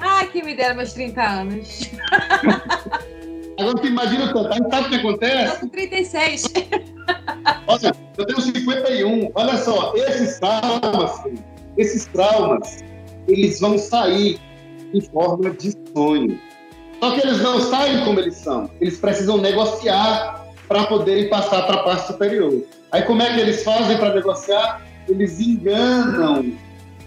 Ah, 0.00 0.26
que 0.26 0.42
me 0.42 0.54
deram 0.54 0.76
meus 0.76 0.92
30 0.92 1.22
anos. 1.22 1.90
Agora, 3.58 3.78
você 3.78 3.86
imagina 3.86 4.24
o 4.24 4.32
tanto. 4.34 4.52
Aí, 4.52 4.70
sabe 4.70 4.86
o 4.86 4.90
que 4.90 4.96
acontece? 4.96 5.60
com 5.60 5.68
36. 5.68 6.44
Olha, 7.66 7.94
eu 8.18 8.26
tenho 8.26 8.40
51. 8.40 9.30
Olha 9.34 9.56
só, 9.58 9.94
esses 9.94 10.38
traumas, 10.38 11.12
esses 11.76 12.06
traumas, 12.06 12.84
eles 13.28 13.60
vão 13.60 13.78
sair 13.78 14.38
em 14.92 15.00
forma 15.00 15.50
de 15.50 15.74
sonho. 15.94 16.38
Só 17.00 17.10
que 17.12 17.26
eles 17.26 17.40
não 17.40 17.60
saem 17.60 18.04
como 18.04 18.20
eles 18.20 18.36
são. 18.36 18.70
Eles 18.80 18.98
precisam 18.98 19.38
negociar 19.38 20.46
para 20.68 20.84
poderem 20.84 21.28
passar 21.28 21.66
para 21.66 21.80
a 21.80 21.82
parte 21.82 22.06
superior. 22.06 22.62
Aí 22.92 23.02
como 23.02 23.22
é 23.22 23.34
que 23.34 23.40
eles 23.40 23.64
fazem 23.64 23.96
para 23.96 24.14
negociar? 24.14 24.82
Eles 25.08 25.40
enganam 25.40 26.52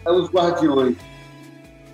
os 0.06 0.30
guardiões. 0.30 0.96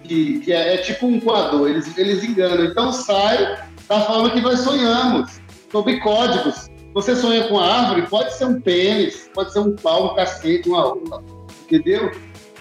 Que, 0.04 0.39
que 0.39 0.51
é, 0.51 0.73
é 0.73 0.77
tipo 0.80 1.06
um 1.06 1.19
coador, 1.19 1.69
eles, 1.69 1.95
eles 1.97 2.23
enganam. 2.23 2.65
Então 2.65 2.91
sai 2.91 3.58
da 3.88 4.01
forma 4.01 4.32
que 4.32 4.41
nós 4.41 4.60
sonhamos, 4.62 5.39
sob 5.71 5.99
códigos. 5.99 6.69
Você 6.93 7.15
sonha 7.15 7.47
com 7.47 7.58
a 7.58 7.65
árvore, 7.65 8.08
pode 8.08 8.34
ser 8.34 8.45
um 8.45 8.60
pênis, 8.60 9.30
pode 9.34 9.54
ser 9.54 9.60
um 9.60 9.75
pau, 9.75 10.12
um 10.12 10.15
cacete, 10.15 10.67
uma 10.67 10.82
rola, 10.82 11.23
entendeu? 11.63 12.12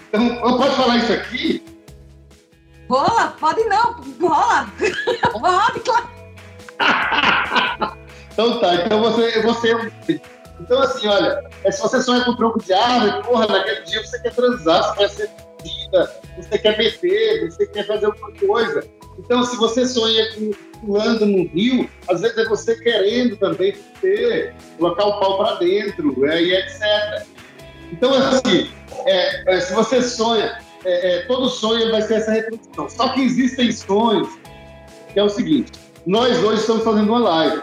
Então, 0.09 0.27
eu 0.35 0.57
posso 0.57 0.77
falar 0.77 0.99
isso 0.99 1.13
aqui? 1.13 1.63
Rola? 2.91 3.37
Pode 3.39 3.65
não. 3.65 4.01
Rola. 4.21 4.67
Pode, 5.33 5.81
claro. 5.81 6.11
Então 8.33 8.61
tá, 8.61 8.75
então 8.77 9.03
você, 9.03 9.43
você 9.43 9.75
então 10.61 10.81
assim, 10.81 11.07
olha, 11.09 11.43
é, 11.65 11.71
se 11.71 11.83
você 11.83 12.01
sonha 12.01 12.25
com 12.25 12.37
tronco 12.37 12.63
de 12.63 12.73
árvore, 12.73 13.23
porra, 13.25 13.47
naquele 13.47 13.83
dia 13.83 14.03
você 14.03 14.19
quer 14.21 14.33
transar, 14.33 14.83
você 14.83 14.97
quer 14.97 15.09
ser 15.11 15.31
vida, 15.63 16.21
você 16.37 16.59
quer 16.59 16.77
beber, 16.77 17.51
você 17.51 17.67
quer 17.67 17.87
fazer 17.87 18.07
alguma 18.07 18.33
coisa. 18.33 18.85
Então, 19.19 19.43
se 19.45 19.57
você 19.57 19.85
sonha 19.87 20.33
com 20.35 20.53
pulando 20.81 21.27
no 21.27 21.47
rio, 21.49 21.91
às 22.09 22.23
vezes 22.23 22.39
é 22.39 22.45
você 22.47 22.75
querendo 22.77 23.37
também 23.37 23.75
ter, 24.01 24.55
colocar 24.79 25.05
o 25.05 25.21
pau 25.21 25.37
para 25.39 25.57
dentro, 25.57 26.27
é, 26.27 26.43
e 26.43 26.55
etc. 26.55 27.27
Então, 27.93 28.15
assim, 28.15 28.71
é, 29.05 29.55
é, 29.55 29.61
se 29.61 29.75
você 29.75 30.01
sonha, 30.01 30.59
é, 30.85 31.17
é, 31.17 31.23
todo 31.27 31.49
sonho 31.49 31.91
vai 31.91 32.03
ser 32.03 32.15
essa 32.15 32.33
reprodução. 32.33 32.89
Só 32.89 33.09
que 33.11 33.23
existem 33.23 33.71
sonhos 33.73 34.29
que 35.13 35.19
é 35.19 35.23
o 35.23 35.29
seguinte: 35.29 35.73
nós 36.07 36.43
hoje 36.43 36.61
estamos 36.61 36.85
fazendo 36.85 37.09
uma 37.09 37.19
live. 37.21 37.63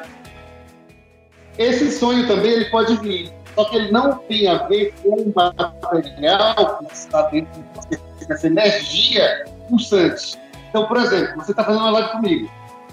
Esse 1.58 1.92
sonho 1.92 2.28
também 2.28 2.52
ele 2.52 2.66
pode 2.66 2.96
vir, 2.98 3.34
só 3.56 3.66
que 3.66 3.76
ele 3.76 3.92
não 3.92 4.16
tem 4.20 4.48
a 4.48 4.68
ver 4.68 4.94
com 5.02 5.16
o 5.16 5.34
material 5.34 6.78
que 6.86 6.94
está 6.94 7.24
dentro 7.24 7.62
de 7.62 7.68
você, 7.76 8.00
essa 8.30 8.48
energia 8.48 9.46
pulsante. 9.68 10.38
Então, 10.70 10.86
por 10.86 10.98
exemplo, 10.98 11.36
você 11.38 11.52
está 11.52 11.64
fazendo 11.64 11.82
uma 11.82 11.92
live 11.92 12.10
comigo. 12.12 12.52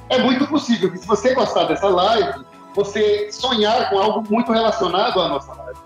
É 0.09 0.19
muito 0.19 0.47
possível 0.47 0.91
que, 0.91 0.99
se 0.99 1.07
você 1.07 1.35
gostar 1.35 1.65
dessa 1.65 1.89
live, 1.89 2.45
você 2.75 3.31
sonhar 3.31 3.91
com 3.91 3.99
algo 3.99 4.25
muito 4.31 4.51
relacionado 4.51 5.21
à 5.21 5.29
nossa 5.29 5.53
live. 5.53 5.79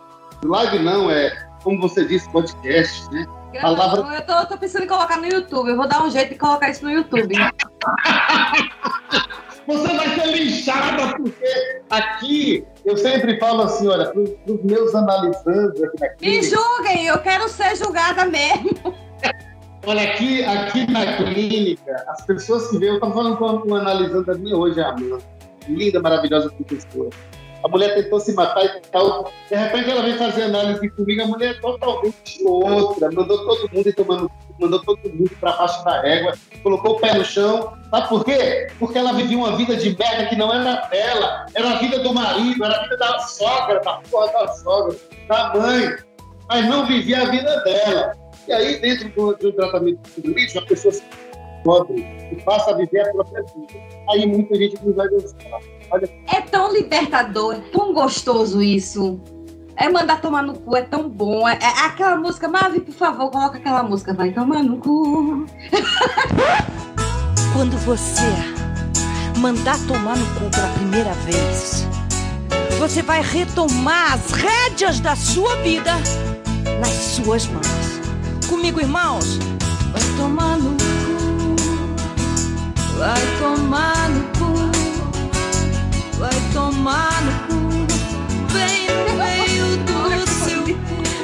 Live 0.44 0.78
não 0.80 1.10
é, 1.10 1.48
como 1.64 1.80
você 1.80 2.04
disse, 2.04 2.30
podcast, 2.30 3.10
né? 3.10 3.26
Palavra- 3.60 4.14
Eu 4.14 4.22
tô, 4.26 4.46
tô 4.46 4.58
pensando 4.58 4.84
em 4.84 4.88
colocar 4.88 5.16
no 5.18 5.26
YouTube. 5.26 5.70
Eu 5.70 5.76
vou 5.76 5.88
dar 5.88 6.02
um 6.04 6.10
jeito 6.10 6.30
de 6.30 6.38
colocar 6.38 6.70
isso 6.70 6.84
no 6.84 6.90
YouTube. 6.90 7.34
Você 9.66 9.86
vai 9.96 10.08
ser 10.14 10.26
linchada, 10.28 11.14
porque 11.16 11.80
aqui 11.90 12.64
eu 12.86 12.96
sempre 12.96 13.38
falo 13.38 13.62
assim: 13.62 13.86
olha, 13.86 14.06
para 14.10 14.20
os 14.20 14.62
meus 14.64 14.94
analisandos 14.94 15.82
aqui 15.82 15.96
na 16.00 16.08
Me 16.20 16.42
julguem, 16.42 17.06
eu 17.06 17.18
quero 17.18 17.46
ser 17.50 17.76
julgada 17.76 18.24
mesmo. 18.24 18.94
olha, 19.86 20.02
aqui, 20.10 20.42
aqui 20.42 20.90
na 20.90 21.16
clínica, 21.18 22.02
as 22.08 22.24
pessoas 22.24 22.68
que 22.68 22.78
veem, 22.78 22.92
eu 22.92 22.94
estava 22.96 23.12
falando 23.12 23.36
com 23.36 23.44
uma 23.44 23.80
analisanda 23.80 24.34
minha 24.38 24.56
hoje, 24.56 24.80
a 24.80 24.88
Amanda, 24.88 25.18
linda, 25.68 26.00
maravilhosa 26.00 26.50
professora. 26.50 27.10
A 27.64 27.68
mulher 27.68 27.94
tentou 27.94 28.20
se 28.20 28.32
matar 28.34 28.64
e 28.64 28.80
tal. 28.92 29.30
De 29.48 29.56
repente 29.56 29.90
ela 29.90 30.02
vem 30.02 30.14
fazer 30.14 30.42
análise 30.42 30.88
comigo, 30.90 31.22
a 31.22 31.26
mulher 31.26 31.50
é 31.56 31.60
totalmente 31.60 32.44
outra. 32.44 33.10
Mandou 33.10 33.44
todo 33.44 33.70
mundo 33.72 33.92
tomando, 33.94 34.30
mandou 34.60 34.80
todo 34.80 35.00
mundo 35.12 35.30
para 35.40 35.52
baixo 35.52 35.84
da 35.84 36.00
régua, 36.00 36.34
colocou 36.62 36.96
o 36.96 37.00
pé 37.00 37.14
no 37.14 37.24
chão. 37.24 37.72
Sabe 37.90 38.08
por 38.08 38.24
quê? 38.24 38.68
Porque 38.78 38.98
ela 38.98 39.12
vivia 39.12 39.36
uma 39.36 39.56
vida 39.56 39.76
de 39.76 39.96
merda 39.96 40.26
que 40.26 40.36
não 40.36 40.52
era 40.52 40.86
dela. 40.88 41.46
Era 41.54 41.70
a 41.70 41.78
vida 41.78 41.98
do 41.98 42.14
marido, 42.14 42.64
era 42.64 42.76
a 42.76 42.82
vida 42.82 42.96
da 42.96 43.18
sogra, 43.20 43.80
da 43.80 43.94
porra 44.10 44.32
da 44.32 44.48
sogra, 44.48 44.96
da 45.28 45.54
mãe. 45.54 45.96
Mas 46.48 46.66
não 46.66 46.86
vivia 46.86 47.22
a 47.22 47.24
vida 47.26 47.60
dela. 47.62 48.12
E 48.46 48.52
aí, 48.52 48.80
dentro 48.80 49.08
do, 49.10 49.36
do 49.36 49.52
tratamento 49.52 49.98
psicológico, 49.98 50.58
a 50.58 50.62
pessoa 50.62 50.94
se 50.94 51.02
descobre 51.58 52.00
e 52.32 52.36
passa 52.44 52.70
a 52.70 52.74
viver 52.74 53.00
a 53.00 53.12
própria 53.12 53.42
vida. 53.42 53.74
Aí 54.10 54.26
muita 54.26 54.54
gente 54.54 54.82
não 54.82 54.94
vai 54.94 55.08
gostar. 55.08 55.77
Olha, 55.90 56.08
É 56.26 56.40
tão 56.40 56.72
libertador, 56.72 57.54
é 57.54 57.60
tão 57.72 57.92
gostoso 57.92 58.62
isso. 58.62 59.20
É 59.76 59.88
mandar 59.88 60.20
tomar 60.20 60.42
no 60.42 60.54
cu, 60.54 60.76
é 60.76 60.82
tão 60.82 61.08
bom. 61.08 61.48
É, 61.48 61.56
é 61.62 61.86
aquela 61.86 62.16
música, 62.16 62.48
Mavi, 62.48 62.80
por 62.80 62.94
favor, 62.94 63.30
coloca 63.30 63.58
aquela 63.58 63.82
música. 63.82 64.12
Vai 64.12 64.32
tomar 64.32 64.62
no 64.62 64.78
cu. 64.78 65.46
Quando 67.54 67.76
você 67.84 68.22
mandar 69.38 69.78
tomar 69.86 70.16
no 70.16 70.26
cu 70.34 70.50
pela 70.50 70.68
primeira 70.74 71.12
vez, 71.12 71.86
você 72.78 73.02
vai 73.02 73.22
retomar 73.22 74.14
as 74.14 74.32
rédeas 74.32 75.00
da 75.00 75.14
sua 75.16 75.56
vida 75.56 75.92
nas 76.80 76.90
suas 76.90 77.46
mãos. 77.46 77.66
Comigo, 78.48 78.80
irmãos? 78.80 79.38
Vai 79.92 80.02
tomar 80.16 80.58
no 80.58 80.70
cu, 80.70 81.56
vai 82.98 83.20
tomar 83.38 84.08
no 84.10 84.22
cu, 84.38 84.67
vai 86.18 86.30
tomar 86.52 87.22
no 87.22 87.32
cu, 87.46 88.52
bem 88.52 88.88
no 88.88 89.14
meio 89.16 89.76
do 89.86 90.26
seu 90.26 90.64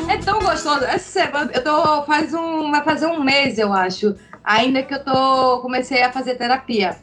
É 0.08 0.18
tão 0.18 0.38
gostoso. 0.38 0.84
Essa 0.84 1.20
semana, 1.20 1.50
eu 1.52 1.64
tô 1.64 2.04
faz 2.04 2.32
um, 2.32 2.70
vai 2.70 2.82
fazer 2.84 3.06
um 3.06 3.22
mês, 3.22 3.58
eu 3.58 3.72
acho, 3.72 4.14
ainda 4.44 4.84
que 4.84 4.94
eu 4.94 5.04
tô 5.04 5.58
comecei 5.60 6.02
a 6.02 6.12
fazer 6.12 6.36
terapia. 6.36 6.96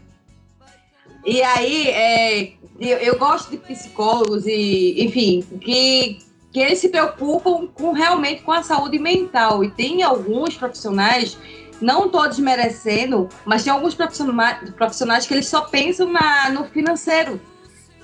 E 1.25 1.43
aí, 1.43 1.89
é, 1.89 2.53
eu, 2.79 2.97
eu 2.97 3.19
gosto 3.19 3.51
de 3.51 3.57
psicólogos 3.57 4.47
e, 4.47 5.03
enfim, 5.03 5.43
que 5.59 6.19
que 6.51 6.59
eles 6.59 6.79
se 6.79 6.89
preocupam 6.89 7.65
com 7.67 7.93
realmente 7.93 8.41
com 8.41 8.51
a 8.51 8.61
saúde 8.61 8.99
mental. 8.99 9.63
E 9.63 9.71
tem 9.71 10.03
alguns 10.03 10.57
profissionais, 10.57 11.37
não 11.81 12.09
todos 12.09 12.39
merecendo, 12.39 13.29
mas 13.45 13.63
tem 13.63 13.71
alguns 13.71 13.95
profissionais, 13.95 14.69
profissionais 14.71 15.25
que 15.25 15.33
eles 15.33 15.47
só 15.47 15.61
pensam 15.61 16.11
na, 16.11 16.49
no 16.49 16.65
financeiro. 16.65 17.39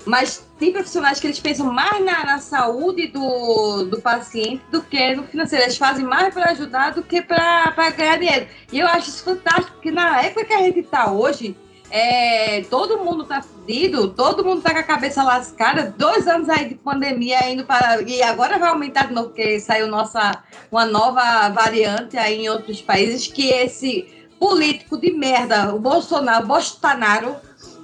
Mas 0.08 0.48
tem 0.58 0.72
profissionais 0.72 1.20
que 1.20 1.28
eles 1.28 1.40
pensam 1.40 1.72
mais 1.72 2.04
na, 2.04 2.26
na 2.26 2.40
saúde 2.40 3.08
do, 3.08 3.84
do 3.84 4.02
paciente 4.02 4.64
do 4.72 4.82
que 4.82 5.16
no 5.16 5.24
financeiro. 5.24 5.66
Eles 5.66 5.78
fazem 5.78 6.06
mais 6.06 6.34
para 6.34 6.52
ajudar 6.52 6.94
do 6.94 7.04
que 7.04 7.22
para 7.22 7.90
ganhar 7.92 8.18
dinheiro. 8.18 8.48
E 8.72 8.80
eu 8.80 8.88
acho 8.88 9.10
isso 9.10 9.24
fantástico, 9.24 9.74
porque 9.74 9.92
na 9.92 10.22
época 10.22 10.46
que 10.46 10.54
a 10.54 10.64
gente 10.64 10.80
está 10.80 11.12
hoje, 11.12 11.56
É, 11.90 12.66
todo 12.70 12.98
mundo 12.98 13.24
tá 13.24 13.42
fudido, 13.42 14.10
todo 14.10 14.44
mundo 14.44 14.62
tá 14.62 14.74
com 14.74 14.80
a 14.80 14.84
cabeça 14.84 15.24
lascada. 15.24 15.96
Dois 15.98 16.28
anos 16.28 16.50
aí 16.50 16.68
de 16.68 16.76
pandemia 16.76 17.50
indo 17.50 17.64
para. 17.64 18.02
E 18.02 18.22
agora 18.22 18.60
vai 18.60 18.68
aumentar 18.68 19.08
de 19.08 19.14
novo, 19.14 19.30
porque 19.30 19.58
saiu 19.62 19.88
nossa, 19.88 20.44
uma 20.70 20.86
nova 20.86 21.48
variante 21.48 22.18
aí 22.18 22.42
em 22.44 22.50
outros 22.50 22.82
países, 22.82 23.28
que 23.28 23.48
esse 23.48 24.06
político 24.38 24.98
de 24.98 25.14
merda, 25.14 25.74
o 25.74 25.80
Bolsonaro, 25.80 26.46
Bolsonaro, 26.46 27.38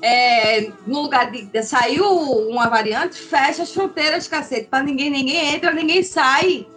é, 0.03 0.69
no 0.85 1.03
lugar 1.03 1.31
de, 1.31 1.43
de 1.43 1.63
saiu 1.63 2.05
uma 2.49 2.67
variante, 2.67 3.15
fecha 3.17 3.63
as 3.63 3.73
fronteiras, 3.73 4.27
cacete, 4.27 4.67
para 4.67 4.83
ninguém, 4.83 5.09
ninguém 5.09 5.55
entra, 5.55 5.71
ninguém 5.71 6.03
sai. 6.03 6.67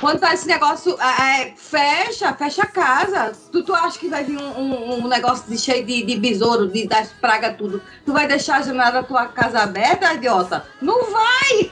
Quando 0.00 0.20
tá 0.20 0.34
esse 0.34 0.46
negócio, 0.46 0.94
é, 1.00 1.54
fecha, 1.56 2.30
fecha 2.34 2.62
a 2.62 2.66
casa. 2.66 3.32
Tu, 3.50 3.62
tu 3.62 3.74
acha 3.74 3.98
que 3.98 4.08
vai 4.08 4.22
vir 4.22 4.38
um, 4.38 4.60
um, 4.60 5.04
um 5.04 5.08
negócio 5.08 5.48
de, 5.48 5.56
cheio 5.56 5.84
de, 5.84 6.02
de 6.02 6.18
besouro, 6.18 6.68
de, 6.68 6.86
das 6.86 7.08
pragas, 7.08 7.56
tudo. 7.56 7.82
Tu 8.04 8.12
vai 8.12 8.28
deixar 8.28 8.58
a 8.58 8.62
janela 8.62 8.90
da 8.90 9.02
tua 9.02 9.26
casa 9.28 9.60
aberta, 9.60 10.12
idiota? 10.12 10.66
Não 10.82 11.10
vai! 11.10 11.70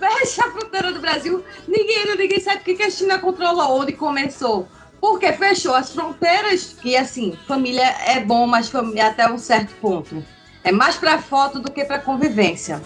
Fecha 0.00 0.44
a 0.44 0.50
fronteira 0.50 0.92
do 0.92 1.00
Brasil. 1.00 1.44
Ninguém, 1.68 2.16
ninguém 2.16 2.40
sabe 2.40 2.60
o 2.60 2.76
que 2.76 2.82
a 2.82 2.90
China 2.90 3.18
controlou, 3.20 3.80
onde 3.80 3.92
começou. 3.92 4.66
Porque 5.00 5.32
fechou 5.32 5.74
as 5.74 5.92
fronteiras, 5.92 6.76
que 6.80 6.96
assim, 6.96 7.36
família 7.46 7.96
é 8.06 8.20
bom, 8.20 8.46
mas 8.46 8.68
família 8.68 9.08
até 9.08 9.30
um 9.30 9.38
certo 9.38 9.74
ponto. 9.76 10.22
É 10.62 10.70
mais 10.70 10.96
para 10.96 11.18
foto 11.18 11.58
do 11.58 11.70
que 11.70 11.84
para 11.84 11.98
convivência. 11.98 12.82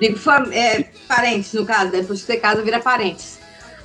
Digo, 0.00 0.18
é, 0.52 0.82
parentes, 1.08 1.52
no 1.54 1.64
caso, 1.64 1.90
depois 1.90 2.20
que 2.20 2.26
você 2.26 2.36
casa, 2.36 2.62
vira 2.62 2.80
parentes. 2.80 3.38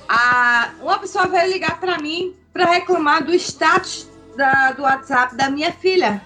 Ah, 0.08 0.70
uma 0.82 0.98
pessoa 0.98 1.26
veio 1.26 1.50
ligar 1.52 1.80
para 1.80 1.98
mim 1.98 2.34
para 2.52 2.66
reclamar 2.66 3.24
do 3.24 3.32
status 3.34 4.08
da, 4.36 4.72
do 4.72 4.82
WhatsApp 4.82 5.34
da 5.36 5.48
minha 5.48 5.72
filha. 5.72 6.20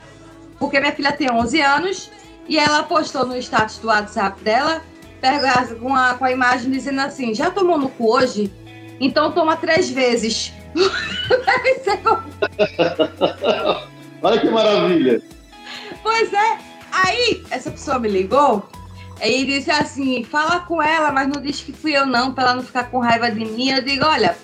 Porque 0.59 0.81
minha 0.81 0.93
filha 0.93 1.13
tem 1.13 1.31
11 1.31 1.61
anos 1.61 2.11
e 2.49 2.59
ela 2.59 2.83
postou 2.83 3.27
no 3.27 3.37
status 3.37 3.79
do 3.79 3.89
WhatsApp 3.89 4.43
dela 4.43 4.83
com 5.81 5.95
a, 5.95 6.15
com 6.15 6.25
a 6.25 6.31
imagem 6.33 6.71
dizendo 6.71 7.01
assim: 7.01 7.35
já 7.35 7.51
tomou 7.51 7.79
no 7.79 7.89
cu 7.89 8.13
hoje? 8.15 8.53
Então 9.01 9.33
toma 9.33 9.57
três 9.57 9.89
vezes. 9.91 10.53
Deve 10.75 11.75
ser 11.85 12.01
Olha 14.23 14.41
que 14.41 14.51
maravilha. 14.51 15.23
Pois 16.03 16.33
é. 16.33 16.59
Aí, 16.93 17.45
essa 17.51 17.71
pessoa 17.71 17.99
me 17.99 18.09
ligou 18.09 18.69
e 19.23 19.45
disse 19.45 19.71
assim: 19.71 20.25
fala 20.25 20.61
com 20.61 20.83
ela, 20.83 21.13
mas 21.13 21.29
não 21.29 21.41
diz 21.41 21.61
que 21.61 21.73
fui 21.73 21.97
eu, 21.97 22.07
não, 22.07 22.33
para 22.33 22.45
ela 22.45 22.55
não 22.57 22.63
ficar 22.63 22.91
com 22.91 22.99
raiva 22.99 23.31
de 23.31 23.45
mim. 23.45 23.71
Eu 23.71 23.83
digo: 23.83 24.05
olha, 24.05 24.37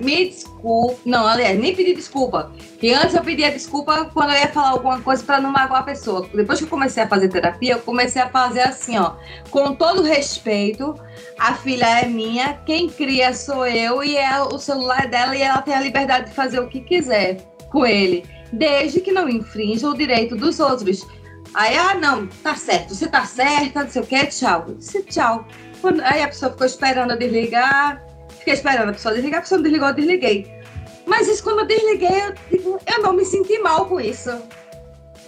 me 0.00 0.34
desculpe. 0.60 1.00
Não, 1.04 1.26
aliás, 1.26 1.58
nem 1.58 1.74
pedi 1.74 1.94
desculpa. 1.94 2.52
Que 2.78 2.92
antes 2.92 3.14
eu 3.14 3.22
pedia 3.22 3.50
desculpa 3.50 4.04
quando 4.12 4.30
eu 4.30 4.38
ia 4.38 4.48
falar 4.48 4.70
alguma 4.70 5.00
coisa 5.00 5.22
para 5.24 5.40
não 5.40 5.50
magoar 5.50 5.80
a 5.80 5.84
pessoa. 5.84 6.28
Depois 6.34 6.58
que 6.58 6.64
eu 6.64 6.68
comecei 6.68 7.02
a 7.02 7.08
fazer 7.08 7.28
terapia, 7.28 7.74
eu 7.74 7.78
comecei 7.80 8.20
a 8.20 8.28
fazer 8.28 8.60
assim, 8.60 8.98
ó. 8.98 9.14
Com 9.50 9.74
todo 9.74 10.02
respeito, 10.02 10.94
a 11.38 11.54
filha 11.54 12.00
é 12.00 12.06
minha, 12.06 12.54
quem 12.66 12.88
cria 12.88 13.34
sou 13.34 13.66
eu 13.66 14.04
e 14.04 14.16
é 14.16 14.40
o 14.42 14.58
celular 14.58 15.08
dela 15.08 15.36
e 15.36 15.42
ela 15.42 15.62
tem 15.62 15.74
a 15.74 15.80
liberdade 15.80 16.30
de 16.30 16.34
fazer 16.34 16.60
o 16.60 16.68
que 16.68 16.80
quiser 16.80 17.38
com 17.70 17.86
ele, 17.86 18.24
desde 18.52 19.00
que 19.00 19.12
não 19.12 19.28
infrinja 19.28 19.88
o 19.88 19.96
direito 19.96 20.36
dos 20.36 20.60
outros. 20.60 21.06
Aí, 21.52 21.76
ah, 21.76 21.94
não, 21.94 22.26
tá 22.26 22.54
certo, 22.54 22.94
você 22.94 23.08
tá 23.08 23.24
certa, 23.24 23.82
não 23.82 23.90
sei 23.90 24.02
o 24.02 24.06
que, 24.06 24.26
tchau. 24.26 24.66
Disse 24.78 25.02
tchau. 25.04 25.46
Aí 26.04 26.22
a 26.22 26.28
pessoa 26.28 26.52
ficou 26.52 26.66
esperando 26.66 27.12
eu 27.12 27.18
desligar, 27.18 28.04
fiquei 28.40 28.54
esperando 28.54 28.88
a 28.88 28.92
pessoa 28.92 29.14
desligar, 29.14 29.38
a 29.38 29.42
pessoa 29.42 29.58
não 29.58 29.62
desligou, 29.62 29.88
eu 29.88 29.94
desliguei. 29.94 30.60
Mas 31.06 31.28
isso 31.28 31.42
quando 31.42 31.60
eu 31.60 31.66
desliguei, 31.66 32.22
eu, 32.22 32.34
tipo, 32.50 32.80
eu 32.86 33.02
não 33.02 33.12
me 33.12 33.24
senti 33.24 33.58
mal 33.58 33.86
com 33.86 34.00
isso. 34.00 34.30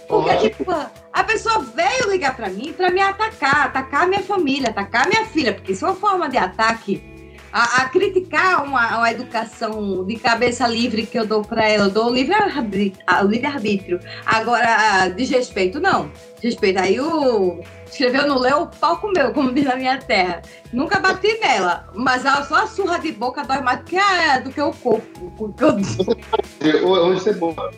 Porque, 0.07 0.49
tipo, 0.49 0.71
a 0.71 1.23
pessoa 1.23 1.59
veio 1.59 2.11
ligar 2.11 2.35
para 2.35 2.49
mim 2.49 2.73
para 2.73 2.91
me 2.91 3.01
atacar, 3.01 3.67
atacar 3.67 4.07
minha 4.07 4.21
família, 4.21 4.69
atacar 4.69 5.05
a 5.05 5.09
minha 5.09 5.25
filha, 5.25 5.53
porque 5.53 5.71
isso 5.71 5.85
é 5.85 5.89
uma 5.89 5.95
forma 5.95 6.29
de 6.29 6.37
ataque. 6.37 7.12
A, 7.53 7.83
a 7.83 7.89
criticar 7.89 8.63
uma, 8.63 8.97
uma, 8.97 9.11
educação 9.11 10.03
de 10.03 10.15
cabeça 10.15 10.67
livre 10.67 11.05
que 11.05 11.19
eu 11.19 11.27
dou 11.27 11.43
para 11.43 11.69
ela, 11.69 11.85
eu 11.85 11.91
dou 11.91 12.11
livre-arbítrio. 12.11 12.97
Livre 13.29 13.99
Agora, 14.25 15.09
desrespeito, 15.09 15.79
não. 15.79 16.11
Desrespeito. 16.37 16.79
Aí 16.79 16.99
o. 16.99 17.61
Escreveu 17.85 18.25
no 18.27 18.39
Leu, 18.39 18.63
o 18.63 18.67
pau 18.67 18.97
comeu, 18.97 19.31
como 19.33 19.53
diz 19.53 19.65
na 19.65 19.75
minha 19.75 19.99
terra. 19.99 20.41
Nunca 20.73 20.99
bati 20.99 21.37
nela, 21.39 21.87
mas 21.93 22.23
só 22.23 22.63
a 22.63 22.65
surra 22.65 22.97
de 22.97 23.11
boca 23.11 23.43
dói 23.43 23.61
mais 23.61 23.81
do 23.81 23.85
que, 23.85 23.97
a, 23.97 24.39
do 24.39 24.51
que 24.51 24.59
o 24.59 24.73
corpo. 24.73 25.31
Onde 25.39 25.93
você 27.21 27.33
mora? 27.33 27.69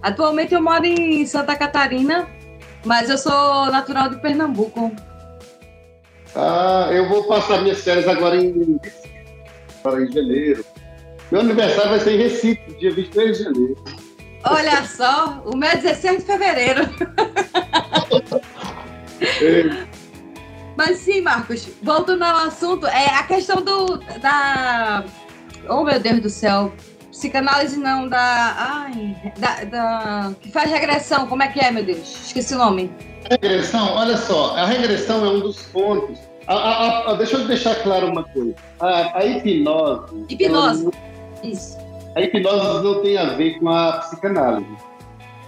Atualmente 0.00 0.54
eu 0.54 0.62
moro 0.62 0.86
em 0.86 1.26
Santa 1.26 1.54
Catarina, 1.54 2.26
mas 2.82 3.10
eu 3.10 3.18
sou 3.18 3.66
natural 3.66 4.08
de 4.08 4.22
Pernambuco. 4.22 4.90
Ah, 6.34 6.88
eu 6.92 7.08
vou 7.08 7.24
passar 7.24 7.62
minhas 7.62 7.82
férias 7.82 8.06
agora 8.06 8.36
em 8.36 8.78
para 9.82 10.02
em 10.02 10.12
janeiro. 10.12 10.64
Meu 11.30 11.40
aniversário 11.40 11.90
vai 11.90 12.00
ser 12.00 12.14
em 12.14 12.18
Recife, 12.18 12.76
dia 12.78 12.92
23 12.92 13.38
de 13.38 13.44
janeiro. 13.44 13.84
Olha 14.44 14.84
só, 14.84 15.42
o 15.44 15.56
meu 15.56 15.68
é 15.68 15.76
16 15.76 16.18
de 16.20 16.24
fevereiro. 16.24 16.82
Mas 20.76 20.98
sim, 20.98 21.20
Marcos, 21.20 21.68
voltando 21.82 22.22
ao 22.22 22.46
assunto, 22.46 22.86
é 22.86 23.06
a 23.06 23.22
questão 23.24 23.62
do 23.62 23.98
da. 24.20 25.04
Oh 25.68 25.84
meu 25.84 26.00
Deus 26.00 26.20
do 26.20 26.30
céu, 26.30 26.72
psicanálise 27.20 27.76
não, 27.76 28.08
da. 28.08 28.54
Ai, 28.56 29.16
da, 29.38 29.64
da, 29.64 30.32
que 30.40 30.50
faz 30.50 30.70
regressão, 30.70 31.26
como 31.26 31.42
é 31.42 31.48
que 31.48 31.60
é, 31.60 31.70
meu 31.70 31.84
Deus? 31.84 32.26
Esqueci 32.26 32.54
o 32.54 32.58
nome. 32.58 32.90
Regressão, 33.30 33.94
olha 33.94 34.16
só, 34.16 34.56
a 34.56 34.64
regressão 34.64 35.24
é 35.24 35.28
um 35.28 35.40
dos 35.40 35.62
pontos. 35.64 36.18
A, 36.46 36.54
a, 36.54 37.10
a, 37.10 37.14
deixa 37.14 37.36
eu 37.36 37.46
deixar 37.46 37.74
claro 37.82 38.08
uma 38.08 38.24
coisa. 38.24 38.54
A, 38.80 39.24
hipnose. 39.24 40.24
Hipnose. 40.30 40.84
Ela, 40.84 41.52
Isso. 41.52 41.76
A 42.16 42.22
hipnose 42.22 42.82
não 42.82 43.02
tem 43.02 43.18
a 43.18 43.34
ver 43.34 43.58
com 43.58 43.68
a 43.68 43.98
psicanálise. 43.98 44.76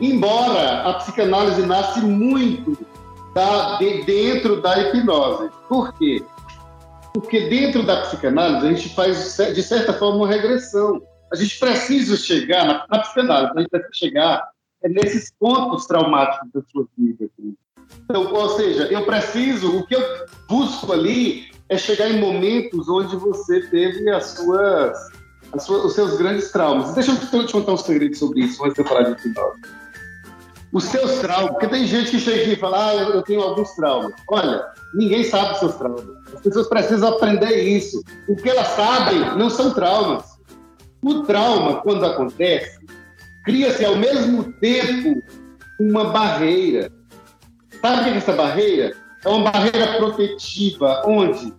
Embora 0.00 0.82
a 0.82 0.94
psicanálise 0.94 1.62
nasce 1.62 2.00
muito 2.00 2.76
da, 3.35 3.78
de, 3.78 4.04
dentro 4.04 4.61
da 4.61 4.78
hipnose. 4.78 5.50
Por 5.68 5.92
quê? 5.94 6.22
Porque 7.14 7.48
dentro 7.48 7.82
da 7.82 8.02
psicanálise 8.02 8.66
a 8.66 8.72
gente 8.72 8.88
faz, 8.90 9.37
de 9.37 9.62
certa 9.62 9.92
forma, 9.94 10.18
uma 10.18 10.28
regressão 10.28 11.00
a 11.32 11.36
gente 11.36 11.58
precisa 11.58 12.16
chegar, 12.16 12.66
na, 12.66 12.86
na 12.90 12.98
psicanálise, 13.00 13.52
a 13.56 13.60
gente 13.60 13.70
precisa 13.70 13.94
chegar 13.94 14.52
é 14.82 14.88
nesses 14.88 15.32
pontos 15.38 15.86
traumáticos 15.86 16.48
da 16.52 16.60
sua 16.70 16.86
vida. 16.98 17.24
Assim. 17.24 17.54
Então, 18.04 18.32
ou 18.32 18.48
seja, 18.50 18.84
eu 18.92 19.06
preciso, 19.06 19.78
o 19.78 19.86
que 19.86 19.94
eu 19.94 20.02
busco 20.48 20.92
ali 20.92 21.50
é 21.68 21.78
chegar 21.78 22.10
em 22.10 22.20
momentos 22.20 22.88
onde 22.88 23.16
você 23.16 23.60
teve 23.68 24.10
as 24.10 24.26
suas, 24.26 24.98
as 25.52 25.62
suas 25.62 25.84
os 25.84 25.94
seus 25.94 26.18
grandes 26.18 26.50
traumas. 26.50 26.92
Deixa 26.94 27.12
eu 27.12 27.46
te 27.46 27.52
contar 27.52 27.72
um 27.72 27.76
segredo 27.76 28.14
sobre 28.16 28.40
isso, 28.40 28.62
antes 28.64 28.74
de 28.74 28.82
eu 28.82 28.86
falar 28.86 29.04
de 29.04 29.12
hipnose. 29.12 29.60
Os 30.72 30.84
seus 30.84 31.18
traumas, 31.20 31.50
porque 31.52 31.68
tem 31.68 31.86
gente 31.86 32.10
que 32.10 32.18
chega 32.18 32.42
aqui 32.42 32.52
e 32.52 32.56
fala, 32.56 32.90
ah, 32.90 32.94
eu 32.94 33.22
tenho 33.22 33.40
alguns 33.42 33.70
traumas. 33.72 34.12
Olha, 34.28 34.66
ninguém 34.94 35.22
sabe 35.22 35.52
os 35.52 35.58
seus 35.58 35.74
traumas. 35.76 36.04
As 36.34 36.40
pessoas 36.40 36.68
precisam 36.68 37.10
aprender 37.10 37.62
isso. 37.62 38.02
O 38.26 38.34
que 38.34 38.50
elas 38.50 38.68
sabem 38.68 39.20
não 39.36 39.48
são 39.48 39.72
traumas 39.72 40.31
o 41.02 41.22
trauma, 41.24 41.80
quando 41.82 42.04
acontece, 42.06 42.78
cria-se 43.44 43.84
ao 43.84 43.96
mesmo 43.96 44.52
tempo 44.54 45.22
uma 45.80 46.10
barreira. 46.10 46.90
Sabe 47.80 48.00
o 48.00 48.04
que 48.04 48.10
é 48.10 48.16
essa 48.16 48.32
barreira? 48.32 48.96
É 49.24 49.28
uma 49.28 49.50
barreira 49.50 49.96
protetiva, 49.96 51.02
onde 51.04 51.52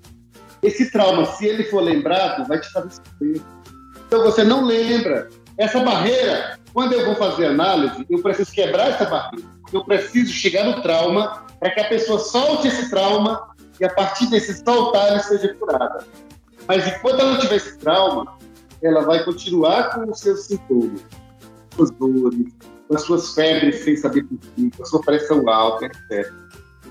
esse 0.61 0.89
trauma, 0.91 1.25
se 1.25 1.45
ele 1.45 1.65
for 1.65 1.81
lembrado, 1.81 2.47
vai 2.47 2.59
te 2.59 2.71
fazer 2.71 2.91
sofrer. 2.91 3.41
Então 4.07 4.23
você 4.23 4.43
não 4.43 4.63
lembra. 4.63 5.29
Essa 5.57 5.81
barreira, 5.81 6.57
quando 6.73 6.93
eu 6.93 7.05
vou 7.05 7.15
fazer 7.15 7.47
análise, 7.47 8.05
eu 8.09 8.21
preciso 8.21 8.51
quebrar 8.51 8.89
essa 8.89 9.05
barreira. 9.05 9.45
Eu 9.71 9.83
preciso 9.83 10.31
chegar 10.31 10.63
no 10.63 10.81
trauma 10.81 11.45
para 11.59 11.71
que 11.71 11.81
a 11.81 11.89
pessoa 11.89 12.19
solte 12.19 12.67
esse 12.67 12.89
trauma 12.89 13.49
e 13.79 13.85
a 13.85 13.89
partir 13.89 14.27
desse 14.27 14.63
soltar 14.63 15.07
ela 15.07 15.19
seja 15.19 15.53
curada. 15.55 16.05
Mas 16.67 16.87
enquanto 16.87 17.19
ela 17.19 17.37
tiver 17.39 17.55
esse 17.55 17.77
trauma, 17.77 18.37
ela 18.83 19.01
vai 19.01 19.23
continuar 19.23 19.95
com 19.95 20.11
os 20.11 20.19
seus 20.19 20.45
sintomas, 20.45 21.01
com 21.75 21.83
as 21.83 21.91
dores, 21.91 22.53
com 22.87 22.95
as 22.95 23.01
suas 23.03 23.33
febres 23.33 23.83
sem 23.83 23.95
saber 23.95 24.23
por 24.25 24.37
quê, 24.37 24.69
com 24.75 24.83
a 24.83 24.85
sua 24.85 25.01
pressão 25.01 25.47
alta, 25.49 25.85
etc. 25.85 26.31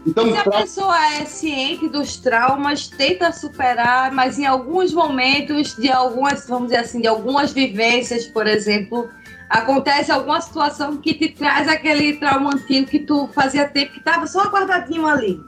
Então, 0.07 0.28
se 0.33 0.37
a 0.37 0.42
tra... 0.42 0.61
pessoa 0.62 1.07
é 1.14 1.24
ciente 1.24 1.88
dos 1.88 2.16
traumas, 2.16 2.88
tenta 2.88 3.31
superar, 3.31 4.11
mas 4.11 4.38
em 4.38 4.46
alguns 4.46 4.92
momentos, 4.92 5.76
de 5.76 5.90
algumas, 5.90 6.48
vamos 6.48 6.68
dizer 6.68 6.78
assim, 6.78 7.00
de 7.00 7.07
algumas 7.07 7.52
vivências, 7.52 8.26
por 8.26 8.46
exemplo, 8.46 9.09
acontece 9.48 10.11
alguma 10.11 10.40
situação 10.40 10.96
que 10.96 11.14
te 11.14 11.28
traz 11.28 11.68
aquele 11.68 12.16
trauma 12.16 12.55
antigo 12.55 12.88
que 12.88 13.00
tu 13.00 13.28
fazia 13.28 13.68
tempo 13.68 13.92
que 13.92 13.98
estava 13.98 14.26
só 14.26 14.44
guardadinho 14.48 15.07
ali. 15.07 15.38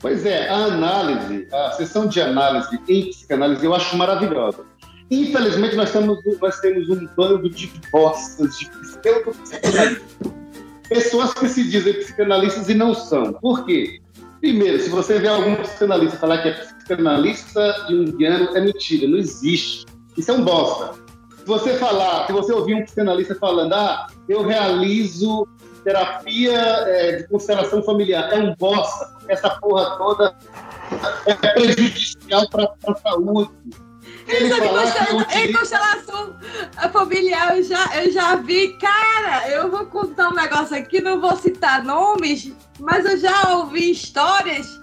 Pois 0.00 0.26
é, 0.26 0.48
a 0.48 0.66
análise, 0.66 1.48
a 1.50 1.70
sessão 1.72 2.06
de 2.06 2.20
análise 2.20 2.78
em 2.88 3.08
psicanálise 3.08 3.64
eu 3.64 3.74
acho 3.74 3.96
maravilhosa. 3.96 4.64
Infelizmente, 5.10 5.76
nós 5.76 5.92
temos, 5.92 6.18
nós 6.40 6.60
temos 6.60 6.88
um 6.88 7.06
bando 7.16 7.48
de 7.48 7.70
bostas, 7.92 8.58
de 8.58 8.70
pessoas 10.88 11.34
que 11.34 11.48
se 11.48 11.64
dizem 11.64 11.94
psicanalistas 11.94 12.68
e 12.68 12.74
não 12.74 12.94
são. 12.94 13.32
Por 13.34 13.64
quê? 13.64 14.00
Primeiro, 14.40 14.78
se 14.80 14.88
você 14.88 15.18
vê 15.18 15.28
algum 15.28 15.56
psicanalista 15.56 16.18
falar 16.18 16.42
que 16.42 16.48
é 16.48 16.52
psicanalista 16.52 17.86
junguiano, 17.88 18.56
é 18.56 18.60
mentira, 18.60 19.08
não 19.08 19.18
existe. 19.18 19.86
Isso 20.16 20.30
é 20.30 20.34
um 20.34 20.44
bosta. 20.44 20.94
Se 21.38 21.46
você 21.46 21.74
falar, 21.74 22.26
se 22.26 22.32
você 22.32 22.52
ouvir 22.52 22.74
um 22.74 22.84
psicanalista 22.84 23.34
falando, 23.34 23.72
ah, 23.74 24.06
eu 24.28 24.42
realizo 24.42 25.46
terapia 25.82 26.52
é, 26.52 27.16
de 27.16 27.28
constelação 27.28 27.82
familiar, 27.82 28.32
é 28.32 28.38
um 28.38 28.54
bosta. 28.56 29.14
Essa 29.28 29.50
porra 29.50 29.96
toda 29.96 30.34
é 31.26 31.34
prejudicial 31.34 32.48
para 32.48 32.70
a 32.86 32.94
saúde 32.96 33.50
ele 34.26 34.48
constelação, 34.48 35.26
em 35.34 35.52
constelação 35.52 36.36
familiar, 36.92 37.56
eu 37.56 37.62
já, 37.62 38.02
eu 38.02 38.10
já 38.10 38.36
vi. 38.36 38.76
Cara, 38.78 39.48
eu 39.50 39.70
vou 39.70 39.86
contar 39.86 40.28
um 40.28 40.34
negócio 40.34 40.76
aqui, 40.76 41.00
não 41.00 41.20
vou 41.20 41.36
citar 41.36 41.84
nomes, 41.84 42.52
mas 42.80 43.04
eu 43.04 43.18
já 43.18 43.54
ouvi 43.56 43.90
histórias 43.90 44.80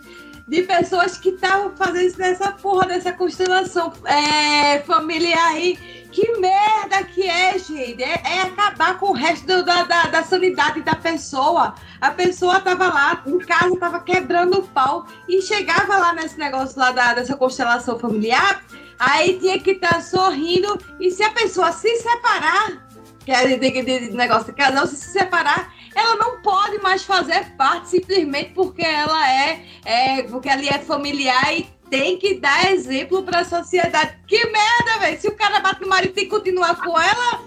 de 0.47 0.63
pessoas 0.63 1.17
que 1.17 1.29
estavam 1.29 1.75
fazendo 1.75 2.07
isso 2.07 2.19
nessa 2.19 2.51
porra 2.51 2.88
dessa 2.88 3.12
constelação 3.13 3.93
é, 4.05 4.79
familiar 4.79 5.53
aí. 5.53 5.77
Que 6.12 6.39
merda 6.39 7.05
que 7.05 7.23
é, 7.23 7.57
gente? 7.57 8.03
É, 8.03 8.21
é 8.25 8.41
acabar 8.41 8.99
com 8.99 9.07
o 9.07 9.13
resto 9.13 9.47
do, 9.47 9.63
da, 9.63 9.84
da, 9.84 10.03
da, 10.07 10.23
sanidade 10.23 10.81
da 10.81 10.93
pessoa. 10.93 11.73
A 12.01 12.12
pessoa 12.12 12.60
tava 12.60 12.88
lá, 12.88 13.23
em 13.25 13.39
casa, 13.39 13.79
tava 13.79 14.01
quebrando 14.01 14.60
o 14.60 14.67
pau 14.67 15.07
e 15.25 15.41
chegava 15.41 15.97
lá 15.97 16.13
nesse 16.13 16.38
negócio 16.38 16.77
lá 16.77 16.91
da, 16.91 17.13
dessa 17.13 17.38
constelação 17.38 17.97
familiar 17.97 18.62
Aí 19.01 19.39
tinha 19.39 19.59
que 19.59 19.71
estar 19.71 19.95
tá 19.95 20.01
sorrindo. 20.01 20.77
E 20.99 21.09
se 21.09 21.23
a 21.23 21.31
pessoa 21.31 21.71
se 21.71 21.89
separar, 21.97 22.87
que 23.25 23.31
é 23.31 23.57
de, 23.57 24.11
negócio 24.11 24.45
de 24.45 24.53
casal, 24.53 24.85
se 24.85 24.95
se 24.95 25.09
separar, 25.09 25.73
ela 25.95 26.15
não 26.17 26.39
pode 26.43 26.77
mais 26.83 27.03
fazer 27.03 27.51
parte 27.57 27.89
simplesmente 27.89 28.51
porque 28.53 28.83
ela 28.83 29.27
é, 29.27 29.65
é 29.85 30.23
porque 30.23 30.47
ali 30.47 30.69
é 30.69 30.77
familiar 30.77 31.51
e 31.57 31.67
tem 31.89 32.19
que 32.19 32.35
dar 32.35 32.71
exemplo 32.71 33.23
para 33.23 33.39
a 33.39 33.45
sociedade. 33.45 34.19
Que 34.27 34.37
merda, 34.45 34.99
velho! 34.99 35.19
Se 35.19 35.27
o 35.27 35.35
cara 35.35 35.59
bate 35.61 35.81
no 35.81 35.89
marido, 35.89 36.13
que 36.13 36.27
continuar 36.27 36.75
com 36.75 36.91
ela. 37.01 37.41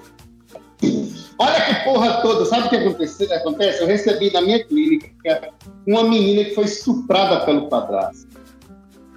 Olha 1.38 1.64
que 1.66 1.84
porra 1.84 2.20
toda, 2.20 2.44
sabe 2.46 2.66
o 2.66 2.70
que 2.70 2.76
acontece? 2.76 3.32
acontece? 3.32 3.80
Eu 3.80 3.86
recebi 3.86 4.32
na 4.32 4.40
minha 4.40 4.64
clínica 4.64 5.52
uma 5.86 6.02
menina 6.02 6.44
que 6.44 6.54
foi 6.54 6.64
estuprada 6.64 7.44
pelo 7.46 7.68
padrasto 7.68 8.33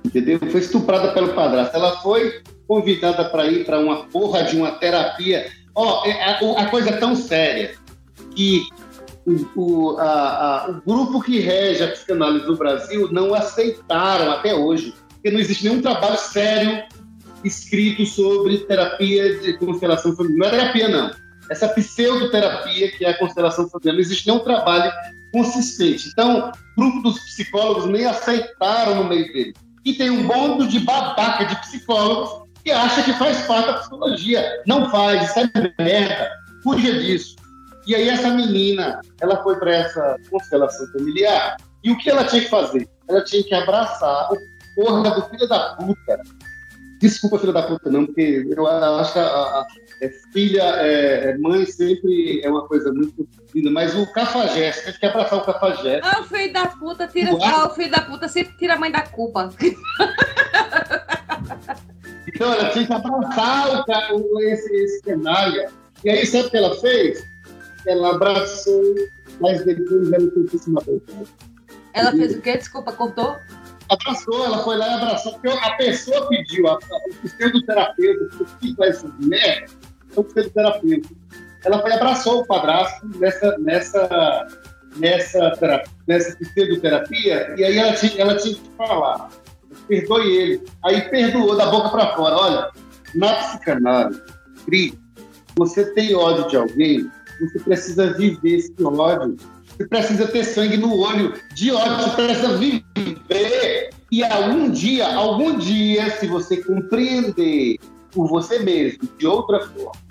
entendeu? 0.05 0.39
Foi 0.39 0.59
estuprada 0.59 1.11
pelo 1.13 1.33
padrasto. 1.33 1.75
Ela 1.75 1.97
foi 2.01 2.41
convidada 2.67 3.25
para 3.25 3.47
ir 3.47 3.65
para 3.65 3.79
uma 3.79 4.05
porra 4.05 4.43
de 4.43 4.57
uma 4.57 4.71
terapia. 4.71 5.49
Ó, 5.73 6.03
oh, 6.05 6.09
a, 6.09 6.61
a, 6.61 6.69
coisa 6.69 6.89
é 6.89 6.97
tão 6.97 7.15
séria 7.15 7.75
que 8.35 8.67
o, 9.25 9.45
o, 9.55 9.97
a, 9.97 10.65
a, 10.65 10.69
o 10.69 10.81
grupo 10.85 11.21
que 11.21 11.39
rege 11.39 11.83
a 11.83 11.91
psicanálise 11.91 12.45
no 12.45 12.57
Brasil 12.57 13.09
não 13.11 13.33
aceitaram 13.33 14.31
até 14.31 14.53
hoje, 14.53 14.93
porque 15.09 15.31
não 15.31 15.39
existe 15.39 15.65
nenhum 15.65 15.81
trabalho 15.81 16.17
sério 16.17 16.83
escrito 17.43 18.05
sobre 18.05 18.59
terapia 18.59 19.39
de 19.39 19.57
constelação 19.57 20.15
familiar. 20.15 20.37
Não 20.39 20.47
é 20.47 20.49
terapia, 20.49 20.89
não. 20.89 21.11
Essa 21.49 21.69
pseudoterapia, 21.69 22.91
que 22.91 23.05
é 23.05 23.09
a 23.11 23.17
constelação 23.17 23.69
familiar, 23.69 23.93
não 23.93 24.01
existe 24.01 24.27
nenhum 24.27 24.39
trabalho 24.39 24.91
consistente. 25.31 26.09
Então, 26.09 26.51
o 26.75 26.81
grupo 26.81 27.01
dos 27.03 27.19
psicólogos 27.19 27.85
nem 27.85 28.05
aceitaram 28.05 28.95
no 28.95 29.07
meio 29.07 29.31
dele 29.31 29.53
e 29.87 29.93
tem 29.93 30.09
um 30.09 30.27
bando 30.27 30.67
de 30.67 30.81
babaca 30.81 31.45
de 31.45 31.55
psicólogos 31.61 32.45
que 32.61 32.71
acha 32.71 33.03
que 33.03 33.13
faz 33.13 33.43
parte 33.43 33.67
da 33.67 33.73
psicologia. 33.75 34.61
Não 34.67 34.91
faz, 34.91 35.29
isso 35.29 35.39
é 35.39 35.81
merda. 35.81 36.29
Fuja 36.61 36.91
disso. 36.99 37.37
E 37.87 37.95
aí 37.95 38.09
essa 38.09 38.29
menina, 38.31 38.99
ela 39.21 39.41
foi 39.43 39.55
para 39.55 39.73
essa 39.73 40.17
constelação 40.29 40.85
familiar 40.91 41.55
e 41.85 41.91
o 41.91 41.97
que 41.97 42.09
ela 42.09 42.25
tinha 42.25 42.41
que 42.41 42.49
fazer? 42.49 42.85
Ela 43.07 43.23
tinha 43.23 43.41
que 43.41 43.55
abraçar 43.55 44.29
o 44.29 44.37
porra 44.75 45.09
do 45.11 45.21
filho 45.29 45.47
da 45.47 45.75
puta. 45.75 46.21
Desculpa, 46.99 47.37
filho 47.39 47.53
da 47.53 47.63
puta, 47.63 47.91
não, 47.91 48.05
porque 48.05 48.47
eu 48.49 48.67
acho 48.67 49.13
que 49.13 49.19
a, 49.19 49.25
a, 49.25 49.67
é, 50.01 50.09
filha, 50.33 50.63
é, 50.77 51.29
é, 51.29 51.37
mãe 51.37 51.65
sempre 51.65 52.41
é 52.43 52.49
uma 52.49 52.67
coisa 52.67 52.91
muito 52.91 53.27
linda, 53.53 53.69
mas 53.69 53.95
o 53.95 54.11
cafajeste, 54.11 54.85
teve 54.85 54.99
que 54.99 55.05
abraçar 55.05 55.39
o 55.39 55.45
cafajeste. 55.45 56.01
Ah, 56.03 56.21
o 56.21 56.23
filho 56.23 56.53
da 56.53 56.67
puta 56.67 57.07
tira. 57.07 57.37
Ah, 57.41 57.67
o 57.67 57.69
filho 57.75 57.91
da 57.91 58.01
puta 58.01 58.27
sempre 58.27 58.57
tira 58.57 58.73
a 58.73 58.79
mãe 58.79 58.91
da 58.91 59.01
culpa. 59.01 59.49
Então 62.27 62.53
ela 62.53 62.69
tinha 62.69 62.85
que 62.85 62.93
abraçar 62.93 64.13
o, 64.13 64.41
esse, 64.41 64.71
esse 64.75 64.99
cenário. 65.01 65.69
E 66.03 66.09
aí, 66.09 66.25
sabe 66.25 66.47
o 66.47 66.49
que 66.51 66.57
ela 66.57 66.75
fez? 66.79 67.23
Ela 67.85 68.15
abraçou, 68.15 68.83
mas 69.39 69.63
depois 69.63 70.11
ela 70.11 70.31
fez 70.31 70.53
em 70.53 70.57
cima 70.57 70.83
Ela 71.93 72.11
fez 72.11 72.35
o 72.35 72.41
quê? 72.41 72.57
Desculpa, 72.57 72.91
contou? 72.91 73.37
Abraçou, 73.89 74.45
ela 74.45 74.63
foi 74.63 74.77
lá 74.77 74.87
e 74.87 74.93
abraçou, 74.93 75.33
porque 75.33 75.47
a 75.49 75.71
pessoa 75.75 76.27
pediu, 76.27 76.67
a, 76.67 76.73
a, 76.73 76.75
o 76.75 77.15
psicoterapeuta, 77.21 78.43
o 78.43 78.45
que 78.59 78.75
vai 78.75 78.93
ser 78.93 79.07
mulher, 79.19 79.65
o 80.15 80.23
psicoterapeuta. 80.23 81.09
Ela 81.65 81.81
foi 81.81 81.91
e 81.91 81.93
abraçou 81.93 82.41
o 82.41 82.45
padrasto 82.45 83.07
nessa, 83.17 83.57
nessa, 83.57 84.47
nessa, 84.97 85.83
nessa 86.07 86.37
psicoterapia, 86.37 87.55
e 87.57 87.63
aí 87.63 87.77
ela 87.77 87.93
tinha, 87.93 88.21
ela 88.21 88.35
tinha 88.35 88.55
que 88.55 88.69
falar, 88.77 89.29
perdoe 89.87 90.35
ele. 90.35 90.63
Aí 90.83 91.01
perdoou 91.09 91.55
da 91.55 91.67
boca 91.67 91.89
para 91.89 92.15
fora, 92.15 92.35
olha, 92.35 92.71
na 93.15 93.33
psicanálise, 93.33 94.21
Cris, 94.65 94.93
você 95.55 95.93
tem 95.93 96.15
ódio 96.15 96.47
de 96.49 96.57
alguém, 96.57 97.09
você 97.39 97.59
precisa 97.59 98.13
viver 98.13 98.55
esse 98.55 98.73
ódio 98.83 99.37
precisa 99.85 100.27
ter 100.27 100.43
sangue 100.43 100.77
no 100.77 100.97
olho 100.97 101.33
de 101.53 101.71
ódio, 101.71 102.03
você 102.03 102.15
precisa 102.15 102.57
viver. 102.57 103.89
E 104.11 104.23
algum 104.23 104.69
dia, 104.69 105.05
algum 105.15 105.57
dia, 105.57 106.09
se 106.17 106.27
você 106.27 106.57
compreender 106.57 107.77
por 108.11 108.27
você 108.27 108.59
mesmo, 108.59 109.07
de 109.17 109.27
outra 109.27 109.59
forma, 109.67 110.07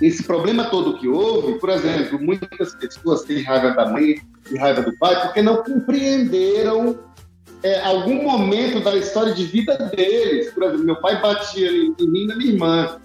esse 0.00 0.22
problema 0.22 0.66
todo 0.66 0.98
que 0.98 1.08
houve, 1.08 1.58
por 1.58 1.70
exemplo, 1.70 2.20
muitas 2.20 2.74
pessoas 2.76 3.22
têm 3.22 3.42
raiva 3.42 3.70
da 3.70 3.86
mãe 3.86 4.16
e 4.50 4.56
raiva 4.56 4.82
do 4.82 4.96
pai 4.98 5.20
porque 5.22 5.42
não 5.42 5.62
compreenderam 5.62 6.98
é, 7.62 7.80
algum 7.80 8.22
momento 8.22 8.80
da 8.80 8.96
história 8.96 9.34
de 9.34 9.44
vida 9.44 9.76
deles. 9.76 10.52
Por 10.52 10.62
exemplo, 10.62 10.84
meu 10.84 10.96
pai 11.00 11.20
batia 11.20 11.70
em 11.70 11.94
mim 11.98 12.22
e 12.22 12.26
na 12.26 12.36
minha 12.36 12.52
irmã. 12.52 13.00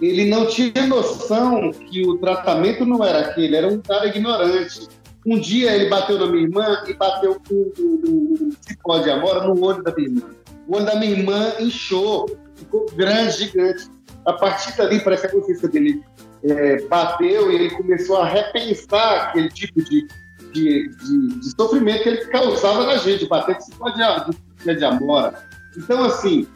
Ele 0.00 0.24
não 0.24 0.46
tinha 0.46 0.86
noção 0.88 1.70
que 1.70 2.04
o 2.04 2.18
tratamento 2.18 2.84
não 2.84 3.04
era 3.04 3.20
aquele, 3.20 3.54
era 3.54 3.68
um 3.68 3.78
cara 3.80 4.08
ignorante. 4.08 4.88
Um 5.24 5.38
dia 5.38 5.74
ele 5.74 5.88
bateu 5.88 6.18
na 6.18 6.26
minha 6.26 6.42
irmã 6.42 6.82
e 6.86 6.94
bateu 6.94 7.40
com 7.48 7.54
o 7.54 8.50
cipó 8.60 8.98
de 8.98 9.10
amora 9.10 9.46
no 9.46 9.64
olho 9.64 9.82
da 9.82 9.94
minha 9.94 10.08
irmã. 10.08 10.30
O 10.66 10.76
olho 10.76 10.86
da 10.86 10.96
minha 10.96 11.12
irmã 11.12 11.52
inchou, 11.60 12.26
ficou 12.56 12.86
grande, 12.94 13.38
gigante. 13.38 13.88
A 14.24 14.32
partir 14.32 14.76
dali, 14.76 15.00
parece 15.00 15.22
que 15.22 15.28
a 15.28 15.40
consciência 15.40 15.68
dele 15.68 16.02
é, 16.44 16.82
bateu 16.86 17.50
e 17.50 17.54
ele 17.54 17.70
começou 17.70 18.18
a 18.18 18.26
repensar 18.26 19.28
aquele 19.28 19.48
tipo 19.48 19.82
de, 19.82 20.06
de, 20.52 20.88
de, 20.88 21.28
de 21.40 21.50
sofrimento 21.56 22.02
que 22.02 22.08
ele 22.08 22.24
causava 22.26 22.86
na 22.86 22.96
gente, 22.96 23.26
bater 23.26 23.56
com 23.56 23.60
cipó 23.62 23.90
de, 23.90 24.02
de, 24.64 24.74
de 24.76 24.84
amora. 24.84 25.34
Então, 25.76 26.04
assim, 26.04 26.46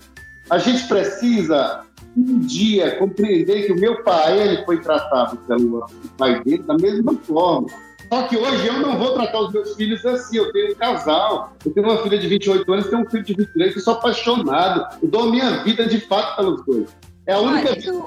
a 0.51 0.59
gente 0.59 0.87
precisa 0.87 1.83
um 2.17 2.39
dia 2.41 2.97
compreender 2.97 3.67
que 3.67 3.73
o 3.73 3.81
meu 3.81 4.03
pai 4.03 4.41
ele 4.41 4.65
foi 4.65 4.81
tratado 4.81 5.37
pelo 5.39 5.87
pai 6.17 6.43
dele 6.43 6.63
da 6.63 6.75
mesma 6.75 7.15
forma. 7.15 7.69
Só 8.09 8.23
que 8.25 8.37
hoje 8.37 8.67
eu 8.67 8.75
não 8.75 8.99
vou 8.99 9.15
tratar 9.15 9.41
os 9.41 9.53
meus 9.53 9.75
filhos 9.75 10.05
assim. 10.07 10.37
Eu 10.37 10.53
tenho 10.53 10.73
um 10.73 10.75
casal, 10.75 11.57
eu 11.65 11.73
tenho 11.73 11.87
uma 11.87 11.99
filha 12.03 12.19
de 12.19 12.29
28 12.29 12.73
anos, 12.73 12.87
tenho 12.89 13.03
um 13.03 13.11
filho 13.11 13.25
de 13.25 13.35
23, 13.35 13.77
eu 13.77 13.83
sou 13.83 13.95
apaixonado. 13.95 14.99
Eu 15.03 15.09
dou 15.09 15.25
a 15.25 15.31
minha 15.31 15.63
vida 15.63 15.87
de 15.87 16.01
fato 16.01 16.37
pelos 16.37 16.65
dois. 16.65 16.89
É 17.27 17.33
a 17.33 17.41
única 17.41 17.71
marido, 17.71 18.07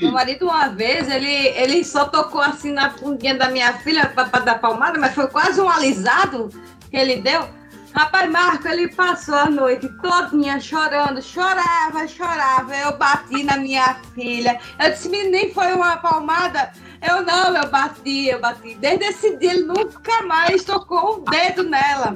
Meu 0.00 0.12
marido, 0.12 0.44
uma 0.44 0.68
vez, 0.68 1.08
ele, 1.10 1.26
ele 1.26 1.84
só 1.84 2.04
tocou 2.04 2.40
assim 2.40 2.72
na 2.72 2.90
fundinha 2.90 3.34
da 3.34 3.48
minha 3.48 3.72
filha 3.78 4.06
para 4.06 4.40
dar 4.40 4.60
palmada, 4.60 4.98
mas 4.98 5.14
foi 5.14 5.26
quase 5.26 5.60
um 5.60 5.68
alisado 5.68 6.48
que 6.90 6.96
ele 6.96 7.16
deu. 7.16 7.61
Rapaz, 7.94 8.30
Marco, 8.30 8.66
ele 8.68 8.88
passou 8.88 9.34
a 9.34 9.50
noite 9.50 9.88
todinha 10.00 10.58
chorando, 10.58 11.20
chorava, 11.20 12.08
chorava. 12.08 12.74
Eu 12.74 12.96
bati 12.96 13.42
na 13.42 13.58
minha 13.58 13.94
filha. 14.14 14.58
Eu 14.80 14.90
disse, 14.90 15.08
nem 15.08 15.52
foi 15.52 15.74
uma 15.74 15.96
palmada. 15.98 16.72
Eu 17.06 17.22
não, 17.22 17.54
eu 17.54 17.68
bati, 17.68 18.28
eu 18.28 18.40
bati. 18.40 18.74
Desde 18.76 19.04
esse 19.04 19.36
dia 19.36 19.52
ele 19.52 19.64
nunca 19.64 20.22
mais 20.22 20.64
tocou 20.64 21.18
um 21.18 21.24
dedo 21.24 21.64
nela. 21.64 22.14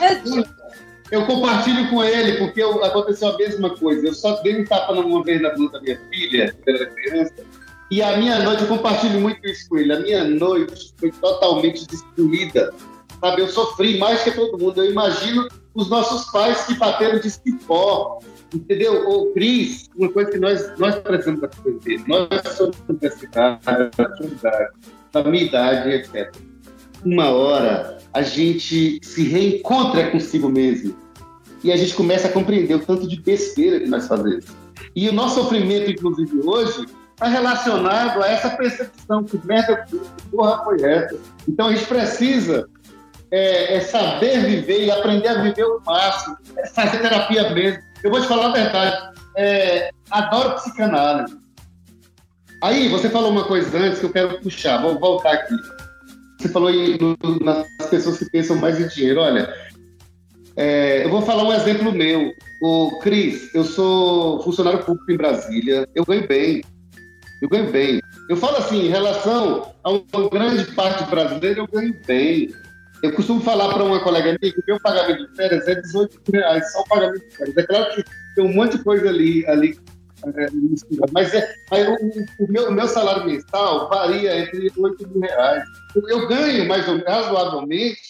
Eu, 0.00 0.44
eu 1.10 1.26
compartilho 1.26 1.90
com 1.90 2.04
ele, 2.04 2.38
porque 2.38 2.62
eu, 2.62 2.84
aconteceu 2.84 3.28
a 3.28 3.36
mesma 3.36 3.76
coisa. 3.76 4.06
Eu 4.06 4.14
só 4.14 4.40
dei 4.42 4.60
um 4.60 4.64
tapa 4.64 4.94
numa 4.94 5.24
vez 5.24 5.42
na 5.42 5.50
bunda 5.50 5.72
da 5.72 5.80
minha 5.80 6.00
filha, 6.12 6.56
quando 6.64 6.76
era 6.76 6.90
criança. 6.90 7.34
E 7.90 8.00
a 8.00 8.16
minha 8.18 8.38
noite, 8.38 8.62
eu 8.62 8.68
compartilho 8.68 9.20
muito 9.20 9.44
isso 9.48 9.68
com 9.68 9.78
ele. 9.78 9.92
A 9.92 9.98
minha 9.98 10.22
noite 10.22 10.94
foi 11.00 11.10
totalmente 11.10 11.84
destruída 11.88 12.72
sabe? 13.20 13.42
Eu 13.42 13.48
sofri 13.48 13.98
mais 13.98 14.22
que 14.22 14.32
todo 14.32 14.58
mundo. 14.58 14.82
Eu 14.82 14.90
imagino 14.90 15.46
os 15.74 15.88
nossos 15.88 16.30
pais 16.30 16.64
que 16.66 16.74
bateram 16.74 17.20
de 17.20 17.30
cipó, 17.30 18.18
entendeu? 18.52 19.08
Ô, 19.08 19.32
Cris, 19.32 19.88
uma 19.96 20.10
coisa 20.10 20.30
que 20.30 20.38
nós, 20.38 20.78
nós 20.78 20.96
precisamos 20.96 21.42
aprender, 21.44 22.02
nós 22.06 22.28
somos 22.56 22.76
universidade, 22.88 23.60
da 25.12 25.24
minha 25.24 25.44
idade, 25.44 25.90
etc. 25.90 26.34
uma 27.04 27.30
hora, 27.30 27.98
a 28.12 28.22
gente 28.22 29.00
se 29.02 29.28
reencontra 29.28 30.10
consigo 30.10 30.48
mesmo. 30.48 30.96
E 31.62 31.70
a 31.70 31.76
gente 31.76 31.94
começa 31.94 32.26
a 32.26 32.32
compreender 32.32 32.74
o 32.74 32.80
tanto 32.80 33.06
de 33.06 33.20
besteira 33.20 33.80
que 33.80 33.86
nós 33.86 34.08
fazemos. 34.08 34.46
E 34.96 35.08
o 35.08 35.12
nosso 35.12 35.42
sofrimento, 35.42 35.90
inclusive 35.90 36.40
hoje, 36.42 36.86
está 37.10 37.28
relacionado 37.28 38.22
a 38.22 38.28
essa 38.28 38.48
percepção 38.50 39.22
que 39.24 39.38
merda 39.44 39.86
porra 40.30 40.64
foi 40.64 40.82
essa. 40.82 41.18
Então 41.46 41.66
a 41.66 41.74
gente 41.74 41.86
precisa 41.86 42.66
é, 43.30 43.76
é 43.76 43.80
saber 43.80 44.40
viver 44.44 44.84
e 44.84 44.90
aprender 44.90 45.28
a 45.28 45.42
viver 45.42 45.64
o 45.64 45.80
máximo, 45.84 46.36
é 46.56 46.66
fazer 46.66 46.98
terapia 46.98 47.50
mesmo. 47.50 47.80
Eu 48.02 48.10
vou 48.10 48.20
te 48.20 48.26
falar 48.26 48.46
a 48.46 48.52
verdade, 48.52 49.12
é, 49.36 49.90
adoro 50.10 50.54
psicanálise. 50.54 51.38
Aí, 52.62 52.88
você 52.88 53.08
falou 53.08 53.30
uma 53.30 53.44
coisa 53.44 53.78
antes 53.78 54.00
que 54.00 54.06
eu 54.06 54.12
quero 54.12 54.40
puxar, 54.40 54.82
vou 54.82 54.98
voltar 54.98 55.32
aqui. 55.32 55.54
Você 56.38 56.48
falou 56.48 56.68
aí 56.68 56.98
no, 56.98 57.16
nas 57.42 57.66
pessoas 57.88 58.18
que 58.18 58.30
pensam 58.30 58.56
mais 58.56 58.78
em 58.78 58.86
dinheiro. 58.88 59.20
Olha, 59.20 59.52
é, 60.56 61.04
eu 61.04 61.10
vou 61.10 61.22
falar 61.22 61.44
um 61.44 61.52
exemplo 61.52 61.92
meu. 61.92 62.32
O 62.62 62.98
Cris, 62.98 63.54
eu 63.54 63.64
sou 63.64 64.42
funcionário 64.42 64.84
público 64.84 65.10
em 65.10 65.16
Brasília, 65.16 65.88
eu 65.94 66.04
ganho 66.04 66.28
bem. 66.28 66.62
Eu 67.40 67.48
ganho 67.48 67.70
bem. 67.70 68.00
Eu 68.28 68.36
falo 68.36 68.58
assim, 68.58 68.86
em 68.86 68.88
relação 68.88 69.72
a 69.82 69.90
uma 69.90 70.28
grande 70.30 70.70
parte 70.72 71.08
brasileira, 71.08 71.60
eu 71.60 71.66
ganho 71.66 71.96
bem. 72.06 72.50
Eu 73.02 73.14
costumo 73.14 73.40
falar 73.40 73.72
para 73.72 73.84
uma 73.84 74.02
colega 74.02 74.36
minha 74.40 74.52
que 74.52 74.60
o 74.60 74.64
meu 74.66 74.80
pagamento 74.80 75.26
de 75.26 75.36
férias 75.36 75.66
é 75.66 75.74
18 75.80 76.20
reais, 76.32 76.72
só 76.72 76.80
o 76.80 76.88
pagamento 76.88 77.28
de 77.28 77.36
férias. 77.36 77.56
É 77.56 77.62
claro 77.62 77.94
que 77.94 78.04
tem 78.34 78.44
um 78.44 78.52
monte 78.52 78.76
de 78.76 78.84
coisa 78.84 79.08
ali, 79.08 79.46
ali 79.46 79.78
é, 80.26 80.48
mas 81.12 81.32
é, 81.32 81.54
aí 81.70 81.86
o, 81.86 82.44
o, 82.44 82.52
meu, 82.52 82.70
meu 82.70 82.86
salário 82.86 83.24
mensal 83.24 83.88
varia 83.88 84.38
entre 84.38 84.70
8 84.76 85.08
mil 85.08 85.20
reais. 85.20 85.64
Eu 85.94 86.28
ganho 86.28 86.68
mais 86.68 86.86
ou 86.88 86.98
razoavelmente, 86.98 88.00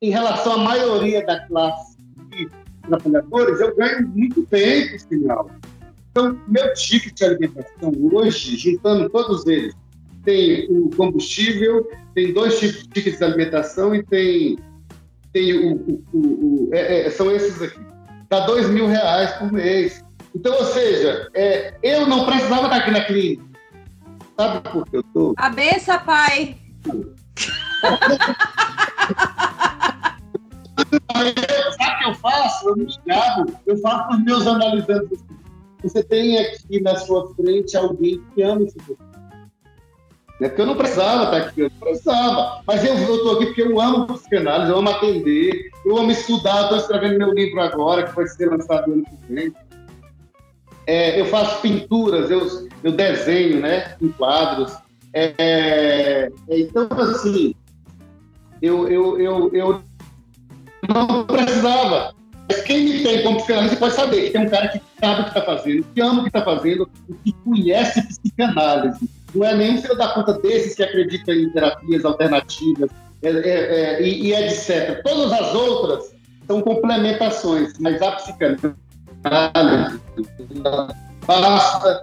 em 0.00 0.10
relação 0.10 0.52
à 0.52 0.58
maioria 0.58 1.24
da 1.26 1.40
classe 1.46 1.96
de 2.30 2.48
trabalhadores, 2.86 3.60
eu 3.60 3.74
ganho 3.74 4.06
muito 4.08 4.46
bem, 4.48 4.96
sinal. 4.98 5.50
Então, 6.10 6.40
meu 6.46 6.72
ticket 6.74 7.14
de 7.14 7.24
alimentação 7.24 7.92
hoje, 8.12 8.56
juntando 8.56 9.10
todos 9.10 9.46
eles, 9.46 9.74
tem 10.26 10.66
o 10.68 10.90
combustível, 10.90 11.88
tem 12.14 12.34
dois 12.34 12.58
tipos 12.58 12.82
de 12.82 12.88
tickets 12.88 13.18
de 13.18 13.24
alimentação 13.24 13.94
e 13.94 14.02
tem, 14.02 14.58
tem 15.32 15.54
o, 15.54 15.76
o, 15.76 16.04
o, 16.12 16.18
o 16.18 16.68
é, 16.74 17.06
é, 17.06 17.10
são 17.10 17.30
esses 17.30 17.62
aqui. 17.62 17.80
Dá 18.28 18.44
dois 18.44 18.68
mil 18.68 18.88
reais 18.88 19.30
por 19.36 19.52
mês. 19.52 20.04
Então, 20.34 20.52
ou 20.52 20.64
seja, 20.64 21.30
é, 21.32 21.74
eu 21.82 22.06
não 22.06 22.26
precisava 22.26 22.64
estar 22.64 22.76
aqui 22.78 22.90
na 22.90 23.04
clínica. 23.04 23.44
Sabe 24.38 24.68
por 24.68 24.86
que 24.90 24.96
eu 24.96 25.02
tô? 25.14 25.34
A 25.38 25.48
benção, 25.48 25.98
pai. 26.00 26.56
Sabe 26.84 27.06
o 31.14 31.98
que 31.98 32.04
eu 32.04 32.14
faço? 32.16 32.68
Eu 32.68 32.76
me 32.76 32.86
escravo. 32.86 33.46
Eu 33.64 33.78
falo 33.78 34.08
para 34.08 34.16
os 34.16 34.24
meus 34.24 34.46
analisantes. 34.46 35.24
Você 35.82 36.02
tem 36.02 36.38
aqui 36.38 36.80
na 36.80 36.96
sua 36.96 37.32
frente 37.34 37.76
alguém 37.76 38.20
que 38.34 38.42
ama 38.42 38.64
esse 38.64 38.76
você. 38.78 39.05
É 40.40 40.48
porque 40.48 40.60
eu 40.60 40.66
não 40.66 40.76
precisava 40.76 41.24
estar 41.24 41.36
aqui, 41.48 41.60
eu 41.62 41.70
não 41.70 41.88
precisava. 41.88 42.60
Mas 42.66 42.84
eu 42.84 42.94
estou 42.94 43.36
aqui 43.36 43.46
porque 43.46 43.62
eu 43.62 43.80
amo 43.80 44.06
psicanálise, 44.06 44.70
eu 44.70 44.78
amo 44.78 44.90
atender, 44.90 45.70
eu 45.84 45.96
amo 45.96 46.10
estudar. 46.10 46.64
Estou 46.64 46.78
escrevendo 46.78 47.18
meu 47.18 47.32
livro 47.32 47.60
agora, 47.60 48.02
que 48.02 48.14
vai 48.14 48.26
ser 48.26 48.50
lançado 48.50 48.92
ano 48.92 49.04
que 49.04 49.32
vem. 49.32 49.54
É, 50.86 51.18
eu 51.18 51.26
faço 51.26 51.60
pinturas, 51.62 52.30
eu, 52.30 52.68
eu 52.84 52.92
desenho 52.92 53.60
né, 53.60 53.96
em 54.00 54.08
quadros. 54.08 54.76
É, 55.14 55.34
é, 55.38 56.30
então, 56.48 56.86
assim, 57.00 57.54
eu, 58.60 58.86
eu, 58.88 59.18
eu, 59.18 59.50
eu 59.54 59.82
não 60.86 61.24
precisava. 61.24 62.14
Mas 62.48 62.60
quem 62.60 62.84
me 62.84 63.02
tem 63.02 63.22
como 63.22 63.38
psicanalista 63.38 63.76
pode 63.76 63.94
saber 63.94 64.26
que 64.26 64.30
tem 64.30 64.42
um 64.42 64.50
cara 64.50 64.68
que 64.68 64.80
sabe 65.00 65.20
o 65.22 65.24
que 65.24 65.30
está 65.30 65.42
fazendo, 65.42 65.86
que 65.92 66.00
ama 66.00 66.20
o 66.20 66.22
que 66.22 66.28
está 66.28 66.44
fazendo, 66.44 66.88
que 67.24 67.32
conhece 67.42 68.06
psicanálise 68.06 69.08
não 69.36 69.46
é 69.46 69.54
nenhum 69.54 69.80
filho 69.80 69.96
da 69.96 70.08
puta 70.08 70.34
desses 70.34 70.74
que 70.74 70.82
acredita 70.82 71.32
em 71.32 71.50
terapias 71.50 72.04
alternativas 72.04 72.90
é, 73.22 73.28
é, 73.28 73.50
é, 73.50 74.02
e, 74.02 74.26
e 74.26 74.34
etc. 74.34 75.02
Todas 75.02 75.32
as 75.32 75.54
outras 75.54 76.14
são 76.46 76.60
complementações, 76.62 77.72
mas 77.78 78.00
a 78.02 78.12
psicanálise 78.12 78.76
basta. 81.26 82.02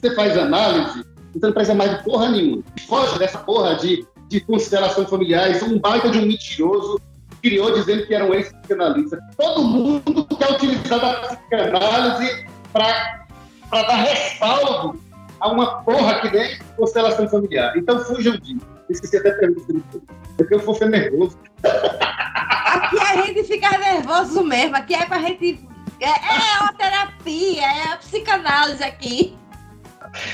Você 0.00 0.14
faz 0.14 0.36
análise, 0.36 1.04
você 1.34 1.46
não 1.46 1.52
precisa 1.52 1.74
mais 1.74 1.96
de 1.96 2.04
porra 2.04 2.28
nenhuma. 2.30 2.62
Foge 2.86 3.18
dessa 3.18 3.38
porra 3.38 3.76
de, 3.76 4.06
de 4.28 4.40
consideração 4.40 5.06
familiar. 5.06 5.50
Isso 5.50 5.64
é 5.64 5.68
um 5.68 5.78
baita 5.78 6.10
de 6.10 6.18
um 6.18 6.26
mentiroso 6.26 7.00
criou 7.40 7.72
dizendo 7.72 8.04
que 8.06 8.14
era 8.14 8.24
um 8.24 8.34
ex-psicanalista. 8.34 9.18
Todo 9.36 9.62
mundo 9.62 10.26
quer 10.36 10.52
utilizar 10.52 11.04
a 11.04 11.14
psicanálise 11.20 12.46
para 12.72 13.22
dar 13.70 13.96
respaldo 13.96 15.00
a 15.40 15.48
uma 15.48 15.82
porra 15.82 16.20
que 16.20 16.30
nem 16.30 16.58
constelação 16.76 17.28
familiar. 17.28 17.76
Então 17.76 18.00
fujam 18.00 18.36
disso. 18.38 18.66
Esqueci 18.88 19.18
até 19.18 19.30
a 19.30 19.34
pergunta 19.34 20.00
Porque 20.36 20.54
eu 20.54 20.60
vou 20.60 20.74
ser 20.74 20.88
nervoso. 20.88 21.38
Aqui 21.62 22.98
a 23.00 23.26
gente 23.26 23.44
fica 23.44 23.76
nervoso 23.78 24.42
mesmo. 24.44 24.76
Aqui 24.76 24.94
é 24.94 25.04
pra 25.04 25.18
gente. 25.20 25.60
É, 26.00 26.08
é 26.08 26.60
uma 26.60 26.72
terapia, 26.72 27.62
é 27.62 27.92
a 27.92 27.96
psicanálise 27.96 28.82
aqui. 28.82 29.36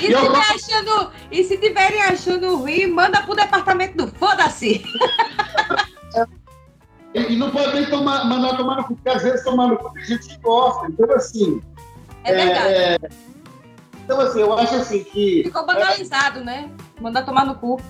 E, 0.00 0.04
e, 0.04 0.06
se 0.06 0.12
eu... 0.12 0.36
achando, 0.36 1.10
e 1.32 1.42
se 1.42 1.56
tiverem 1.56 2.02
achando 2.02 2.56
ruim, 2.56 2.86
manda 2.86 3.22
pro 3.22 3.34
departamento 3.34 3.96
do 3.96 4.08
foda-se. 4.18 4.84
E, 7.14 7.36
não 7.36 7.50
pode 7.50 7.74
nem 7.74 7.88
tomar, 7.88 8.24
mandar 8.24 8.56
tomar 8.56 8.76
no 8.76 8.84
cu, 8.84 8.96
porque 8.96 9.08
às 9.08 9.22
vezes 9.22 9.44
tomar 9.44 9.68
no 9.68 9.76
cu 9.78 9.92
tem 9.92 10.04
gente 10.04 10.28
que 10.28 10.38
gosta. 10.38 10.86
Então, 10.88 11.10
assim. 11.14 11.62
É 12.24 12.34
verdade. 12.34 12.74
É, 12.74 12.98
então, 14.04 14.20
assim, 14.20 14.40
eu 14.40 14.52
acho 14.52 14.74
assim 14.76 15.02
que. 15.04 15.42
Ficou 15.44 15.66
banalizado, 15.66 16.40
é... 16.40 16.44
né? 16.44 16.70
Mandar 17.00 17.24
tomar 17.24 17.46
no 17.46 17.54
cu. 17.54 17.80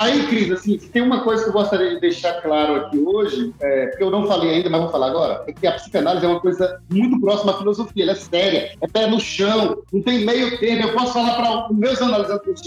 Aí, 0.00 0.26
Cris, 0.28 0.52
assim, 0.52 0.78
tem 0.78 1.02
uma 1.02 1.24
coisa 1.24 1.42
que 1.42 1.48
eu 1.48 1.52
gostaria 1.52 1.90
de 1.94 2.00
deixar 2.00 2.40
claro 2.40 2.76
aqui 2.76 2.98
hoje, 2.98 3.52
é, 3.60 3.86
que 3.88 4.02
eu 4.02 4.12
não 4.12 4.28
falei 4.28 4.54
ainda, 4.54 4.70
mas 4.70 4.80
vou 4.80 4.90
falar 4.90 5.08
agora, 5.08 5.42
é 5.48 5.52
que 5.52 5.66
a 5.66 5.72
psicanálise 5.72 6.24
é 6.24 6.28
uma 6.28 6.40
coisa 6.40 6.80
muito 6.88 7.20
próxima 7.20 7.52
à 7.52 7.58
filosofia, 7.58 8.04
ela 8.04 8.12
é 8.12 8.14
séria, 8.14 8.76
é 8.80 8.86
pé 8.86 9.08
no 9.08 9.18
chão, 9.18 9.82
não 9.92 10.02
tem 10.02 10.24
meio 10.24 10.56
termo. 10.60 10.84
Eu 10.84 10.94
posso 10.94 11.14
falar 11.14 11.34
para 11.34 11.72
os 11.72 11.76
meus 11.76 12.00
analisantes 12.00 12.62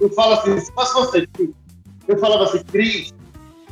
eu 0.00 0.10
falo 0.10 0.34
assim, 0.34 0.58
se 0.60 0.70
fosse 0.72 0.94
você, 0.94 1.28
eu 2.08 2.18
falava 2.18 2.44
assim, 2.44 2.62
Cris, 2.64 3.14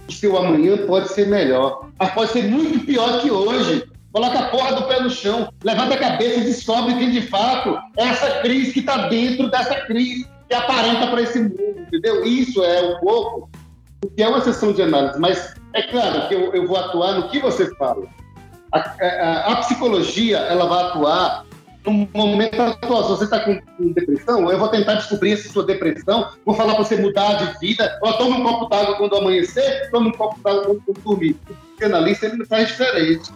o 0.08 0.12
seu 0.12 0.36
amanhã 0.38 0.86
pode 0.86 1.08
ser 1.08 1.28
melhor, 1.28 1.90
mas 1.98 2.14
pode 2.14 2.32
ser 2.32 2.44
muito 2.44 2.86
pior 2.86 3.20
que 3.20 3.30
hoje. 3.30 3.84
Coloca 4.12 4.38
a 4.38 4.48
porra 4.48 4.74
do 4.74 4.82
pé 4.82 5.00
no 5.00 5.08
chão, 5.08 5.48
levanta 5.64 5.94
a 5.94 5.98
cabeça 5.98 6.40
e 6.40 6.44
descobre 6.44 6.94
quem 6.96 7.10
de 7.10 7.22
fato 7.22 7.78
é 7.96 8.04
essa 8.04 8.40
crise 8.40 8.72
que 8.72 8.80
está 8.80 9.08
dentro 9.08 9.50
dessa 9.50 9.74
crise 9.86 10.28
que 10.48 10.54
aparenta 10.54 11.06
para 11.06 11.22
esse 11.22 11.40
mundo, 11.40 11.80
entendeu? 11.86 12.22
Isso 12.26 12.62
é 12.62 12.82
um 12.82 13.00
pouco 13.00 13.48
o 14.04 14.10
que 14.10 14.22
é 14.22 14.28
uma 14.28 14.42
sessão 14.42 14.72
de 14.72 14.82
análise, 14.82 15.18
mas 15.18 15.54
é 15.72 15.82
claro 15.84 16.28
que 16.28 16.34
eu, 16.34 16.52
eu 16.52 16.66
vou 16.66 16.76
atuar 16.76 17.14
no 17.14 17.28
que 17.30 17.38
você 17.38 17.74
fala. 17.76 18.06
A, 18.72 18.78
a, 18.78 19.52
a, 19.52 19.56
psicologia 19.56 20.38
ela 20.38 20.66
vai 20.66 20.84
atuar 20.84 21.46
no 21.84 22.08
momento 22.12 22.60
atual. 22.60 23.04
Se 23.04 23.10
você 23.10 23.24
está 23.24 23.40
com, 23.40 23.60
com, 23.78 23.92
depressão, 23.92 24.50
eu 24.50 24.58
vou 24.58 24.68
tentar 24.68 24.94
descobrir 24.94 25.32
essa 25.32 25.50
sua 25.50 25.64
depressão, 25.64 26.30
vou 26.44 26.54
falar 26.54 26.74
para 26.74 26.84
você 26.84 26.96
mudar 26.96 27.34
de 27.34 27.58
vida, 27.60 27.98
ou 28.02 28.12
toma 28.14 28.36
um 28.36 28.42
copo 28.42 28.66
d'água 28.66 28.96
quando 28.96 29.16
amanhecer, 29.16 29.90
toma 29.90 30.08
um 30.08 30.12
copo 30.12 30.38
d'água 30.42 30.64
quando, 30.64 31.00
dormir. 31.02 31.36
O 31.48 31.54
psicanalista 31.54 32.26
ele 32.26 32.44
faz 32.44 32.68
diferente 32.68 33.30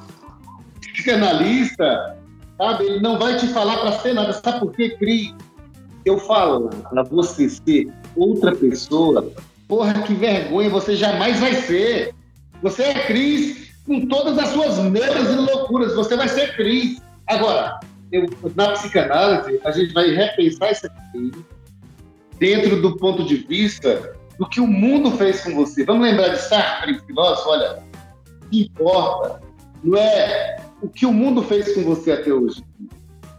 psicanalista, 0.97 2.16
sabe, 2.57 2.84
ele 2.84 3.01
não 3.01 3.18
vai 3.18 3.36
te 3.36 3.47
falar 3.49 3.76
para 3.78 3.92
ser 3.99 4.14
nada. 4.14 4.32
Sabe 4.32 4.61
por 4.61 4.72
quê, 4.72 4.90
Cris? 4.99 5.34
Eu 6.05 6.18
falo 6.18 6.70
para 6.90 7.03
você 7.03 7.49
ser 7.49 7.92
outra 8.14 8.55
pessoa, 8.55 9.30
porra, 9.68 9.94
que 10.03 10.14
vergonha, 10.14 10.70
você 10.70 10.97
jamais 10.97 11.38
vai 11.40 11.55
ser. 11.55 12.14
Você 12.62 12.84
é 12.84 13.07
Cris 13.07 13.74
com 13.84 14.07
todas 14.07 14.38
as 14.38 14.49
suas 14.49 14.78
medas 14.78 15.28
e 15.30 15.36
loucuras, 15.36 15.94
você 15.94 16.16
vai 16.16 16.28
ser 16.28 16.57
Cris. 16.57 17.01
Agora, 17.26 17.78
eu, 18.12 18.26
na 18.55 18.72
psicanálise, 18.72 19.61
a 19.64 19.70
gente 19.72 19.92
vai 19.92 20.09
repensar 20.11 20.70
isso 20.70 20.86
aqui 20.86 21.32
dentro 22.38 22.80
do 22.80 22.97
ponto 22.97 23.24
de 23.24 23.36
vista 23.36 24.14
do 24.38 24.49
que 24.49 24.61
o 24.61 24.66
mundo 24.66 25.11
fez 25.12 25.42
com 25.42 25.55
você. 25.55 25.84
Vamos 25.84 26.07
lembrar 26.07 26.28
de 26.28 26.38
Sartre, 26.38 27.01
filósofo? 27.01 27.51
Olha, 27.51 27.82
o 28.42 28.49
que 28.49 28.62
importa 28.62 29.40
não 29.82 29.99
é 29.99 30.57
o 30.83 30.89
que 30.89 31.07
o 31.07 31.12
mundo 31.12 31.43
fez 31.43 31.74
com 31.74 31.83
você 31.83 32.12
até 32.12 32.33
hoje, 32.33 32.62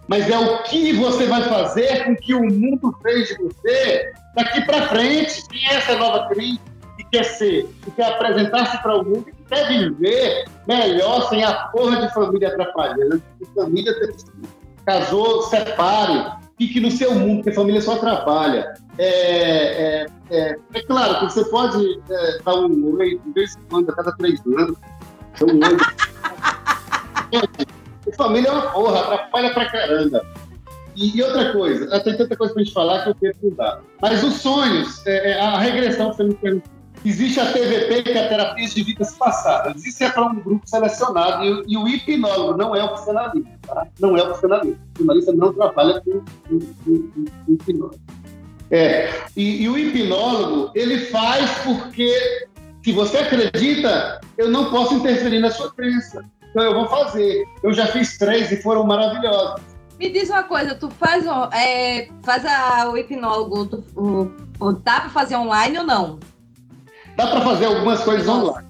mas 0.08 0.30
é 0.30 0.38
o 0.38 0.64
que 0.64 0.94
você 0.94 1.26
vai 1.26 1.44
fazer 1.44 2.06
com 2.06 2.16
que 2.16 2.34
o 2.34 2.42
mundo 2.42 2.96
fez 3.02 3.28
de 3.28 3.38
você 3.38 4.12
daqui 4.36 4.62
para 4.62 4.88
frente. 4.88 5.46
Quem 5.50 5.68
é 5.68 5.76
essa 5.76 5.98
nova 5.98 6.30
crise 6.30 6.60
que 6.98 7.04
quer 7.12 7.24
ser, 7.24 7.68
que 7.84 7.92
quer 7.92 8.14
apresentar-se 8.14 8.82
para 8.82 8.98
o 8.98 9.04
mundo, 9.04 9.26
que 9.26 9.44
quer 9.50 9.68
viver 9.68 10.46
melhor 10.66 11.28
sem 11.30 11.44
a 11.44 11.54
porra 11.68 12.02
de 12.02 12.14
família 12.14 12.48
atrapalhando, 12.48 13.22
família 13.54 13.94
casou, 14.86 15.44
separe, 15.44 16.32
fique 16.58 16.80
no 16.80 16.90
seu 16.90 17.14
mundo, 17.14 17.44
porque 17.44 17.52
família 17.52 17.82
só 17.82 17.96
atrapalha. 17.96 18.74
É, 18.98 19.10
é, 19.10 20.06
é, 20.32 20.58
é 20.74 20.82
claro 20.84 21.20
que 21.20 21.34
você 21.34 21.44
pode 21.46 22.02
é, 22.10 22.40
dar 22.44 22.56
um 22.56 22.96
oi 22.98 23.20
de 23.24 23.32
vez 23.34 23.56
em 23.58 23.62
quando, 23.70 23.90
a 23.90 23.96
cada 23.96 24.14
três 24.14 24.40
anos. 24.46 24.78
Um 25.42 25.58
oi. 25.58 25.78
família 28.16 28.50
é 28.50 28.52
uma 28.52 28.72
porra, 28.72 29.02
atrapalha 29.02 29.54
pra 29.54 29.70
caramba. 29.70 30.26
E, 30.96 31.16
e, 31.16 31.22
outra 31.22 31.54
coisa, 31.54 32.00
tem 32.00 32.18
tanta 32.18 32.36
coisa 32.36 32.54
pra 32.54 32.64
gente 32.64 32.74
falar 32.74 33.04
que 33.04 33.10
eu 33.10 33.16
tempo 33.16 33.38
não 33.44 33.52
dá. 33.52 33.80
Mas 34.02 34.24
os 34.24 34.36
sonhos, 34.36 35.06
é, 35.06 35.32
é, 35.32 35.40
a 35.40 35.60
regressão 35.60 36.10
que 36.10 36.18
você 36.18 36.24
me 36.24 36.62
Existe 37.06 37.40
a 37.40 37.52
TVP, 37.52 38.04
que 38.04 38.10
é 38.10 38.26
a 38.26 38.28
terapia 38.28 38.68
de 38.68 38.84
vidas 38.84 39.16
passadas. 39.16 39.86
Isso 39.86 40.04
é 40.04 40.10
para 40.10 40.26
um 40.26 40.36
grupo 40.42 40.68
selecionado. 40.68 41.46
E, 41.46 41.74
e, 41.74 41.78
o 41.78 41.88
hipnólogo 41.88 42.58
não 42.58 42.76
é 42.76 42.84
o. 42.84 42.90
Tá? 42.90 43.88
Não 44.00 44.18
é 44.18 44.24
o. 44.24 44.32
O 44.32 44.36
funcionalista 44.36 45.34
não 45.34 45.54
trabalha 45.54 46.02
com 46.02 46.24
o 46.50 47.26
hipnólogo. 47.48 48.00
É. 48.72 49.10
E, 49.36 49.64
e 49.64 49.70
o 49.70 49.78
hipnólogo, 49.78 50.72
ele 50.76 51.06
faz 51.06 51.50
porque, 51.64 52.48
se 52.84 52.92
você 52.92 53.18
acredita, 53.18 54.20
eu 54.38 54.50
não 54.50 54.72
posso 54.72 54.96
interferir 54.96 55.40
na 55.40 55.52
sua 55.52 55.72
crença. 55.72 56.26
Então 56.58 56.66
eu 56.66 56.74
vou 56.74 56.88
fazer. 56.88 57.48
Eu 57.62 57.72
já 57.72 57.86
fiz 57.86 58.18
três 58.18 58.52
e 58.52 58.60
foram 58.60 58.84
maravilhosos. 58.84 59.62
Me 60.00 60.10
diz 60.10 60.28
uma 60.28 60.42
coisa, 60.42 60.74
tu 60.74 60.90
faz, 60.90 61.24
é, 61.54 62.10
faz 62.24 62.44
a, 62.46 62.90
o 62.90 62.98
hipnólogo, 62.98 63.68
tu, 63.68 63.84
o, 63.96 64.32
o, 64.60 64.72
dá 64.72 65.02
para 65.02 65.10
fazer 65.12 65.36
online 65.36 65.78
ou 65.78 65.84
não? 65.84 66.20
Dá 67.16 67.28
para 67.28 67.42
fazer 67.42 67.66
algumas 67.66 68.04
coisas 68.04 68.28
online. 68.28 68.68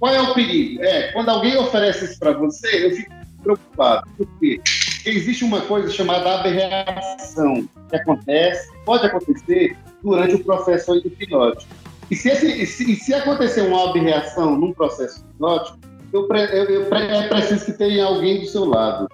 Qual 0.00 0.12
é 0.12 0.20
o 0.20 0.34
perigo? 0.34 0.82
É, 0.82 1.12
quando 1.12 1.28
alguém 1.28 1.56
oferece 1.56 2.06
isso 2.06 2.18
para 2.18 2.32
você, 2.32 2.86
eu 2.86 2.96
fico 2.96 3.14
preocupado. 3.44 4.10
Por 4.16 4.26
quê? 4.40 4.60
Porque 4.64 5.10
existe 5.10 5.44
uma 5.44 5.60
coisa 5.60 5.88
chamada 5.88 6.40
aberração 6.40 7.64
que 7.90 7.96
acontece, 7.96 8.72
pode 8.84 9.06
acontecer 9.06 9.76
durante 10.02 10.34
o 10.34 10.44
processo 10.44 10.96
hipnótico. 10.96 11.72
E 12.10 12.16
se, 12.16 12.28
esse, 12.28 12.66
se, 12.66 12.96
se 12.96 13.14
acontecer 13.14 13.60
uma 13.62 13.88
aberração 13.88 14.56
num 14.56 14.72
processo 14.72 15.20
hipnótico, 15.20 15.78
eu, 16.12 16.28
eu, 16.28 16.64
eu, 16.64 16.94
é 16.94 17.28
preciso 17.28 17.66
que 17.66 17.72
tenha 17.72 18.04
alguém 18.04 18.40
do 18.40 18.46
seu 18.46 18.64
lado 18.64 19.08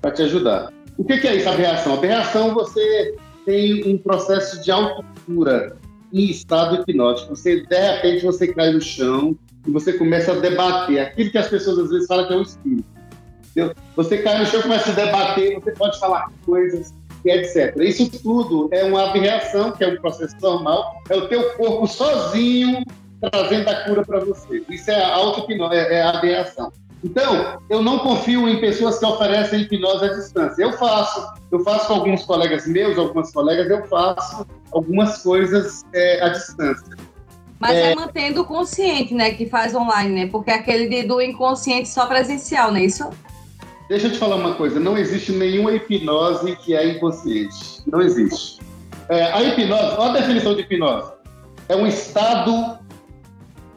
para 0.00 0.10
te 0.10 0.22
ajudar. 0.22 0.72
O 0.96 1.04
que, 1.04 1.18
que 1.18 1.28
é 1.28 1.36
isso, 1.36 1.48
aberração? 1.48 1.94
Aberração, 1.94 2.54
você 2.54 3.14
tem 3.44 3.86
um 3.86 3.98
processo 3.98 4.62
de 4.62 4.70
autocura 4.70 5.76
em 6.12 6.24
estado 6.24 6.76
hipnótico. 6.76 7.36
Você, 7.36 7.60
de 7.66 7.76
repente, 7.76 8.24
você 8.24 8.48
cai 8.48 8.72
no 8.72 8.80
chão 8.80 9.36
e 9.66 9.70
você 9.70 9.92
começa 9.92 10.32
a 10.32 10.36
debater 10.36 11.00
aquilo 11.00 11.30
que 11.30 11.38
as 11.38 11.48
pessoas 11.48 11.78
às 11.78 11.90
vezes 11.90 12.06
falam 12.06 12.26
que 12.26 12.32
é 12.32 12.36
o 12.36 12.42
espírito. 12.42 12.84
Entendeu? 13.50 13.74
Você 13.96 14.18
cai 14.18 14.38
no 14.38 14.46
chão, 14.46 14.62
começa 14.62 14.90
a 14.90 14.94
debater, 14.94 15.60
você 15.60 15.72
pode 15.72 15.98
falar 16.00 16.32
coisas, 16.44 16.94
etc. 17.24 17.76
Isso 17.78 18.10
tudo 18.22 18.68
é 18.72 18.84
uma 18.84 19.12
reação, 19.12 19.72
que 19.72 19.84
é 19.84 19.88
um 19.88 19.96
processo 19.96 20.36
normal, 20.40 21.02
é 21.08 21.16
o 21.16 21.28
teu 21.28 21.50
corpo 21.50 21.86
sozinho 21.86 22.82
trazendo 23.20 23.68
a 23.68 23.84
cura 23.84 24.04
para 24.04 24.20
você. 24.20 24.62
Isso 24.68 24.90
é 24.90 25.02
a 25.02 25.14
auto-hipnose, 25.14 25.74
é, 25.74 25.94
é 25.94 26.02
a 26.02 26.20
reação. 26.20 26.72
Então, 27.02 27.60
eu 27.70 27.80
não 27.80 28.00
confio 28.00 28.48
em 28.48 28.60
pessoas 28.60 28.98
que 28.98 29.06
oferecem 29.06 29.60
hipnose 29.60 30.04
à 30.04 30.08
distância. 30.08 30.62
Eu 30.62 30.72
faço, 30.72 31.32
eu 31.52 31.60
faço 31.60 31.86
com 31.86 31.94
alguns 31.94 32.24
colegas 32.24 32.66
meus, 32.66 32.98
algumas 32.98 33.30
colegas, 33.32 33.70
eu 33.70 33.86
faço 33.86 34.46
algumas 34.72 35.22
coisas 35.22 35.84
é, 35.92 36.24
à 36.24 36.28
distância. 36.30 36.96
Mas 37.60 37.72
é... 37.72 37.92
é 37.92 37.94
mantendo 37.94 38.42
o 38.42 38.44
consciente, 38.44 39.14
né, 39.14 39.32
que 39.32 39.46
faz 39.46 39.74
online, 39.74 40.14
né? 40.14 40.28
Porque 40.30 40.50
é 40.50 40.54
aquele 40.54 40.88
de, 40.88 41.06
do 41.06 41.20
inconsciente 41.20 41.88
só 41.88 42.06
presencial, 42.06 42.70
não 42.70 42.78
é 42.78 42.84
isso? 42.84 43.08
Deixa 43.88 44.06
eu 44.06 44.12
te 44.12 44.18
falar 44.18 44.36
uma 44.36 44.54
coisa, 44.54 44.78
não 44.78 44.98
existe 44.98 45.32
nenhuma 45.32 45.72
hipnose 45.72 46.54
que 46.56 46.74
é 46.74 46.88
inconsciente. 46.88 47.82
Não 47.86 48.00
existe. 48.00 48.60
É, 49.08 49.32
a 49.32 49.42
hipnose, 49.42 49.96
olha 49.96 50.10
a 50.10 50.12
definição 50.12 50.54
de 50.54 50.62
hipnose. 50.62 51.12
É 51.68 51.76
um 51.76 51.86
estado. 51.86 52.78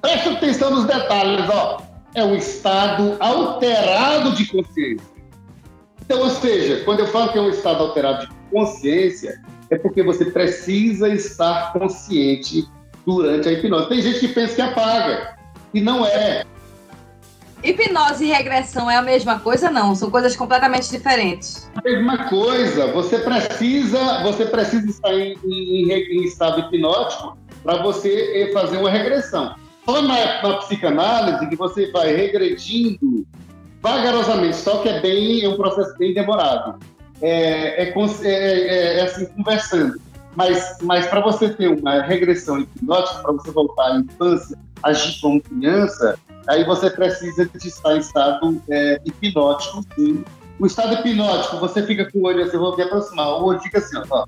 Presta 0.02 0.32
atenção 0.32 0.72
nos 0.72 0.86
detalhes, 0.86 1.50
ó 1.50 1.92
é 2.14 2.24
um 2.24 2.36
estado 2.36 3.16
alterado 3.20 4.34
de 4.36 4.46
consciência. 4.46 5.12
Então, 6.02 6.20
ou 6.20 6.30
seja, 6.30 6.84
quando 6.84 7.00
eu 7.02 7.08
falo 7.08 7.32
que 7.32 7.38
é 7.38 7.42
um 7.42 7.50
estado 7.50 7.84
alterado 7.84 8.28
de 8.28 8.34
consciência, 8.52 9.42
é 9.70 9.78
porque 9.78 10.04
você 10.04 10.26
precisa 10.26 11.08
estar 11.08 11.72
consciente 11.72 12.68
durante 13.06 13.48
a 13.48 13.54
hipnose. 13.54 13.88
Tem 13.88 14.02
gente 14.02 14.20
que 14.20 14.28
pensa 14.28 14.56
que 14.56 14.62
apaga, 14.62 15.38
e 15.74 15.80
não 15.80 16.06
é. 16.06 16.44
Hipnose 17.64 18.26
e 18.26 18.28
regressão 18.28 18.90
é 18.90 18.98
a 18.98 19.02
mesma 19.02 19.40
coisa? 19.40 19.70
Não, 19.70 19.96
são 19.96 20.10
coisas 20.10 20.36
completamente 20.36 20.90
diferentes. 20.90 21.70
A 21.76 21.82
mesma 21.82 22.28
coisa. 22.28 22.92
Você 22.92 23.20
precisa, 23.20 24.24
você 24.24 24.46
precisa 24.46 24.90
estar 24.90 25.14
em, 25.14 25.38
em, 25.46 25.92
em 25.92 26.24
estado 26.24 26.60
hipnótico 26.60 27.38
para 27.64 27.82
você 27.84 28.50
fazer 28.52 28.78
uma 28.78 28.90
regressão. 28.90 29.56
Só 29.86 30.02
na, 30.02 30.42
na 30.44 30.58
psicanálise 30.58 31.48
que 31.48 31.56
você 31.56 31.92
vai 31.92 32.16
regredindo 32.16 33.26
vagarosamente, 33.82 34.58
só 34.58 34.78
que 34.78 34.90
é 34.90 35.02
bem 35.02 35.44
é 35.44 35.50
um 35.50 35.58
processo 35.58 35.98
bem 35.98 36.14
demorado. 36.14 36.80
É, 37.22 37.84
é, 37.84 37.94
é, 38.24 39.00
é 39.00 39.02
assim, 39.04 39.26
conversando. 39.26 40.00
Mas, 40.36 40.78
mas 40.82 41.08
para 41.08 41.20
você 41.20 41.50
ter 41.50 41.68
uma 41.68 42.02
regressão 42.02 42.60
hipnótica, 42.60 43.22
para 43.22 43.34
você 43.34 43.52
voltar 43.52 43.92
à 43.92 44.00
infância, 44.00 44.58
agir 44.84 45.20
como 45.20 45.42
criança, 45.42 46.18
aí 46.48 46.64
você 46.64 46.90
precisa 46.90 47.46
de 47.46 47.68
estar 47.68 47.96
em 47.96 48.00
estado 48.00 48.62
é, 48.70 49.02
hipnótico, 49.06 49.84
sim. 49.96 50.24
O 50.60 50.66
estado 50.66 50.94
hipnótico, 50.94 51.58
você 51.58 51.84
fica 51.86 52.10
com 52.10 52.20
o 52.20 52.28
olho 52.28 52.44
assim, 52.44 52.56
eu 52.56 52.62
vou 52.62 52.78
me 52.78 52.84
aproximar, 52.84 53.28
o 53.28 53.46
olho 53.46 53.60
fica 53.60 53.80
assim, 53.80 53.98
ó. 54.10 54.26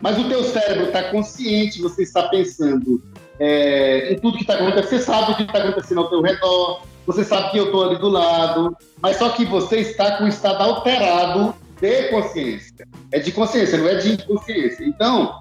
Mas 0.00 0.18
o 0.18 0.28
teu 0.28 0.42
cérebro 0.44 0.86
está 0.86 1.04
consciente, 1.10 1.80
você 1.82 2.02
está 2.02 2.28
pensando 2.28 3.02
é, 3.38 4.12
em 4.12 4.18
tudo 4.18 4.36
que 4.36 4.42
está 4.42 4.54
acontecendo. 4.54 4.88
Você 4.88 4.98
sabe 5.00 5.32
o 5.32 5.36
que 5.36 5.42
está 5.42 5.58
acontecendo 5.58 6.00
ao 6.00 6.08
teu 6.08 6.22
redor, 6.22 6.82
você 7.06 7.24
sabe 7.24 7.50
que 7.50 7.58
eu 7.58 7.66
estou 7.66 7.88
ali 7.88 7.98
do 7.98 8.08
lado, 8.08 8.76
mas 9.00 9.16
só 9.16 9.30
que 9.30 9.44
você 9.44 9.78
está 9.78 10.16
com 10.16 10.24
o 10.24 10.28
estado 10.28 10.62
alterado 10.62 11.54
de 11.80 12.08
consciência. 12.08 12.88
É 13.12 13.18
de 13.18 13.32
consciência, 13.32 13.78
não 13.78 13.88
é 13.88 13.96
de 13.96 14.12
inconsciência. 14.14 14.84
Então, 14.84 15.38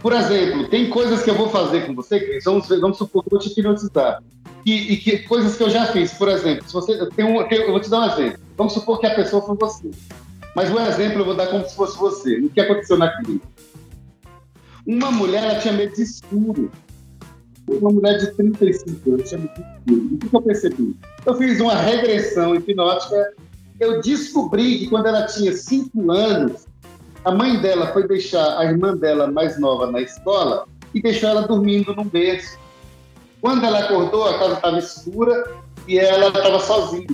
por 0.00 0.12
exemplo, 0.12 0.68
tem 0.68 0.88
coisas 0.90 1.22
que 1.22 1.30
eu 1.30 1.34
vou 1.34 1.48
fazer 1.48 1.86
com 1.86 1.94
você, 1.94 2.20
Cris, 2.20 2.44
vamos, 2.44 2.68
vamos 2.68 2.98
supor 2.98 3.22
que 3.22 3.28
eu 3.28 3.38
vou 3.38 3.40
te 3.40 3.48
hipnotizar. 3.50 4.22
E, 4.66 4.92
e 4.92 4.96
que, 4.98 5.18
coisas 5.20 5.56
que 5.56 5.62
eu 5.62 5.70
já 5.70 5.86
fiz, 5.86 6.12
por 6.12 6.28
exemplo, 6.28 6.66
se 6.66 6.72
você 6.72 7.02
um, 7.02 7.08
tem, 7.48 7.58
eu 7.58 7.70
vou 7.70 7.80
te 7.80 7.88
dar 7.88 8.00
um 8.00 8.12
exemplo. 8.12 8.40
Vamos 8.56 8.74
supor 8.74 9.00
que 9.00 9.06
a 9.06 9.14
pessoa 9.14 9.42
foi 9.42 9.56
você. 9.56 9.90
Mas 10.54 10.70
o 10.70 10.78
exemplo 10.78 11.20
eu 11.20 11.24
vou 11.24 11.34
dar 11.34 11.46
como 11.46 11.66
se 11.66 11.74
fosse 11.74 11.96
você. 11.98 12.38
O 12.38 12.50
que 12.50 12.60
aconteceu 12.60 12.98
na 12.98 13.08
clínica? 13.16 13.46
Uma 14.90 15.12
mulher, 15.12 15.44
ela 15.44 15.60
tinha 15.60 15.72
medo 15.72 15.94
de 15.94 16.02
escuro. 16.02 16.72
Uma 17.68 17.92
mulher 17.92 18.18
de 18.18 18.34
35 18.34 19.12
anos 19.12 19.28
tinha 19.28 19.38
medo 19.38 19.54
de 19.54 19.94
escuro. 19.94 20.14
O 20.14 20.18
que 20.18 20.36
eu 20.36 20.42
percebi? 20.42 20.96
Eu 21.26 21.34
fiz 21.36 21.60
uma 21.60 21.76
regressão 21.76 22.56
hipnótica. 22.56 23.34
Eu 23.78 24.00
descobri 24.00 24.80
que 24.80 24.88
quando 24.88 25.06
ela 25.06 25.26
tinha 25.26 25.52
5 25.52 26.10
anos, 26.10 26.66
a 27.24 27.30
mãe 27.30 27.60
dela 27.60 27.92
foi 27.92 28.08
deixar 28.08 28.58
a 28.58 28.64
irmã 28.64 28.96
dela 28.96 29.30
mais 29.30 29.60
nova 29.60 29.88
na 29.88 30.00
escola 30.00 30.66
e 30.92 31.00
deixou 31.00 31.28
ela 31.28 31.42
dormindo 31.42 31.94
num 31.94 32.06
berço. 32.06 32.58
Quando 33.40 33.64
ela 33.64 33.84
acordou, 33.84 34.24
a 34.24 34.40
casa 34.40 34.54
estava 34.54 34.78
escura 34.80 35.54
e 35.86 36.00
ela 36.00 36.36
estava 36.36 36.58
sozinha. 36.58 37.06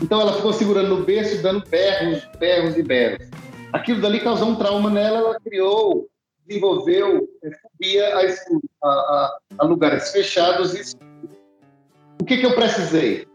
Então 0.00 0.20
ela 0.20 0.34
ficou 0.34 0.52
segurando 0.52 0.96
no 0.96 1.04
berço, 1.04 1.42
dando 1.42 1.68
berros, 1.68 2.22
berros 2.38 2.76
e 2.76 2.84
berros. 2.84 3.26
Aquilo 3.72 4.00
dali 4.00 4.20
causou 4.20 4.50
um 4.50 4.54
trauma 4.54 4.88
nela, 4.88 5.18
ela 5.18 5.40
criou 5.40 6.08
desenvolveu 6.46 7.28
é, 7.42 7.50
fobia 7.60 8.16
a, 8.16 8.88
a, 8.88 9.38
a, 9.58 9.64
lugares 9.64 10.10
fechados 10.10 10.74
e 10.74 10.80
escuros. 10.80 11.36
O 12.20 12.24
que, 12.24 12.38
que 12.38 12.46
eu 12.46 12.54
precisei? 12.54 13.26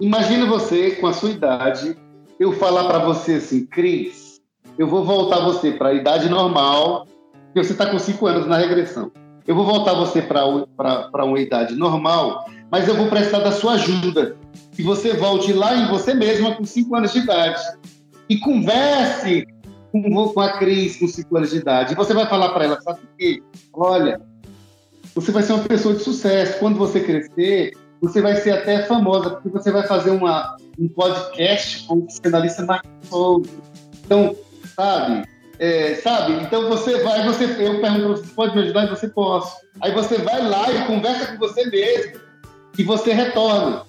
Imagina 0.00 0.46
você, 0.46 0.92
com 0.92 1.06
a 1.06 1.12
sua 1.12 1.30
idade, 1.30 1.96
eu 2.38 2.52
falar 2.52 2.84
para 2.84 3.00
você 3.00 3.34
assim, 3.34 3.66
Cris, 3.66 4.40
eu 4.78 4.86
vou 4.86 5.04
voltar 5.04 5.40
você 5.40 5.72
para 5.72 5.90
a 5.90 5.94
idade 5.94 6.28
normal, 6.28 7.06
porque 7.46 7.64
você 7.64 7.72
está 7.72 7.86
com 7.86 7.98
5 7.98 8.26
anos 8.26 8.46
na 8.46 8.56
regressão. 8.56 9.10
Eu 9.46 9.54
vou 9.54 9.64
voltar 9.64 9.94
você 9.94 10.22
para 10.22 11.24
uma 11.24 11.40
idade 11.40 11.74
normal, 11.74 12.46
mas 12.70 12.86
eu 12.86 12.94
vou 12.94 13.08
precisar 13.08 13.40
da 13.40 13.52
sua 13.52 13.72
ajuda. 13.72 14.36
Que 14.72 14.82
você 14.82 15.14
volte 15.14 15.52
lá 15.52 15.74
em 15.76 15.88
você 15.88 16.14
mesma 16.14 16.54
com 16.54 16.64
5 16.64 16.94
anos 16.94 17.12
de 17.12 17.18
idade. 17.18 17.60
E 18.28 18.38
converse 18.38 19.46
com, 19.90 20.40
a 20.40 20.58
Cris 20.58 20.98
com 20.98 21.06
5 21.06 21.36
anos 21.36 21.50
de 21.50 21.58
idade. 21.58 21.92
E 21.92 21.96
você 21.96 22.14
vai 22.14 22.26
falar 22.26 22.50
para 22.50 22.64
ela, 22.64 22.80
sabe 22.80 23.00
o 23.00 23.16
quê? 23.18 23.42
Olha, 23.72 24.20
você 25.14 25.32
vai 25.32 25.42
ser 25.42 25.54
uma 25.54 25.64
pessoa 25.64 25.94
de 25.94 26.02
sucesso. 26.02 26.58
Quando 26.58 26.78
você 26.78 27.00
crescer, 27.00 27.72
você 28.00 28.20
vai 28.20 28.36
ser 28.36 28.52
até 28.52 28.82
famosa, 28.84 29.30
porque 29.30 29.48
você 29.48 29.70
vai 29.70 29.86
fazer 29.86 30.10
uma, 30.10 30.56
um 30.78 30.88
podcast 30.88 31.86
com 31.86 31.94
o 31.94 32.06
psicanalista 32.06 32.64
Marcos 32.64 33.48
Então, 34.04 34.36
sabe? 34.74 35.28
É, 35.58 35.96
sabe? 35.96 36.42
Então 36.42 36.68
você 36.68 37.02
vai, 37.02 37.22
você, 37.26 37.44
eu 37.44 37.80
pergunto, 37.80 38.20
você 38.20 38.34
pode 38.34 38.56
me 38.56 38.62
ajudar? 38.62 38.86
E 38.86 38.90
você 38.90 39.08
posso. 39.08 39.54
Aí 39.82 39.92
você 39.92 40.16
vai 40.16 40.42
lá 40.48 40.72
e 40.72 40.86
conversa 40.86 41.32
com 41.32 41.38
você 41.38 41.66
mesmo 41.66 42.18
e 42.78 42.82
você 42.82 43.12
retorna, 43.12 43.82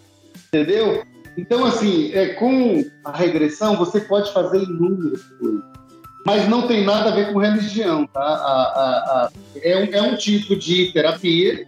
entendeu? 0.48 1.04
Então, 1.38 1.66
assim, 1.66 2.12
é, 2.14 2.34
com 2.34 2.84
a 3.06 3.16
regressão, 3.16 3.78
você 3.78 4.02
pode 4.02 4.34
fazer 4.34 4.62
inúmeras 4.64 5.24
coisas. 5.40 5.71
Mas 6.26 6.48
não 6.48 6.68
tem 6.68 6.86
nada 6.86 7.10
a 7.10 7.16
ver 7.16 7.34
com 7.34 7.40
religião, 7.40 8.06
tá? 8.08 8.22
A, 8.22 8.24
a, 8.24 9.24
a, 9.26 9.32
é, 9.64 9.78
um, 9.78 9.94
é 9.94 10.02
um 10.02 10.16
tipo 10.16 10.56
de 10.56 10.92
terapia 10.92 11.68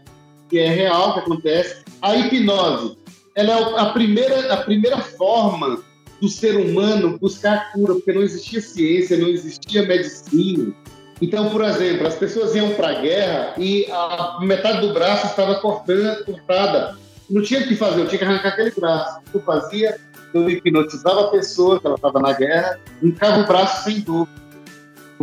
que 0.49 0.59
é 0.59 0.69
real, 0.69 1.13
que 1.13 1.19
acontece. 1.21 1.83
A 2.01 2.15
hipnose, 2.15 2.97
ela 3.35 3.53
é 3.53 3.79
a 3.79 3.85
primeira, 3.87 4.53
a 4.53 4.57
primeira 4.57 4.97
forma 4.99 5.81
do 6.21 6.29
ser 6.29 6.55
humano 6.55 7.17
buscar 7.19 7.53
a 7.53 7.59
cura, 7.71 7.95
porque 7.95 8.13
não 8.13 8.21
existia 8.21 8.61
ciência, 8.61 9.17
não 9.17 9.27
existia 9.27 9.85
medicina. 9.85 10.73
Então, 11.21 11.49
por 11.49 11.63
exemplo, 11.63 12.07
as 12.07 12.15
pessoas 12.15 12.55
iam 12.55 12.69
para 12.71 12.89
a 12.89 13.01
guerra 13.01 13.53
e 13.57 13.85
a 13.91 14.39
metade 14.41 14.85
do 14.85 14.93
braço 14.93 15.27
estava 15.27 15.55
cortada. 15.55 16.97
Não 17.29 17.41
tinha 17.41 17.61
o 17.61 17.67
que 17.67 17.75
fazer, 17.75 18.01
eu 18.01 18.07
tinha 18.07 18.19
que 18.19 18.25
arrancar 18.25 18.49
aquele 18.49 18.71
braço. 18.71 19.19
O 19.19 19.31
que 19.31 19.37
eu 19.37 19.41
fazia? 19.41 19.99
Eu 20.33 20.49
hipnotizava 20.49 21.25
a 21.25 21.27
pessoa, 21.29 21.79
que 21.79 21.87
ela 21.87 21.95
estava 21.95 22.19
na 22.19 22.33
guerra, 22.33 22.79
arrancava 23.01 23.41
o 23.41 23.47
braço 23.47 23.83
sem 23.83 24.01
dor. 24.01 24.27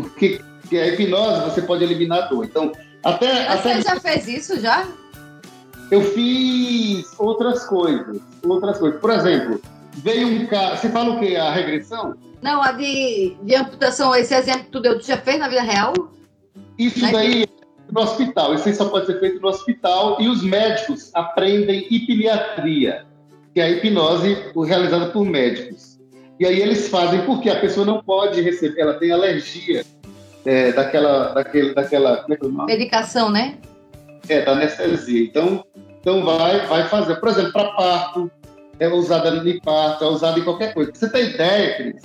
Porque 0.03 0.41
a 0.73 0.87
hipnose 0.87 1.51
você 1.51 1.63
pode 1.63 1.85
eliminar 1.85 2.25
a 2.25 2.27
dor. 2.27 2.45
Então, 2.45 2.73
até. 3.05 3.57
Você 3.57 3.83
já 3.83 3.99
fez 4.01 4.29
isso 4.29 4.61
já? 4.61 4.87
Eu 5.91 6.03
fiz 6.03 7.07
outras 7.19 7.65
coisas. 7.67 8.21
Outras 8.45 8.79
coisas. 8.79 9.01
Por 9.01 9.11
exemplo, 9.11 9.61
veio 9.97 10.29
um 10.29 10.47
cara. 10.47 10.77
Você 10.77 10.89
fala 10.89 11.15
o 11.15 11.19
quê? 11.19 11.37
A 11.37 11.51
regressão? 11.51 12.15
Não, 12.41 12.63
a 12.63 12.73
de, 12.73 13.37
de 13.43 13.55
amputação, 13.55 14.15
esse 14.15 14.35
exemplo 14.35 14.65
que 14.65 14.71
tu 14.71 14.81
deu, 14.81 14.99
tu 14.99 15.07
já 15.07 15.19
fez 15.19 15.39
na 15.39 15.49
vida 15.49 15.63
real? 15.63 15.93
Isso 16.79 17.05
Né? 17.05 17.13
daí 17.13 17.43
é 17.43 17.49
no 17.93 18.01
hospital. 18.01 18.55
Isso 18.55 18.69
aí 18.69 18.75
só 18.75 18.89
pode 18.89 19.07
ser 19.07 19.19
feito 19.21 19.41
no 19.41 19.49
hospital. 19.49 20.17
E 20.21 20.29
os 20.29 20.43
médicos 20.43 21.11
aprendem 21.15 21.87
hipniatria, 21.91 23.05
que 23.53 23.61
é 23.61 23.65
a 23.65 23.71
hipnose 23.71 24.37
realizada 24.65 25.07
por 25.07 25.25
médicos. 25.25 25.90
E 26.41 26.47
aí 26.47 26.59
eles 26.59 26.89
fazem 26.89 27.21
porque 27.27 27.51
a 27.51 27.61
pessoa 27.61 27.85
não 27.85 28.03
pode 28.03 28.41
receber, 28.41 28.81
ela 28.81 28.95
tem 28.95 29.13
alergia 29.13 29.85
é, 30.47 30.73
daquela, 30.73 31.35
daquele, 31.35 31.75
daquela, 31.75 32.25
como 32.39 32.63
é 32.63 32.65
é? 32.65 32.79
Medicação, 32.79 33.31
né? 33.31 33.59
É, 34.27 34.43
da 34.43 34.53
anestesia. 34.53 35.23
Então, 35.23 35.63
então 36.01 36.25
vai, 36.25 36.67
vai 36.67 36.89
fazer. 36.89 37.17
Por 37.17 37.29
exemplo, 37.29 37.53
para 37.53 37.69
parto, 37.73 38.31
é 38.79 38.89
usada 38.89 39.29
em 39.47 39.61
parto, 39.61 40.03
é 40.03 40.09
usada 40.09 40.41
em 40.41 40.43
qualquer 40.43 40.73
coisa. 40.73 40.91
Você 40.95 41.11
tem 41.11 41.27
ideia, 41.27 41.77
Cris? 41.77 42.03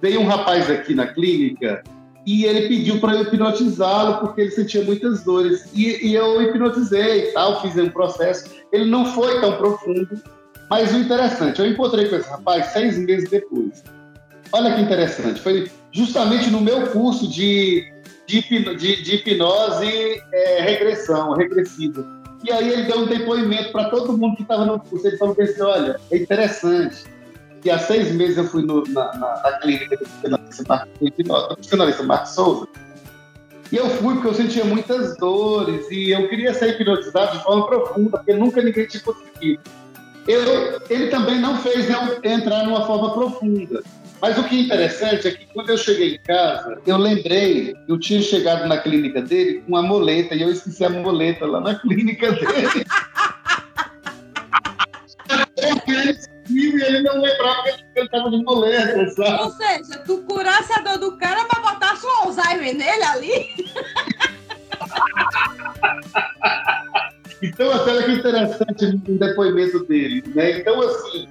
Veio 0.00 0.20
um 0.20 0.26
rapaz 0.26 0.70
aqui 0.70 0.94
na 0.94 1.08
clínica 1.08 1.82
e 2.24 2.44
ele 2.44 2.68
pediu 2.68 3.00
para 3.00 3.14
eu 3.14 3.22
hipnotizá-lo 3.22 4.18
porque 4.20 4.42
ele 4.42 4.50
sentia 4.52 4.84
muitas 4.84 5.24
dores. 5.24 5.68
E, 5.74 6.06
e 6.06 6.14
eu 6.14 6.40
hipnotizei 6.40 7.30
e 7.30 7.32
tal, 7.32 7.60
fiz 7.60 7.76
um 7.76 7.88
processo. 7.88 8.48
Ele 8.72 8.84
não 8.84 9.06
foi 9.06 9.40
tão 9.40 9.56
profundo, 9.56 10.22
mas 10.70 10.92
o 10.94 10.98
interessante, 10.98 11.60
eu 11.60 11.66
encontrei 11.66 12.08
com 12.08 12.16
esse 12.16 12.28
rapaz 12.28 12.66
seis 12.72 12.98
meses 12.98 13.28
depois. 13.28 13.82
Olha 14.52 14.74
que 14.74 14.80
interessante, 14.82 15.40
foi 15.40 15.70
justamente 15.92 16.50
no 16.50 16.60
meu 16.60 16.86
curso 16.88 17.26
de, 17.28 17.84
de, 18.26 18.40
de- 18.76 19.02
de 19.02 19.14
hipnose 19.16 20.22
é, 20.32 20.62
regressão, 20.62 21.32
regressiva. 21.34 22.04
E 22.44 22.50
aí 22.50 22.72
ele 22.72 22.82
deu 22.84 22.98
um 23.00 23.06
depoimento 23.06 23.70
para 23.72 23.88
todo 23.90 24.16
mundo 24.18 24.34
que 24.36 24.42
estava 24.42 24.64
no 24.64 24.78
curso. 24.80 25.06
Ele 25.06 25.16
falou 25.16 25.36
assim, 25.38 25.62
olha, 25.62 26.00
é 26.10 26.16
interessante 26.16 27.04
que 27.62 27.70
há 27.70 27.78
seis 27.78 28.10
meses 28.12 28.36
eu 28.36 28.44
fui 28.44 28.62
no- 28.62 28.82
na, 28.88 29.12
na- 29.16 29.40
na 29.44 29.52
clínica 29.60 29.96
do 29.96 30.04
psicanalista 31.56 32.02
Marcos 32.02 32.30
Souza, 32.34 32.66
e 33.70 33.76
eu 33.76 33.88
fui 33.88 34.14
porque 34.14 34.28
eu 34.28 34.34
sentia 34.34 34.64
muitas 34.64 35.16
dores 35.16 35.86
e 35.90 36.10
eu 36.10 36.28
queria 36.28 36.52
ser 36.52 36.70
hipnotizado 36.70 37.38
de 37.38 37.42
forma 37.44 37.66
profunda, 37.66 38.18
porque 38.18 38.34
nunca 38.34 38.60
ninguém 38.60 38.86
tinha 38.86 39.02
conseguido. 39.02 39.62
Eu, 40.26 40.80
ele 40.88 41.08
também 41.08 41.40
não 41.40 41.58
fez 41.58 41.88
eu 41.90 42.20
entrar 42.22 42.64
numa 42.64 42.86
forma 42.86 43.12
profunda. 43.12 43.82
Mas 44.20 44.38
o 44.38 44.44
que 44.44 44.56
é 44.56 44.60
interessante 44.60 45.26
é 45.26 45.32
que 45.32 45.46
quando 45.46 45.70
eu 45.70 45.76
cheguei 45.76 46.14
em 46.14 46.18
casa, 46.18 46.80
eu 46.86 46.96
lembrei, 46.96 47.74
eu 47.88 47.98
tinha 47.98 48.22
chegado 48.22 48.68
na 48.68 48.78
clínica 48.78 49.20
dele 49.20 49.62
com 49.62 49.72
uma 49.72 49.82
muleta 49.82 50.36
e 50.36 50.42
eu 50.42 50.50
esqueci 50.50 50.84
a 50.84 50.90
muleta 50.90 51.44
lá 51.44 51.60
na 51.60 51.74
clínica 51.80 52.30
dele. 52.30 52.84
E 56.50 56.66
ele 56.84 57.02
não 57.02 57.20
lembrava 57.20 57.62
que 57.64 57.84
ele 57.96 58.06
estava 58.06 58.30
de 58.30 58.44
muleta, 58.44 59.10
sabe? 59.10 59.42
Ou 59.42 59.50
seja, 59.50 59.98
tu 60.06 60.18
curasse 60.22 60.72
a 60.72 60.82
dor 60.82 60.98
do 60.98 61.16
cara, 61.16 61.44
mas 61.52 61.72
botasse 61.72 62.06
um 62.06 62.10
Alzheimer 62.26 62.76
nele 62.76 63.04
ali. 63.04 63.50
Então, 67.42 67.72
assim, 67.72 67.90
olha 67.90 68.02
que 68.04 68.12
interessante 68.12 68.84
o 68.86 69.18
depoimento 69.18 69.84
dele, 69.84 70.22
né? 70.34 70.60
Então, 70.60 70.80
assim, 70.80 71.28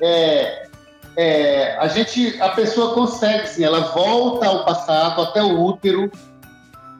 é, 0.00 0.68
é, 1.16 1.76
a 1.78 1.88
gente, 1.88 2.40
a 2.40 2.50
pessoa 2.50 2.94
consegue, 2.94 3.48
sim, 3.48 3.64
ela 3.64 3.80
volta 3.92 4.46
ao 4.46 4.64
passado, 4.64 5.20
até 5.22 5.42
o 5.42 5.60
útero, 5.60 6.10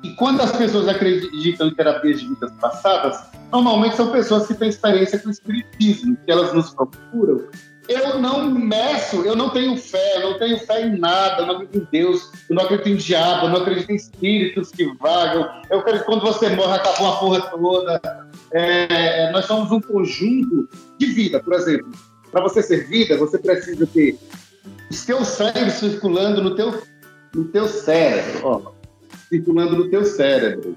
e 0.03 0.11
quando 0.15 0.41
as 0.41 0.51
pessoas 0.57 0.89
acreditam 0.89 1.69
em 1.69 1.75
terapias 1.75 2.21
de 2.21 2.29
vidas 2.29 2.51
passadas, 2.61 3.23
normalmente 3.53 3.97
são 3.97 4.11
pessoas 4.11 4.47
que 4.47 4.55
têm 4.55 4.69
experiência 4.69 5.19
com 5.19 5.29
o 5.29 5.31
espiritismo, 5.31 6.17
que 6.25 6.33
elas 6.33 6.53
nos 6.53 6.71
procuram. 6.75 7.47
Eu 7.89 8.21
não 8.21 8.49
meço, 8.51 9.23
eu 9.23 9.35
não 9.35 9.51
tenho 9.51 9.77
fé, 9.77 10.17
eu 10.17 10.31
não 10.31 10.39
tenho 10.39 10.59
fé 10.59 10.87
em 10.87 10.97
nada, 10.97 11.43
eu 11.43 11.47
não 11.47 11.55
acredito 11.57 11.79
em 11.79 11.89
Deus, 11.91 12.31
eu 12.49 12.55
não 12.55 12.63
acredito 12.63 12.89
em 12.89 12.97
diabo, 12.97 13.47
eu 13.47 13.51
não 13.51 13.61
acredito 13.63 13.91
em 13.91 13.97
espíritos 13.97 14.71
que 14.71 14.85
vagam. 15.01 15.51
Eu 15.69 15.81
acredito 15.81 16.03
que 16.03 16.07
quando 16.07 16.23
você 16.23 16.49
morre, 16.51 16.77
acabou 16.77 17.09
a 17.09 17.17
porra 17.17 17.41
toda. 17.51 18.01
É, 18.53 19.31
nós 19.33 19.47
somos 19.47 19.71
um 19.71 19.81
conjunto 19.81 20.69
de 20.99 21.07
vida, 21.07 21.41
por 21.41 21.55
exemplo. 21.55 21.91
Para 22.31 22.43
você 22.43 22.63
ser 22.63 22.87
vida, 22.87 23.17
você 23.17 23.39
precisa 23.39 23.87
ter 23.87 24.19
os 24.91 25.05
teus 25.05 25.29
sangue 25.29 25.71
circulando 25.71 26.43
no 26.43 26.55
teu, 26.55 26.83
no 27.35 27.45
teu 27.47 27.69
cérebro, 27.69 28.41
ó, 28.45 28.73
circulando 29.29 29.77
no 29.77 29.89
teu 29.89 30.05
cérebro. 30.05 30.77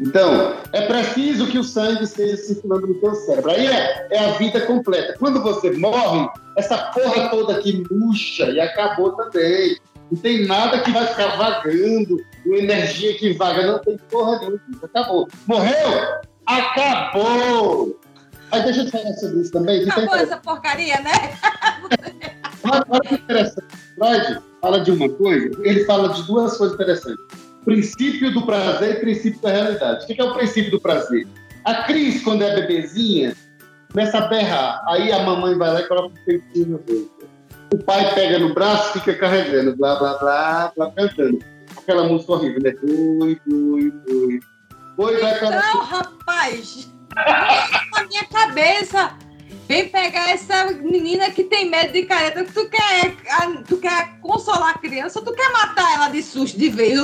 Então, 0.00 0.56
é 0.72 0.86
preciso 0.86 1.46
que 1.46 1.58
o 1.58 1.64
sangue 1.64 2.04
esteja 2.04 2.36
circulando 2.36 2.86
no 2.86 2.94
teu 2.94 3.14
cérebro. 3.14 3.50
Aí 3.50 3.66
é, 3.66 4.08
é 4.10 4.18
a 4.18 4.32
vida 4.32 4.60
completa. 4.62 5.14
Quando 5.18 5.42
você 5.42 5.70
morre, 5.72 6.28
essa 6.56 6.76
porra 6.76 7.28
toda 7.28 7.56
aqui 7.56 7.84
murcha 7.90 8.50
e 8.50 8.58
acabou 8.58 9.12
também. 9.12 9.76
Não 10.10 10.18
tem 10.18 10.46
nada 10.46 10.80
que 10.80 10.90
vai 10.90 11.06
ficar 11.06 11.36
vagando, 11.36 12.18
uma 12.44 12.56
energia 12.56 13.16
que 13.16 13.32
vaga, 13.32 13.66
não 13.66 13.78
tem 13.78 13.96
porra 14.10 14.38
nenhuma. 14.40 14.60
Acabou. 14.82 15.28
Morreu? 15.46 16.20
Acabou! 16.52 17.98
Aí 18.50 18.62
deixa 18.64 18.80
eu 18.80 18.86
te 18.86 18.90
falar 18.92 19.14
sobre 19.14 19.40
isso 19.40 19.52
também. 19.52 19.88
Acabou 19.88 20.14
essa 20.14 20.36
porcaria, 20.36 21.00
né? 21.00 21.12
Olha, 22.64 23.00
que 23.00 23.14
interessante. 23.14 23.66
Freud 23.94 24.42
fala 24.60 24.80
de 24.80 24.90
uma 24.90 25.08
coisa, 25.08 25.50
ele 25.64 25.84
fala 25.84 26.10
de 26.10 26.22
duas 26.24 26.56
coisas 26.56 26.74
interessantes. 26.74 27.24
Princípio 27.64 28.32
do 28.34 28.44
prazer 28.44 28.96
e 28.96 29.00
princípio 29.00 29.40
da 29.40 29.50
realidade. 29.50 30.04
O 30.04 30.06
que 30.06 30.20
é 30.20 30.24
o 30.24 30.34
princípio 30.34 30.70
do 30.70 30.80
prazer? 30.80 31.26
A 31.64 31.84
Cris, 31.84 32.22
quando 32.22 32.42
é 32.42 32.54
bebezinha, 32.54 33.34
começa 33.90 34.18
a 34.18 34.26
berrar. 34.28 34.82
Aí 34.88 35.12
a 35.12 35.22
mamãe 35.22 35.56
vai 35.56 35.72
lá 35.72 35.80
e 35.80 35.88
coloca 35.88 36.08
um 36.08 36.24
peitinho 36.24 36.66
no 36.66 36.76
rosto. 36.76 37.28
O 37.72 37.78
pai 37.84 38.14
pega 38.14 38.38
no 38.38 38.52
braço 38.52 38.98
e 38.98 39.00
fica 39.00 39.14
carregando, 39.14 39.76
blá, 39.76 39.96
blá, 39.98 40.18
blá, 40.18 40.72
blá, 40.76 40.90
cantando. 40.90 41.38
Aquela 41.78 42.04
música 42.06 42.32
horrível, 42.32 42.60
né? 42.62 42.72
Fui, 42.80 43.40
fui, 43.44 43.92
fui. 44.06 44.40
Foi, 44.96 45.20
vai 45.20 45.32
aquela... 45.32 45.60
Não, 45.60 45.84
rapaz. 45.84 46.88
Na 47.14 48.04
minha 48.04 48.24
cabeça. 48.24 49.16
Vem 49.68 49.88
pegar 49.88 50.30
essa 50.30 50.66
menina 50.72 51.30
que 51.30 51.44
tem 51.44 51.70
medo 51.70 51.92
de 51.92 52.02
careta. 52.02 52.44
Tu 52.44 52.68
quer, 52.68 53.14
tu 53.66 53.76
quer 53.78 54.18
consolar 54.20 54.70
a 54.70 54.78
criança 54.78 55.20
ou 55.20 55.24
tu 55.24 55.32
quer 55.32 55.50
matar 55.52 55.94
ela 55.94 56.08
de 56.08 56.22
susto 56.22 56.58
de 56.58 56.68
vez? 56.68 56.98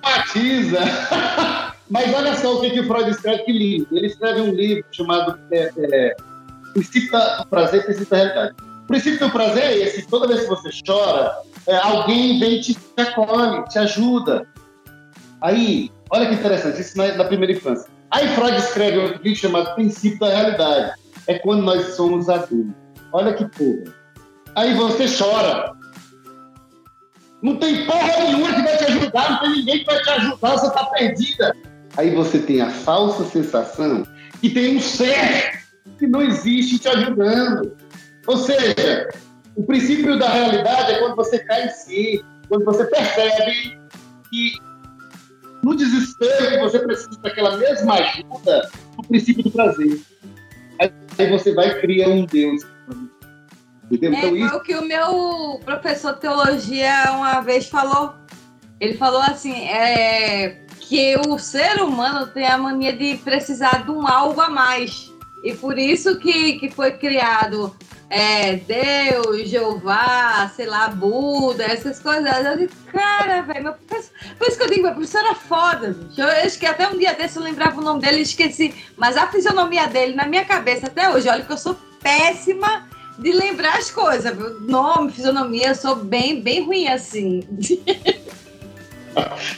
Batiza. 0.00 0.78
Mas 1.90 2.12
olha 2.14 2.34
só 2.36 2.56
o 2.56 2.60
que, 2.60 2.70
que 2.70 2.80
o 2.80 2.86
Freud 2.86 3.10
escreve, 3.10 3.44
que 3.44 3.52
lindo. 3.52 3.86
Ele 3.92 4.06
escreve 4.06 4.40
um 4.40 4.52
livro 4.52 4.84
chamado 4.90 5.38
é, 5.52 5.70
é, 5.76 6.16
Princípio 6.72 7.10
do 7.10 7.46
Prazer 7.46 7.80
e 7.80 7.84
Princípio 7.84 8.10
da 8.10 8.16
Realidade. 8.16 8.54
O 8.82 8.86
princípio 8.86 9.18
do 9.20 9.30
prazer 9.30 9.64
é 9.64 9.78
esse: 9.78 10.06
toda 10.08 10.26
vez 10.26 10.40
que 10.40 10.48
você 10.48 10.70
chora, 10.84 11.32
é, 11.66 11.76
alguém 11.76 12.40
vem 12.40 12.60
te 12.60 12.76
acolhe, 12.96 13.64
te 13.68 13.78
ajuda. 13.78 14.46
Aí, 15.40 15.90
olha 16.12 16.28
que 16.28 16.34
interessante, 16.34 16.80
isso 16.80 16.96
na, 16.96 17.14
na 17.14 17.24
primeira 17.24 17.52
infância. 17.52 17.90
Aí 18.10 18.28
Freud 18.34 18.56
escreve 18.56 18.98
um 18.98 19.06
livro 19.22 19.34
chamado 19.34 19.74
Princípio 19.74 20.20
da 20.20 20.28
Realidade. 20.28 20.92
É 21.26 21.38
quando 21.38 21.62
nós 21.62 21.94
somos 21.94 22.28
adultos. 22.28 22.74
Olha 23.12 23.32
que 23.32 23.44
porra. 23.46 23.94
Aí 24.54 24.74
você 24.74 25.06
chora. 25.06 25.72
Não 27.42 27.56
tem 27.56 27.86
porra 27.86 28.24
nenhuma 28.24 28.54
que 28.54 28.62
vai 28.62 28.76
te 28.76 28.84
ajudar, 28.84 29.30
não 29.30 29.40
tem 29.40 29.50
ninguém 29.50 29.78
que 29.80 29.84
vai 29.86 30.00
te 30.00 30.10
ajudar, 30.10 30.52
você 30.52 30.70
tá 30.70 30.84
perdida. 30.86 31.56
Aí 31.96 32.14
você 32.14 32.38
tem 32.38 32.60
a 32.60 32.70
falsa 32.70 33.24
sensação 33.24 34.06
que 34.40 34.50
tem 34.50 34.76
um 34.76 34.80
ser 34.80 35.62
que 35.98 36.06
não 36.06 36.22
existe 36.22 36.78
te 36.78 36.88
ajudando. 36.88 37.74
Ou 38.26 38.36
seja, 38.36 39.08
o 39.56 39.62
princípio 39.64 40.18
da 40.18 40.28
realidade 40.28 40.92
é 40.92 40.98
quando 40.98 41.16
você 41.16 41.38
cai 41.40 41.66
em 41.66 41.70
si, 41.70 42.24
quando 42.48 42.64
você 42.64 42.84
percebe 42.84 43.78
que 44.30 44.52
no 45.62 45.76
desespero 45.76 46.50
que 46.50 46.58
você 46.58 46.78
precisa 46.80 47.18
daquela 47.20 47.56
mesma 47.56 47.94
ajuda, 47.94 48.70
o 48.96 49.02
princípio 49.02 49.44
do 49.44 49.50
prazer. 49.50 50.00
Aí 50.78 51.30
você 51.30 51.54
vai 51.54 51.80
criar 51.80 52.08
um 52.08 52.26
Deus. 52.26 52.62
Entendeu? 53.90 54.18
É 54.18 54.18
Então 54.18 54.36
isso 54.36 54.46
igual 54.46 54.62
que 54.62 54.74
o 54.74 54.84
meu 54.84 55.60
professor 55.64 56.14
de 56.14 56.20
teologia 56.20 57.12
uma 57.12 57.40
vez 57.40 57.68
falou. 57.68 58.14
Ele 58.80 58.94
falou 58.94 59.20
assim, 59.20 59.68
é, 59.68 60.66
que 60.80 61.16
o 61.28 61.38
ser 61.38 61.80
humano 61.80 62.26
tem 62.26 62.46
a 62.46 62.58
mania 62.58 62.92
de 62.92 63.16
precisar 63.18 63.84
de 63.84 63.90
um 63.90 64.06
algo 64.06 64.40
a 64.40 64.50
mais. 64.50 65.12
E 65.44 65.54
por 65.54 65.78
isso 65.78 66.18
que, 66.18 66.58
que 66.58 66.70
foi 66.70 66.92
criado 66.92 67.74
é, 68.14 68.56
Deus, 68.56 69.48
Jeová, 69.48 70.52
sei 70.54 70.66
lá, 70.66 70.88
Buda, 70.88 71.64
essas 71.64 71.98
coisas. 71.98 72.44
Eu 72.44 72.58
digo, 72.58 72.72
cara, 72.92 73.40
velho, 73.40 73.74
por 74.38 74.48
isso 74.48 74.58
que 74.58 74.62
eu 74.62 74.68
digo, 74.68 74.82
meu 74.82 74.92
professor 74.92 75.20
era 75.20 75.34
foda. 75.34 75.96
Eu, 76.18 76.26
eu 76.26 76.46
esqueci, 76.46 76.70
até 76.70 76.86
um 76.86 76.98
dia 76.98 77.14
desse 77.14 77.38
eu 77.38 77.42
lembrava 77.42 77.80
o 77.80 77.82
nome 77.82 78.02
dele 78.02 78.18
e 78.18 78.22
esqueci. 78.22 78.74
Mas 78.98 79.16
a 79.16 79.28
fisionomia 79.28 79.86
dele 79.86 80.14
na 80.14 80.26
minha 80.26 80.44
cabeça 80.44 80.88
até 80.88 81.08
hoje, 81.08 81.26
olha 81.26 81.42
que 81.42 81.50
eu 81.50 81.56
sou 81.56 81.74
péssima 82.02 82.86
de 83.18 83.32
lembrar 83.32 83.78
as 83.78 83.90
coisas. 83.90 84.36
Nome, 84.60 85.10
fisionomia, 85.10 85.68
eu 85.68 85.74
sou 85.74 85.96
bem, 85.96 86.42
bem 86.42 86.66
ruim 86.66 86.88
assim. 86.88 87.42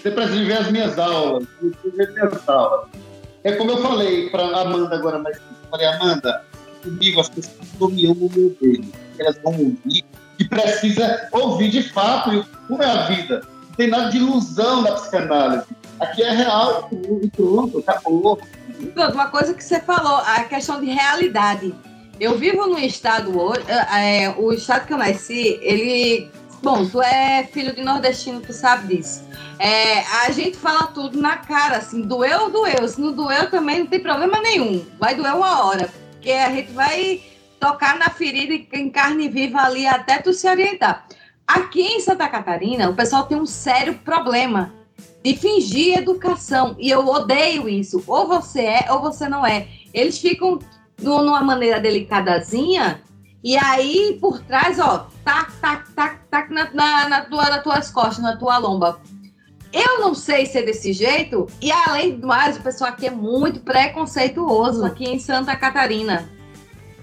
Você 0.01 0.11
precisa 0.13 0.45
ver 0.45 0.59
as 0.59 0.71
minhas 0.71 0.97
aulas. 0.97 1.45
Ver 1.61 2.13
minhas 2.13 2.49
aulas. 2.49 2.89
É 3.43 3.51
como 3.51 3.73
eu 3.73 3.79
falei 3.79 4.31
para 4.31 4.45
Amanda 4.61 4.95
agora, 4.95 5.19
mas 5.19 5.41
falei, 5.69 5.87
Amanda, 5.87 6.45
comigo 6.85 7.21
as 7.21 7.29
pessoas 7.29 7.93
me 7.93 8.07
amam 8.07 8.31
meu 8.35 8.57
bem. 8.61 8.93
Elas 9.19 9.39
vão 9.43 9.53
ouvir 9.53 10.05
e 10.39 10.45
precisa 10.45 11.29
ouvir 11.33 11.71
de 11.71 11.83
fato 11.83 12.47
como 12.69 12.83
é 12.83 12.87
a 12.87 13.07
vida. 13.07 13.43
Não 13.69 13.75
tem 13.77 13.89
nada 13.89 14.11
de 14.11 14.19
ilusão 14.19 14.83
na 14.83 14.93
psicanálise. 14.93 15.67
Aqui 16.01 16.23
é 16.23 16.31
real 16.31 16.89
e 17.23 17.31
pronto, 17.31 17.79
acabou. 17.87 18.41
Uma 18.97 19.29
coisa 19.29 19.55
que 19.55 19.63
você 19.63 19.81
falou, 19.81 20.17
a 20.17 20.45
questão 20.45 20.81
de 20.81 20.87
realidade. 20.87 21.75
Eu 22.21 22.39
vivo 22.39 22.67
num 22.67 22.79
estado 22.79 23.39
hoje, 23.41 23.65
é, 23.69 24.33
o 24.37 24.53
estado 24.53 24.87
que 24.87 24.93
eu 24.93 24.99
nasci, 24.99 25.59
ele. 25.63 26.31
Bom, 26.63 26.87
tu 26.87 27.03
é 27.03 27.47
filho 27.53 27.75
de 27.75 27.83
nordestino, 27.83 28.41
tu 28.41 28.53
sabe 28.53 28.97
disso. 28.97 29.23
É, 29.59 30.01
a 30.27 30.31
gente 30.31 30.57
fala 30.57 30.87
tudo 30.87 31.21
na 31.21 31.37
cara, 31.37 31.77
assim, 31.77 32.03
doeu, 32.03 32.51
doeu. 32.51 32.89
Se 32.89 33.01
não 33.01 33.13
doeu 33.13 33.51
também 33.51 33.81
não 33.81 33.87
tem 33.87 34.01
problema 34.01 34.41
nenhum. 34.41 34.85
Vai 34.99 35.15
doer 35.15 35.35
uma 35.35 35.65
hora. 35.67 35.91
Porque 36.25 36.39
a 36.39 36.51
gente 36.51 36.73
vai 36.73 37.21
tocar 37.61 37.99
na 37.99 38.09
ferida 38.09 38.55
em 38.73 38.89
carne 38.89 39.29
viva 39.29 39.61
ali 39.61 39.87
até 39.87 40.17
tu 40.17 40.33
se 40.33 40.49
orientar. 40.49 41.07
Aqui 41.47 41.83
em 41.83 42.01
Santa 42.01 42.27
Catarina, 42.31 42.89
o 42.89 42.95
pessoal 42.95 43.25
tem 43.25 43.39
um 43.39 43.45
sério 43.45 43.93
problema 43.99 44.73
de 45.23 45.37
fingir 45.37 45.99
educação. 45.99 46.75
E 46.79 46.89
eu 46.89 47.07
odeio 47.07 47.69
isso. 47.69 48.03
Ou 48.07 48.27
você 48.27 48.63
é, 48.63 48.87
ou 48.91 49.03
você 49.03 49.29
não 49.29 49.45
é. 49.45 49.69
Eles 49.93 50.19
ficam 50.19 50.59
numa 50.99 51.43
maneira 51.43 51.79
delicadazinha, 51.79 53.03
e 53.43 53.59
aí 53.59 54.17
por 54.19 54.41
trás, 54.41 54.79
ó, 54.79 55.11
tac, 55.23 55.53
tac, 55.61 55.93
tac, 55.93 56.21
tac 56.31 56.51
na, 56.51 56.73
na, 56.73 57.09
na 57.11 57.21
tua, 57.27 57.51
nas 57.51 57.63
tuas 57.63 57.91
costas, 57.91 58.21
na 58.21 58.35
tua 58.35 58.57
lomba. 58.57 58.99
Eu 59.75 59.99
não 59.99 60.15
sei 60.15 60.47
ser 60.47 60.63
desse 60.63 60.93
jeito, 60.93 61.49
e 61.61 61.73
além 61.73 62.17
do 62.17 62.29
mais, 62.29 62.57
o 62.57 62.63
pessoal 62.63 62.91
aqui 62.91 63.09
é 63.09 63.11
muito 63.11 63.59
preconceituoso 63.59 64.85
aqui 64.85 65.05
em 65.05 65.19
Santa 65.19 65.57
Catarina. 65.57 66.29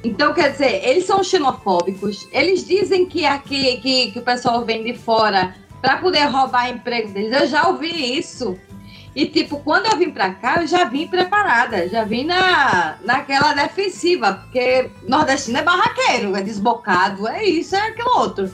Então, 0.02 0.34
quer 0.34 0.54
dizer, 0.54 0.82
eles 0.88 1.06
são 1.06 1.22
xenofóbicos, 1.22 2.26
eles 2.32 2.66
dizem 2.66 3.06
que 3.06 3.26
aqui 3.26 3.76
que, 3.82 4.12
que 4.14 4.20
o 4.20 4.22
pessoal 4.22 4.64
vem 4.64 4.86
de 4.86 4.98
fora 4.98 5.54
para 5.82 5.98
poder 5.98 6.24
roubar 6.28 6.70
emprego 6.70 7.12
deles. 7.12 7.42
Eu 7.42 7.48
já 7.48 7.68
ouvi 7.68 8.18
isso. 8.18 8.58
E, 9.14 9.26
tipo, 9.26 9.60
quando 9.60 9.88
eu 9.88 9.98
vim 9.98 10.10
pra 10.10 10.34
cá, 10.34 10.62
eu 10.62 10.68
já 10.68 10.86
vim 10.86 11.08
preparada, 11.08 11.90
já 11.90 12.06
vim 12.06 12.24
na, 12.24 12.96
naquela 13.04 13.52
defensiva, 13.52 14.34
porque 14.36 14.90
nordestino 15.06 15.58
é 15.58 15.62
barraqueiro, 15.62 16.38
é 16.38 16.42
desbocado, 16.42 17.28
é 17.28 17.44
isso, 17.44 17.76
é 17.76 17.90
aquilo 17.90 18.18
outro. 18.18 18.50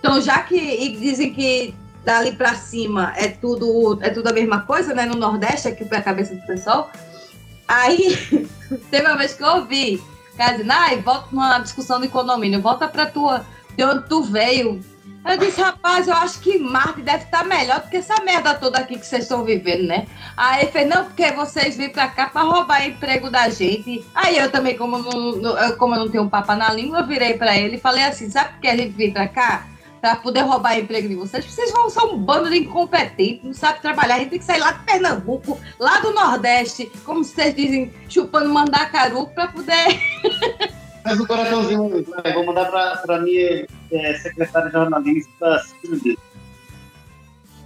Então, 0.00 0.20
já 0.20 0.40
que 0.40 0.88
dizem 0.98 1.32
que 1.32 1.72
dali 2.04 2.32
pra 2.32 2.54
cima 2.54 3.12
é 3.16 3.28
tudo, 3.28 3.98
é 4.02 4.10
tudo 4.10 4.28
a 4.28 4.32
mesma 4.32 4.62
coisa, 4.62 4.94
né? 4.94 5.04
No 5.06 5.14
Nordeste, 5.14 5.68
aqui 5.68 5.84
pra 5.84 6.02
cabeça 6.02 6.34
do 6.34 6.46
pessoal. 6.46 6.90
Aí, 7.66 8.48
teve 8.90 9.06
uma 9.06 9.16
vez 9.16 9.34
que 9.34 9.42
eu 9.42 9.48
ouvi, 9.48 10.02
cara 10.36 10.52
dizendo, 10.52 10.72
ai, 10.72 11.00
volta 11.00 11.28
numa 11.30 11.58
discussão 11.58 12.00
de 12.00 12.08
condomínio, 12.08 12.60
volta 12.60 12.88
pra 12.88 13.06
tua, 13.06 13.44
de 13.76 13.84
onde 13.84 14.08
tu 14.08 14.22
veio, 14.22 14.82
eu 15.24 15.36
disse, 15.36 15.60
rapaz, 15.60 16.08
eu 16.08 16.14
acho 16.14 16.40
que 16.40 16.58
Marte 16.58 17.02
deve 17.02 17.24
estar 17.24 17.44
melhor 17.44 17.80
do 17.80 17.88
que 17.88 17.98
essa 17.98 18.22
merda 18.24 18.54
toda 18.54 18.78
aqui 18.78 18.98
que 18.98 19.06
vocês 19.06 19.22
estão 19.22 19.44
vivendo, 19.44 19.86
né? 19.86 20.06
Aí 20.34 20.62
ele 20.62 20.72
fez, 20.72 20.88
não, 20.88 21.04
porque 21.04 21.30
vocês 21.32 21.76
vêm 21.76 21.90
pra 21.90 22.08
cá 22.08 22.26
pra 22.30 22.40
roubar 22.40 22.86
emprego 22.86 23.30
da 23.30 23.48
gente. 23.50 24.04
Aí 24.14 24.38
eu 24.38 24.50
também, 24.50 24.76
como, 24.76 24.98
não, 24.98 25.76
como 25.76 25.94
eu 25.94 26.00
não 26.00 26.10
tenho 26.10 26.24
um 26.24 26.28
papa 26.28 26.56
na 26.56 26.72
língua, 26.72 27.00
eu 27.00 27.06
virei 27.06 27.34
pra 27.34 27.56
ele 27.56 27.76
e 27.76 27.80
falei 27.80 28.02
assim, 28.04 28.30
sabe 28.30 28.54
por 28.54 28.60
que 28.60 28.68
a 28.68 28.76
gente 28.76 28.96
vem 28.96 29.12
pra 29.12 29.28
cá? 29.28 29.66
Pra 30.00 30.16
poder 30.16 30.40
roubar 30.40 30.78
emprego 30.78 31.08
de 31.08 31.14
vocês. 31.14 31.44
Vocês 31.44 31.70
vão 31.72 31.90
ser 31.90 32.00
um 32.00 32.16
bando 32.16 32.48
de 32.48 32.58
incompetentes, 32.58 33.44
não 33.44 33.52
sabe 33.52 33.80
trabalhar. 33.80 34.14
A 34.14 34.18
gente 34.20 34.30
tem 34.30 34.38
que 34.38 34.44
sair 34.44 34.60
lá 34.60 34.72
de 34.72 34.84
Pernambuco, 34.84 35.60
lá 35.78 36.00
do 36.00 36.12
Nordeste, 36.12 36.90
como 37.04 37.22
vocês 37.22 37.54
dizem, 37.54 37.92
chupando 38.08 38.48
mandacaru 38.48 39.26
pra 39.28 39.48
poder... 39.48 40.00
Mas 41.02 41.18
o 41.18 41.26
coraçãozinho, 41.26 42.04
vou 42.34 42.46
mandar 42.46 42.66
para 42.66 43.16
a 43.16 43.20
minha 43.20 43.66
é, 43.90 44.14
secretária 44.18 44.68
de 44.68 44.74
jornalista, 44.74 45.62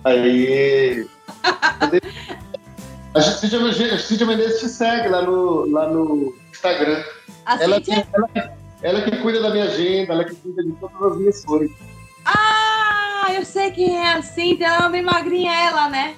Aí. 0.04 1.06
a 3.14 3.20
Cíntia 3.20 4.26
Menezes 4.26 4.60
te 4.60 4.68
segue 4.68 5.08
lá 5.08 5.22
no, 5.22 5.68
lá 5.70 5.88
no 5.88 6.34
Instagram. 6.50 7.02
A 7.46 7.62
ela, 7.62 7.76
Cíntia? 7.76 8.06
ela, 8.12 8.56
ela 8.82 9.02
que 9.02 9.16
cuida 9.18 9.40
da 9.40 9.50
minha 9.50 9.64
agenda, 9.64 10.12
ela 10.12 10.24
que 10.24 10.34
cuida 10.36 10.62
de 10.62 10.72
todas 10.72 11.12
as 11.12 11.18
minhas 11.18 11.44
coisas. 11.44 11.76
Ah, 12.24 13.26
eu 13.34 13.44
sei 13.44 13.70
quem 13.70 13.98
é 13.98 14.12
a 14.14 14.22
Cíntia, 14.22 14.66
ela 14.66 14.86
é 14.86 14.90
bem 14.90 15.02
magrinha, 15.02 15.52
ela, 15.52 15.88
né? 15.88 16.14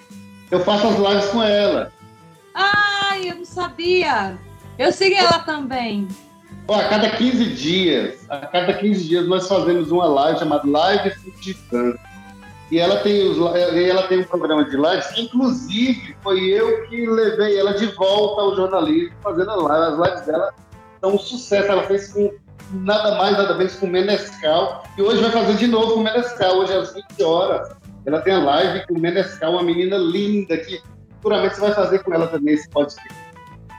Eu 0.51 0.61
faço 0.61 0.87
as 0.87 0.97
lives 0.97 1.27
com 1.27 1.43
ela. 1.43 1.93
Ai, 2.55 3.31
eu 3.31 3.37
não 3.37 3.45
sabia. 3.45 4.39
Eu 4.79 4.93
sigo 4.93 5.17
ela 5.17 5.41
também. 5.41 6.07
a 6.69 6.89
cada 6.89 7.11
15 7.11 7.45
dias, 7.55 8.27
a 8.29 8.39
cada 8.47 8.75
15 8.75 9.09
dias 9.09 9.27
nós 9.27 9.49
fazemos 9.49 9.91
uma 9.91 10.07
live 10.07 10.39
chamada 10.39 10.69
Live 10.69 11.11
Futicando. 11.17 11.99
E 12.71 12.79
ela 12.79 12.97
tem, 12.99 13.29
os, 13.29 13.39
ela 13.39 14.09
tem 14.09 14.21
um 14.21 14.25
programa 14.25 14.65
de 14.65 14.77
lives, 14.77 15.07
que 15.09 15.23
inclusive 15.23 16.17
foi 16.23 16.41
eu 16.47 16.85
que 16.89 17.07
levei 17.07 17.59
ela 17.59 17.75
de 17.75 17.87
volta 17.87 18.43
ao 18.43 18.57
jornalismo, 18.57 19.15
fazendo 19.23 19.51
as 19.51 19.61
lives. 19.63 20.01
As 20.01 20.09
lives 20.09 20.27
dela 20.27 20.55
são 21.01 21.15
um 21.15 21.19
sucesso. 21.19 21.71
Ela 21.71 21.83
fez 21.85 22.13
com 22.13 22.33
nada 22.71 23.17
mais, 23.17 23.37
nada 23.37 23.55
menos 23.55 23.77
com 23.77 23.87
Menescal. 23.87 24.85
E 24.97 25.03
hoje 25.03 25.23
vai 25.23 25.31
fazer 25.31 25.57
de 25.57 25.67
novo 25.67 25.95
com 25.95 26.01
Menescal, 26.01 26.59
hoje 26.59 26.73
às 26.73 26.95
20 26.95 27.23
horas. 27.23 27.69
Ela 28.05 28.21
tem 28.21 28.35
a 28.35 28.39
live 28.39 28.87
com 28.87 28.99
Menescal, 28.99 29.53
uma 29.53 29.63
menina 29.63 29.97
linda 29.97 30.57
que 30.57 30.81
futuramente 31.21 31.55
você 31.55 31.61
vai 31.61 31.75
fazer 31.75 31.99
com 32.01 32.15
ela 32.15 32.29
também 32.29 32.55
esse 32.55 32.69
podcast. 32.69 33.27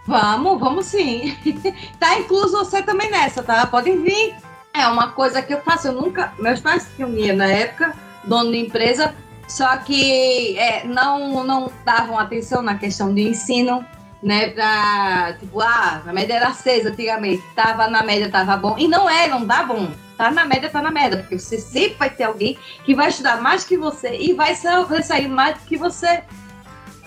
Vamos, 0.05 0.59
vamos 0.59 0.85
sim. 0.85 1.35
tá 1.99 2.17
incluso 2.19 2.57
você 2.57 2.81
também 2.81 3.11
nessa, 3.11 3.43
tá? 3.43 3.65
Podem 3.67 4.01
vir. 4.01 4.35
É 4.73 4.87
uma 4.87 5.11
coisa 5.11 5.41
que 5.41 5.53
eu 5.53 5.61
faço, 5.61 5.87
eu 5.87 5.93
nunca. 5.93 6.33
Meus 6.39 6.59
pais 6.59 6.87
tinham 6.95 7.09
minha 7.09 7.33
na 7.33 7.47
época, 7.47 7.93
dono 8.23 8.51
de 8.51 8.59
empresa, 8.59 9.13
só 9.47 9.77
que 9.77 10.57
é, 10.57 10.85
não, 10.85 11.43
não 11.43 11.71
davam 11.83 12.19
atenção 12.19 12.61
na 12.61 12.75
questão 12.75 13.13
de 13.13 13.21
ensino, 13.21 13.83
né? 14.21 14.49
Pra, 14.49 15.35
tipo, 15.39 15.61
ah, 15.61 16.01
a 16.05 16.13
média 16.13 16.35
era 16.35 16.53
seis 16.53 16.85
antigamente, 16.85 17.43
tava 17.55 17.87
na 17.87 18.03
média, 18.03 18.29
tava 18.29 18.57
bom. 18.57 18.75
E 18.77 18.87
não 18.87 19.09
é, 19.09 19.27
não 19.27 19.45
dá 19.45 19.63
bom. 19.63 19.89
Tá 20.17 20.31
na 20.31 20.45
média, 20.45 20.69
tá 20.69 20.81
na 20.81 20.89
média, 20.89 21.19
porque 21.19 21.37
você 21.37 21.59
sempre 21.59 21.95
vai 21.97 22.09
ter 22.09 22.23
alguém 22.23 22.57
que 22.83 22.95
vai 22.95 23.09
estudar 23.09 23.39
mais 23.39 23.63
que 23.63 23.77
você 23.77 24.17
e 24.17 24.33
vai 24.33 24.55
sair 24.55 25.27
mais 25.27 25.59
que 25.61 25.77
você. 25.77 26.23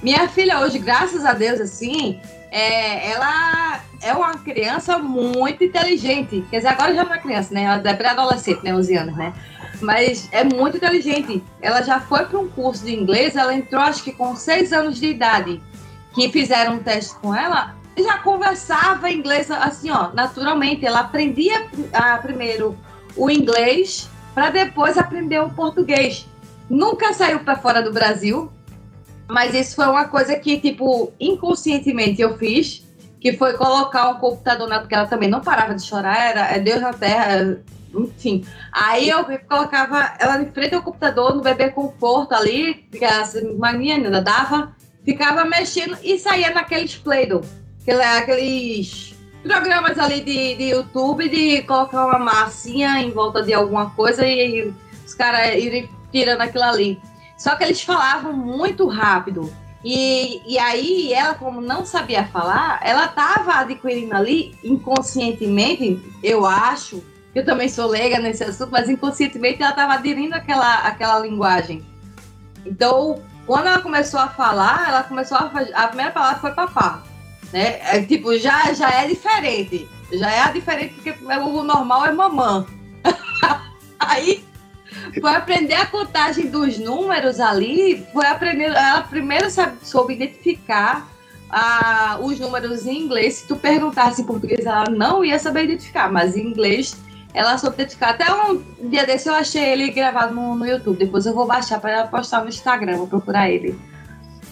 Minha 0.01 0.29
filha 0.29 0.61
hoje, 0.61 0.79
graças 0.79 1.25
a 1.25 1.33
Deus, 1.33 1.61
assim, 1.61 2.21
é, 2.51 3.11
ela 3.11 3.81
é 4.01 4.13
uma 4.13 4.35
criança 4.39 4.99
muito 4.99 5.63
inteligente. 5.65 6.45
Quer 6.51 6.59
dizer, 6.59 6.69
agora 6.69 6.95
já 6.95 7.05
não 7.05 7.15
é 7.15 7.19
criança, 7.19 7.53
né? 7.53 7.65
Ela 7.65 7.83
é 7.85 7.95
pré-adolescente, 7.95 8.63
né? 8.63 8.75
11 8.75 8.97
anos, 8.97 9.17
né? 9.17 9.33
Mas 9.81 10.29
é 10.33 10.45
muito 10.45 10.77
inteligente. 10.77 11.43
Ela 11.61 11.83
já 11.83 12.01
foi 12.01 12.25
para 12.27 12.39
um 12.39 12.49
curso 12.49 12.85
de 12.85 12.95
inglês, 12.95 13.37
ela 13.37 13.55
entrou 13.55 13.83
acho 13.83 14.03
que 14.03 14.13
com 14.13 14.37
6 14.37 14.73
anos 14.73 14.99
de 14.99 15.07
idade, 15.07 15.61
que 16.15 16.31
fizeram 16.31 16.75
um 16.75 16.83
teste 16.83 17.15
com 17.17 17.35
ela, 17.35 17.75
já 17.97 18.19
conversava 18.19 19.11
inglês 19.11 19.51
assim, 19.51 19.91
ó, 19.91 20.11
naturalmente. 20.13 20.85
Ela 20.85 21.01
aprendia 21.01 21.67
a, 21.93 22.19
primeiro 22.19 22.77
o 23.17 23.31
inglês 23.31 24.09
para 24.35 24.51
depois 24.51 24.97
aprender 24.97 25.41
o 25.41 25.51
português. 25.51 26.27
Nunca 26.69 27.13
saiu 27.13 27.41
para 27.41 27.57
fora 27.57 27.83
do 27.83 27.93
Brasil, 27.93 28.51
mas 29.29 29.55
isso 29.55 29.75
foi 29.75 29.87
uma 29.87 30.07
coisa 30.07 30.37
que, 30.37 30.61
tipo, 30.61 31.13
inconscientemente 31.19 32.23
eu 32.23 32.39
fiz, 32.39 32.87
que 33.21 33.33
foi 33.33 33.55
colocar 33.55 34.09
um 34.09 34.15
computador 34.15 34.69
na... 34.69 34.81
Porque 34.81 34.95
ela 34.95 35.07
também 35.07 35.29
não 35.29 35.41
parava 35.41 35.75
de 35.75 35.83
chorar, 35.83 36.31
era 36.31 36.41
é 36.55 36.59
Deus 36.59 36.81
na 36.81 36.93
Terra, 36.93 37.61
enfim. 37.95 38.45
Aí 38.73 39.09
eu 39.09 39.25
colocava 39.49 40.15
ela 40.19 40.41
em 40.41 40.51
frente 40.51 40.75
ao 40.75 40.83
computador, 40.83 41.35
no 41.35 41.43
bebê 41.43 41.71
conforto 41.71 42.35
ali, 42.35 42.75
que 42.91 43.05
a 43.05 43.25
mania 43.59 43.97
ainda 43.97 44.23
dava, 44.23 44.75
ficava 45.05 45.45
mexendo 45.45 45.97
e 46.03 46.19
saía 46.19 46.51
naqueles 46.53 46.97
Play-Doh, 46.97 47.43
aqueles 48.19 49.15
programas 49.43 49.99
ali 49.99 50.21
de, 50.21 50.55
de 50.57 50.65
YouTube 50.71 51.29
de 51.29 51.63
colocar 51.63 52.07
uma 52.07 52.19
massinha 52.19 53.01
em 53.01 53.11
volta 53.11 53.43
de 53.43 53.55
alguma 53.55 53.91
coisa 53.91 54.27
e, 54.27 54.61
e 54.61 54.75
os 55.07 55.15
caras 55.15 55.57
irem 55.57 55.89
tirando 56.13 56.43
aquilo 56.43 56.65
ali. 56.65 57.01
Só 57.39 57.57
que 57.57 57.65
eles 57.65 57.83
falavam 57.83 58.33
muito 58.33 58.87
rápido. 58.87 59.51
E, 59.83 60.43
e 60.47 60.59
aí, 60.59 61.13
ela, 61.15 61.35
como 61.35 61.61
não 61.61 61.87
sabia 61.87 62.27
falar, 62.27 62.81
ela 62.85 63.07
estava 63.07 63.55
adquirindo 63.55 64.15
ali, 64.15 64.55
inconscientemente, 64.63 66.03
eu 66.23 66.45
acho, 66.45 67.03
eu 67.35 67.45
também 67.47 67.67
sou 67.67 67.87
leiga 67.87 68.19
nesse 68.19 68.45
assunto, 68.45 68.71
mas 68.71 68.91
inconscientemente 68.91 69.63
ela 69.63 69.71
estava 69.71 69.95
aderindo 69.95 70.35
àquela, 70.35 70.81
àquela 70.81 71.19
linguagem. 71.21 71.83
Então, 72.67 73.23
quando 73.51 73.67
ela 73.67 73.81
começou 73.81 74.21
a 74.21 74.29
falar, 74.29 74.91
ela 74.91 75.03
começou 75.03 75.37
a 75.37 75.51
a 75.75 75.89
primeira 75.89 76.13
palavra 76.13 76.39
foi 76.39 76.53
papá, 76.53 77.03
né? 77.53 77.81
É, 77.83 78.01
tipo, 78.01 78.39
já 78.39 78.73
já 78.73 78.89
é 78.89 79.09
diferente. 79.09 79.89
Já 80.13 80.31
é 80.31 80.53
diferente 80.53 80.95
porque 80.95 81.11
o 81.21 81.65
normal 81.65 82.07
é 82.07 82.13
mamã. 82.13 82.65
Aí 83.99 84.45
foi 85.21 85.35
aprender 85.35 85.75
a 85.75 85.87
contagem 85.87 86.49
dos 86.49 86.79
números 86.79 87.41
ali, 87.41 88.07
foi 88.13 88.25
aprender, 88.25 88.67
ela 88.67 89.03
primeiro 89.03 89.51
sabe, 89.51 89.79
soube 89.83 90.15
identificar 90.15 91.09
ah, 91.51 92.21
os 92.23 92.39
números 92.39 92.87
em 92.87 93.01
inglês. 93.01 93.35
Se 93.35 93.49
tu 93.49 93.57
perguntasse 93.57 94.23
em 94.23 94.27
português, 94.27 94.65
ela 94.65 94.85
não 94.89 95.25
ia 95.25 95.41
saber 95.41 95.65
identificar, 95.65 96.09
mas 96.09 96.37
em 96.37 96.47
inglês 96.47 96.97
ela 97.33 97.57
soube 97.59 97.75
identificar. 97.75 98.11
Até 98.11 98.33
um 98.33 98.63
dia 98.89 99.07
desse 99.07 99.29
eu 99.29 99.35
achei 99.35 99.63
ele 99.63 99.91
gravado 99.91 100.35
no, 100.35 100.55
no 100.55 100.67
YouTube. 100.67 100.99
Depois 100.99 101.27
eu 101.27 101.35
vou 101.35 101.47
baixar 101.47 101.81
para 101.81 102.07
postar 102.07 102.43
no 102.43 102.49
Instagram, 102.49 102.99
vou 102.99 103.07
procurar 103.07 103.51
ele. 103.51 103.79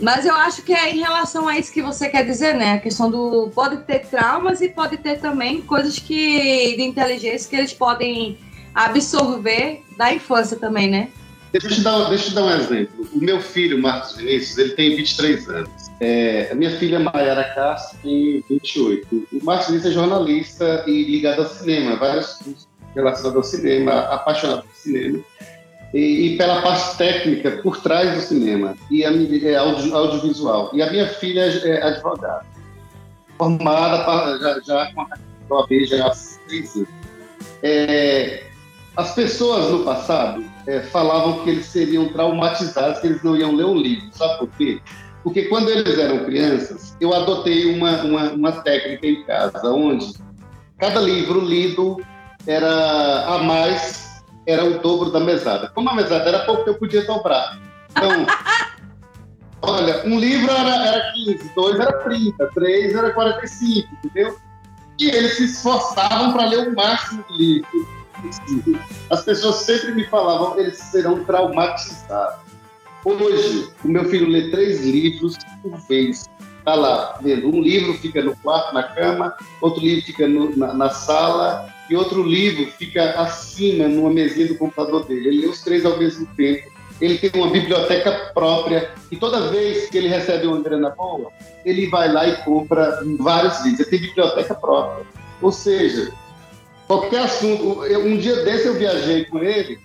Mas 0.01 0.24
eu 0.24 0.35
acho 0.35 0.62
que 0.62 0.72
é 0.72 0.95
em 0.95 1.01
relação 1.01 1.49
a 1.49 1.59
isso 1.59 1.72
que 1.72 1.83
você 1.83 2.09
quer 2.09 2.24
dizer, 2.24 2.55
né? 2.55 2.74
A 2.74 2.79
questão 2.79 3.11
do. 3.11 3.51
Pode 3.53 3.79
ter 3.79 4.07
traumas 4.07 4.61
e 4.61 4.68
pode 4.68 4.97
ter 4.99 5.18
também 5.18 5.61
coisas 5.62 5.99
que 5.99 6.76
de 6.76 6.83
inteligência 6.83 7.51
que 7.51 7.57
eles 7.57 7.72
podem 7.72 8.39
absorver 8.72 9.83
da 9.97 10.12
infância 10.12 10.57
também, 10.57 10.89
né? 10.89 11.09
Deixa 11.51 11.66
eu 11.66 11.72
te 11.72 11.81
dar, 11.81 12.09
deixa 12.11 12.31
eu 12.31 12.35
dar 12.35 12.45
um 12.45 12.51
exemplo. 12.51 13.09
O 13.12 13.18
meu 13.18 13.41
filho, 13.41 13.81
Marcos 13.81 14.16
Vinícius, 14.16 14.59
ele 14.59 14.70
tem 14.74 14.97
23 14.97 15.49
anos. 15.49 15.70
É, 15.99 16.51
a 16.53 16.55
minha 16.55 16.70
filha, 16.79 17.01
Mayara 17.01 17.43
Castro, 17.55 17.99
tem 18.03 18.45
28. 18.49 19.29
O 19.33 19.45
Marcos 19.45 19.68
Vinícius 19.68 19.93
é 19.93 19.95
jornalista 19.95 20.85
e 20.87 21.05
ligado 21.05 21.41
ao 21.41 21.49
cinema, 21.49 21.97
vários 21.97 22.35
cursos 22.35 22.68
relacionados 22.95 23.36
ao 23.36 23.43
cinema, 23.43 23.93
apaixonado 24.01 24.62
por 24.62 24.74
cinema. 24.74 25.18
E, 25.95 26.34
e, 26.34 26.36
pela 26.36 26.61
parte 26.61 26.99
técnica 26.99 27.51
por 27.62 27.80
trás 27.80 28.14
do 28.14 28.20
cinema 28.20 28.76
e 28.91 29.07
a, 29.07 29.11
é 29.11 29.57
audio, 29.57 29.97
audiovisual. 29.97 30.70
E 30.74 30.82
a 30.82 30.91
minha 30.91 31.09
filha 31.09 31.41
é, 31.41 31.68
é 31.68 31.82
advogada, 31.82 32.45
formada 33.39 34.39
já, 34.39 34.61
já 34.61 34.93
com 34.93 35.01
a 35.01 35.09
OAB 35.51 35.86
já 35.86 36.07
há 36.07 36.12
seis 36.12 36.76
anos. 36.76 36.89
É, 37.62 38.43
as 38.99 39.14
pessoas 39.14 39.70
no 39.70 39.84
passado 39.84 40.45
é, 40.66 40.80
falavam 40.80 41.45
que 41.45 41.51
eles 41.51 41.66
seriam 41.66 42.09
traumatizados, 42.09 43.01
que 43.01 43.07
eles 43.07 43.22
não 43.22 43.36
iam 43.36 43.55
ler 43.55 43.64
um 43.64 43.76
livro. 43.76 44.09
Sabe 44.12 44.41
por 44.41 44.49
quê? 44.59 44.80
Porque 45.22 45.45
quando 45.45 45.68
eles 45.68 45.99
eram 45.99 46.24
crianças, 46.24 46.97
eu 47.01 47.14
adotei 47.14 47.74
uma, 47.74 48.03
uma, 48.03 48.32
uma 48.32 48.53
técnica 48.53 49.07
em 49.07 49.22
casa, 49.24 49.70
onde 49.70 50.14
cada 50.78 51.01
livro 51.01 51.41
lido 51.41 52.01
era 52.49 53.27
a 53.27 53.39
mais, 53.45 54.23
era 54.47 54.65
o 54.65 54.79
dobro 54.81 55.11
da 55.11 55.21
mesada. 55.21 55.69
Como 55.69 55.89
a 55.91 55.95
mesada 55.95 56.29
era 56.29 56.45
pouco, 56.47 56.69
eu 56.69 56.75
podia 56.75 57.05
dobrar. 57.05 57.61
Então, 57.91 58.27
olha, 59.63 60.05
um 60.07 60.19
livro 60.19 60.51
era, 60.51 60.87
era 60.87 61.13
15, 61.13 61.53
dois 61.55 61.79
era 61.79 61.93
30, 62.05 62.51
três 62.55 62.95
era 62.95 63.13
45, 63.13 63.89
entendeu? 64.05 64.37
E 64.99 65.09
eles 65.11 65.37
se 65.37 65.45
esforçavam 65.45 66.33
para 66.33 66.47
ler 66.47 66.69
o 66.69 66.75
máximo 66.75 67.25
de 67.31 67.37
livros 67.37 67.99
as 69.11 69.25
pessoas 69.25 69.57
sempre 69.57 69.93
me 69.93 70.05
falavam 70.05 70.55
que 70.55 70.61
eles 70.61 70.79
serão 70.79 71.25
traumatizados. 71.25 72.41
Hoje, 73.05 73.71
o 73.85 73.89
meu 73.89 74.05
filho 74.07 74.29
lê 74.29 74.51
três 74.51 74.85
livros 74.85 75.37
por 75.63 75.79
vez. 75.89 76.29
Está 76.59 76.75
lá, 76.75 77.19
vendo. 77.23 77.49
Um 77.49 77.63
livro 77.63 77.95
fica 77.95 78.21
no 78.23 78.37
quarto, 78.37 78.75
na 78.75 78.83
cama, 78.83 79.35
outro 79.61 79.81
livro 79.81 80.05
fica 80.05 80.27
no, 80.27 80.55
na, 80.57 80.75
na, 80.75 80.91
sala, 80.91 81.73
e 81.89 81.97
outro 81.97 82.22
livro 82.22 82.70
fica 82.72 83.12
acima, 83.12 83.89
numa 83.89 84.11
mesinha 84.11 84.47
do 84.47 84.57
computador 84.57 85.07
dele. 85.07 85.28
Ele 85.28 85.41
lê 85.43 85.47
os 85.47 85.61
três 85.62 85.84
ao 85.84 85.99
mesmo 85.99 86.26
tempo. 86.36 86.70
Ele 87.01 87.16
tem 87.16 87.30
uma 87.34 87.51
biblioteca 87.51 88.32
própria, 88.34 88.91
e 89.11 89.16
toda 89.16 89.51
vez 89.51 89.89
que 89.89 89.97
ele 89.97 90.09
recebe 90.09 90.47
uma 90.47 90.61
grana 90.61 90.91
boa, 90.91 91.30
ele 91.64 91.86
vai 91.86 92.12
lá 92.12 92.26
e 92.26 92.36
compra 92.43 93.01
vários 93.18 93.64
livros. 93.64 93.80
Ele 93.80 93.91
tem 93.91 94.01
biblioteca 94.01 94.55
própria. 94.55 95.07
Ou 95.41 95.53
seja, 95.53 96.12
qualquer 96.86 97.20
assunto. 97.20 97.82
Um 97.82 98.16
dia 98.16 98.43
desse 98.45 98.66
eu 98.66 98.74
viajei 98.74 99.26
com 99.26 99.39
ele, 99.39 99.78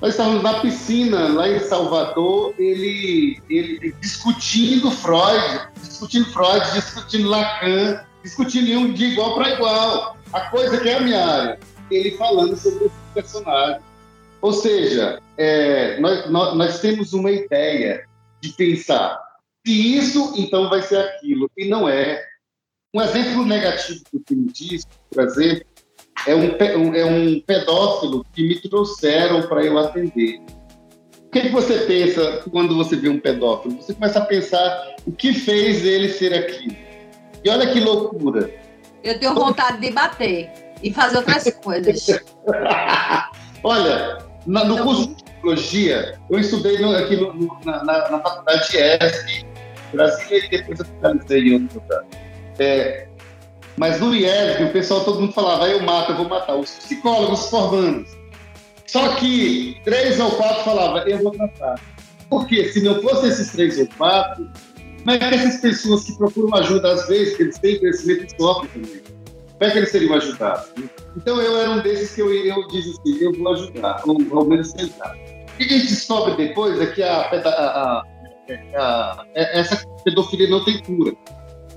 nós 0.00 0.10
estávamos 0.10 0.42
na 0.42 0.60
piscina 0.60 1.28
lá 1.28 1.48
em 1.48 1.60
Salvador, 1.60 2.52
ele, 2.58 3.40
ele 3.48 3.94
discutindo 4.00 4.90
Freud, 4.90 5.68
discutindo 5.80 6.26
Freud, 6.26 6.72
discutindo 6.74 7.28
Lacan, 7.28 8.00
discutindo 8.22 8.92
de 8.92 9.04
igual 9.04 9.34
para 9.34 9.50
igual. 9.50 10.18
A 10.32 10.40
coisa 10.50 10.80
que 10.80 10.88
é 10.88 10.94
a 10.94 11.00
minha 11.00 11.24
área. 11.24 11.58
Ele 11.90 12.12
falando 12.12 12.56
sobre 12.56 12.86
esse 12.86 12.94
personagem. 13.14 13.80
Ou 14.40 14.52
seja, 14.52 15.20
é, 15.36 15.98
nós, 16.00 16.30
nós, 16.30 16.56
nós 16.56 16.80
temos 16.80 17.12
uma 17.12 17.30
ideia 17.30 18.04
de 18.40 18.50
pensar 18.50 19.22
se 19.66 19.96
isso, 19.96 20.34
então 20.36 20.68
vai 20.68 20.82
ser 20.82 20.98
aquilo. 20.98 21.50
E 21.56 21.66
não 21.68 21.88
é. 21.88 22.22
Um 22.94 23.00
exemplo 23.00 23.44
negativo 23.44 24.04
que 24.10 24.16
o 24.16 24.22
filme 24.26 24.52
diz, 24.52 24.84
por 25.10 25.24
exemplo, 25.24 25.64
é 26.26 26.34
um, 26.34 26.94
é 26.94 27.04
um 27.04 27.40
pedófilo 27.40 28.24
que 28.32 28.46
me 28.46 28.60
trouxeram 28.60 29.42
para 29.48 29.64
eu 29.64 29.78
atender. 29.78 30.40
O 31.26 31.30
que, 31.30 31.40
é 31.40 31.42
que 31.42 31.48
você 31.48 31.78
pensa 31.80 32.44
quando 32.50 32.76
você 32.76 32.94
vê 32.94 33.08
um 33.08 33.18
pedófilo? 33.18 33.82
Você 33.82 33.94
começa 33.94 34.20
a 34.20 34.24
pensar 34.24 34.94
o 35.04 35.10
que 35.10 35.32
fez 35.32 35.84
ele 35.84 36.08
ser 36.08 36.32
aquilo. 36.32 36.76
E 37.42 37.48
olha 37.48 37.72
que 37.72 37.80
loucura. 37.80 38.48
Eu 39.04 39.18
tenho 39.20 39.34
vontade 39.34 39.80
de 39.80 39.90
bater 39.92 40.50
e 40.82 40.92
fazer 40.92 41.18
outras 41.18 41.44
coisas. 41.62 42.06
olha, 43.62 44.18
na, 44.46 44.64
no 44.64 44.82
curso 44.82 45.08
de 45.08 45.22
psicologia, 45.22 46.18
eu 46.30 46.38
estudei 46.38 46.78
no, 46.78 46.96
aqui 46.96 47.16
no, 47.16 47.60
na, 47.64 47.84
na, 47.84 48.10
na, 48.10 48.18
faculdade 48.20 48.70
de 48.70 48.78
ESC, 48.78 49.46
Brasília, 49.92 50.46
e 50.46 50.48
depois 50.48 50.80
eu 50.80 50.86
finalizei 50.86 51.40
em 51.42 51.62
outro 51.62 51.82
lugar. 51.82 52.04
É, 52.58 53.06
mas 53.76 54.00
no 54.00 54.14
IESB, 54.14 54.64
o 54.64 54.72
pessoal, 54.72 55.04
todo 55.04 55.20
mundo 55.20 55.32
falava, 55.32 55.68
eu 55.68 55.82
mato, 55.82 56.12
eu 56.12 56.16
vou 56.16 56.28
matar. 56.28 56.54
Os 56.54 56.70
psicólogos 56.70 57.50
formando. 57.50 58.06
Só 58.86 59.16
que 59.16 59.80
três 59.84 60.18
ou 60.18 60.30
quatro 60.32 60.64
falavam, 60.64 60.98
eu 61.06 61.18
vou 61.22 61.32
tratar. 61.32 61.80
Porque 62.30 62.72
se 62.72 62.82
não 62.82 63.02
fosse 63.02 63.28
esses 63.28 63.52
três 63.52 63.78
ou 63.78 63.86
quatro, 63.98 64.48
como 65.04 65.10
é 65.10 65.18
que 65.18 65.24
essas 65.34 65.60
pessoas 65.60 66.04
que 66.04 66.16
procuram 66.16 66.56
ajuda, 66.56 66.92
às 66.92 67.06
vezes, 67.06 67.36
que 67.36 67.42
eles 67.42 67.58
têm 67.58 67.78
conhecimento 67.78 68.24
e 68.24 68.42
sofrem 68.42 68.70
também, 68.70 69.00
como 69.00 69.58
é 69.60 69.70
que 69.70 69.78
eles 69.78 69.90
seriam 69.90 70.14
ajudados? 70.14 70.72
Então 71.16 71.40
eu 71.40 71.56
era 71.58 71.70
um 71.70 71.80
desses 71.80 72.14
que 72.14 72.22
eu, 72.22 72.32
eu 72.32 72.66
disse 72.68 72.90
assim, 72.90 73.18
eu 73.20 73.32
vou 73.34 73.52
ajudar, 73.52 74.02
ou 74.06 74.18
ao 74.38 74.44
menos 74.46 74.72
tentar. 74.72 75.14
O 75.14 75.56
que 75.58 75.64
a 75.64 75.68
gente 75.68 75.88
descobre 75.88 76.48
depois 76.48 76.80
é 76.80 76.86
que 76.86 77.02
a, 77.02 77.20
a, 77.20 78.02
a, 78.76 79.26
essa 79.34 79.86
pedofilia 80.04 80.48
não 80.48 80.64
tem 80.64 80.82
cura 80.82 81.14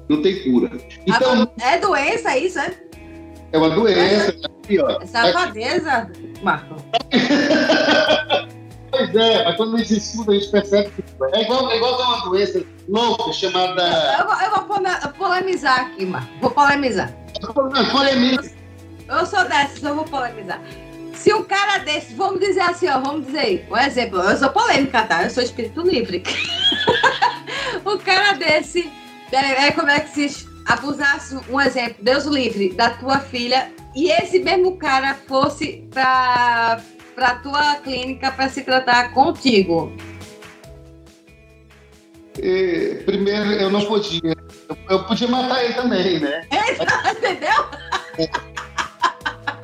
não 0.09 0.21
tem 0.21 0.41
cura. 0.43 0.71
Então, 1.05 1.51
é 1.59 1.77
doença 1.79 2.37
isso, 2.37 2.59
é? 2.59 2.73
É 3.51 3.57
uma 3.57 3.69
doença. 3.69 4.35
Aqui, 4.63 4.79
ó. 4.79 5.01
É 5.01 5.05
safadeza, 5.05 6.09
Marco. 6.41 6.75
pois 8.91 9.15
é, 9.15 9.43
mas 9.43 9.55
quando 9.57 9.75
a 9.75 9.79
gente 9.79 9.97
estuda, 9.97 10.31
a 10.31 10.35
gente 10.35 10.49
percebe 10.49 10.91
que 10.91 11.03
é 11.35 11.41
igual, 11.43 11.71
é 11.71 11.77
igual 11.77 12.01
a 12.01 12.07
uma 12.07 12.29
doença 12.29 12.63
louca 12.87 13.33
chamada. 13.33 13.81
Eu, 14.19 14.45
eu 14.45 14.67
vou 14.67 15.11
polemizar 15.17 15.79
aqui, 15.81 16.05
Marco. 16.05 16.29
Vou 16.41 16.51
polemizar. 16.51 17.13
Polemiza. 17.91 18.51
Eu 19.09 19.25
sou 19.25 19.47
dessas, 19.47 19.81
eu 19.81 19.95
vou 19.95 20.05
polemizar. 20.05 20.61
Se 21.13 21.33
um 21.33 21.43
cara 21.43 21.79
desse, 21.79 22.13
vamos 22.13 22.39
dizer 22.39 22.61
assim, 22.61 22.87
ó, 22.87 22.99
vamos 22.99 23.25
dizer, 23.25 23.67
um 23.71 23.77
exemplo, 23.77 24.19
eu 24.19 24.37
sou 24.37 24.49
polêmica, 24.49 25.03
tá? 25.03 25.23
Eu 25.23 25.29
sou 25.29 25.41
espírito 25.41 25.81
livre. 25.81 26.23
o 27.83 27.97
cara 27.99 28.33
desse 28.33 28.91
é, 29.31 29.67
é 29.67 29.71
como 29.71 29.89
é 29.89 29.99
que 29.99 30.27
se 30.27 30.47
abusasse, 30.65 31.37
um 31.49 31.59
exemplo, 31.59 31.95
Deus 32.01 32.25
livre, 32.25 32.73
da 32.73 32.91
tua 32.91 33.19
filha, 33.19 33.71
e 33.95 34.11
esse 34.11 34.39
mesmo 34.39 34.77
cara 34.77 35.15
fosse 35.27 35.87
para 35.89 36.81
para 37.17 37.33
tua 37.39 37.75
clínica 37.77 38.31
para 38.31 38.47
se 38.47 38.61
tratar 38.61 39.11
contigo? 39.11 39.91
E, 42.37 43.01
primeiro, 43.07 43.53
eu 43.53 43.71
não 43.71 43.83
podia. 43.83 44.35
Eu, 44.69 44.77
eu, 44.87 45.03
podia 45.05 45.27
matar 45.27 45.65
ele 45.65 45.73
também, 45.73 46.19
né? 46.19 46.47
É, 46.51 46.73
entendeu? 47.11 48.29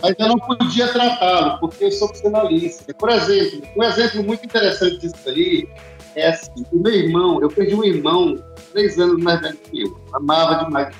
Mas 0.01 0.16
eu 0.18 0.28
não 0.30 0.39
podia 0.39 0.88
tratá-lo, 0.88 1.60
porque 1.60 1.84
eu 1.84 1.91
sou 1.91 2.10
psicanalista. 2.10 2.91
Por 2.95 3.12
exemplo, 3.12 3.62
um 3.78 3.84
exemplo 3.84 4.24
muito 4.24 4.43
interessante 4.43 4.97
disso 4.97 5.16
aí 5.28 5.70
é 6.16 6.30
assim: 6.30 6.66
o 6.72 6.80
meu 6.80 6.91
irmão, 6.91 7.39
eu 7.39 7.49
perdi 7.49 7.76
um 7.76 7.84
irmão 7.84 8.43
três 8.72 8.97
anos 8.97 9.22
mais 9.22 9.39
velho 9.39 9.58
que 9.58 9.84
eu. 9.84 10.01
Amava 10.12 10.66
demais. 10.66 10.95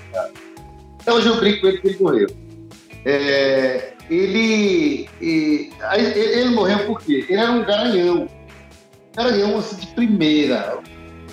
Até 1.01 1.12
hoje 1.12 1.28
eu 1.30 1.38
brinco 1.38 1.62
com 1.62 1.68
ele 1.68 1.78
que 1.80 1.88
ele 1.88 1.97
morreu. 1.99 2.43
É, 3.06 3.93
ele, 4.10 5.10
ele, 5.22 5.72
ele 5.91 6.49
morreu 6.49 6.86
por 6.86 6.99
quê? 7.01 7.26
Ele 7.28 7.39
era 7.39 7.51
um 7.51 7.64
garanhão. 7.64 8.28
Eu 9.18 9.58
assim, 9.58 9.76
de 9.76 9.88
primeira. 9.88 10.80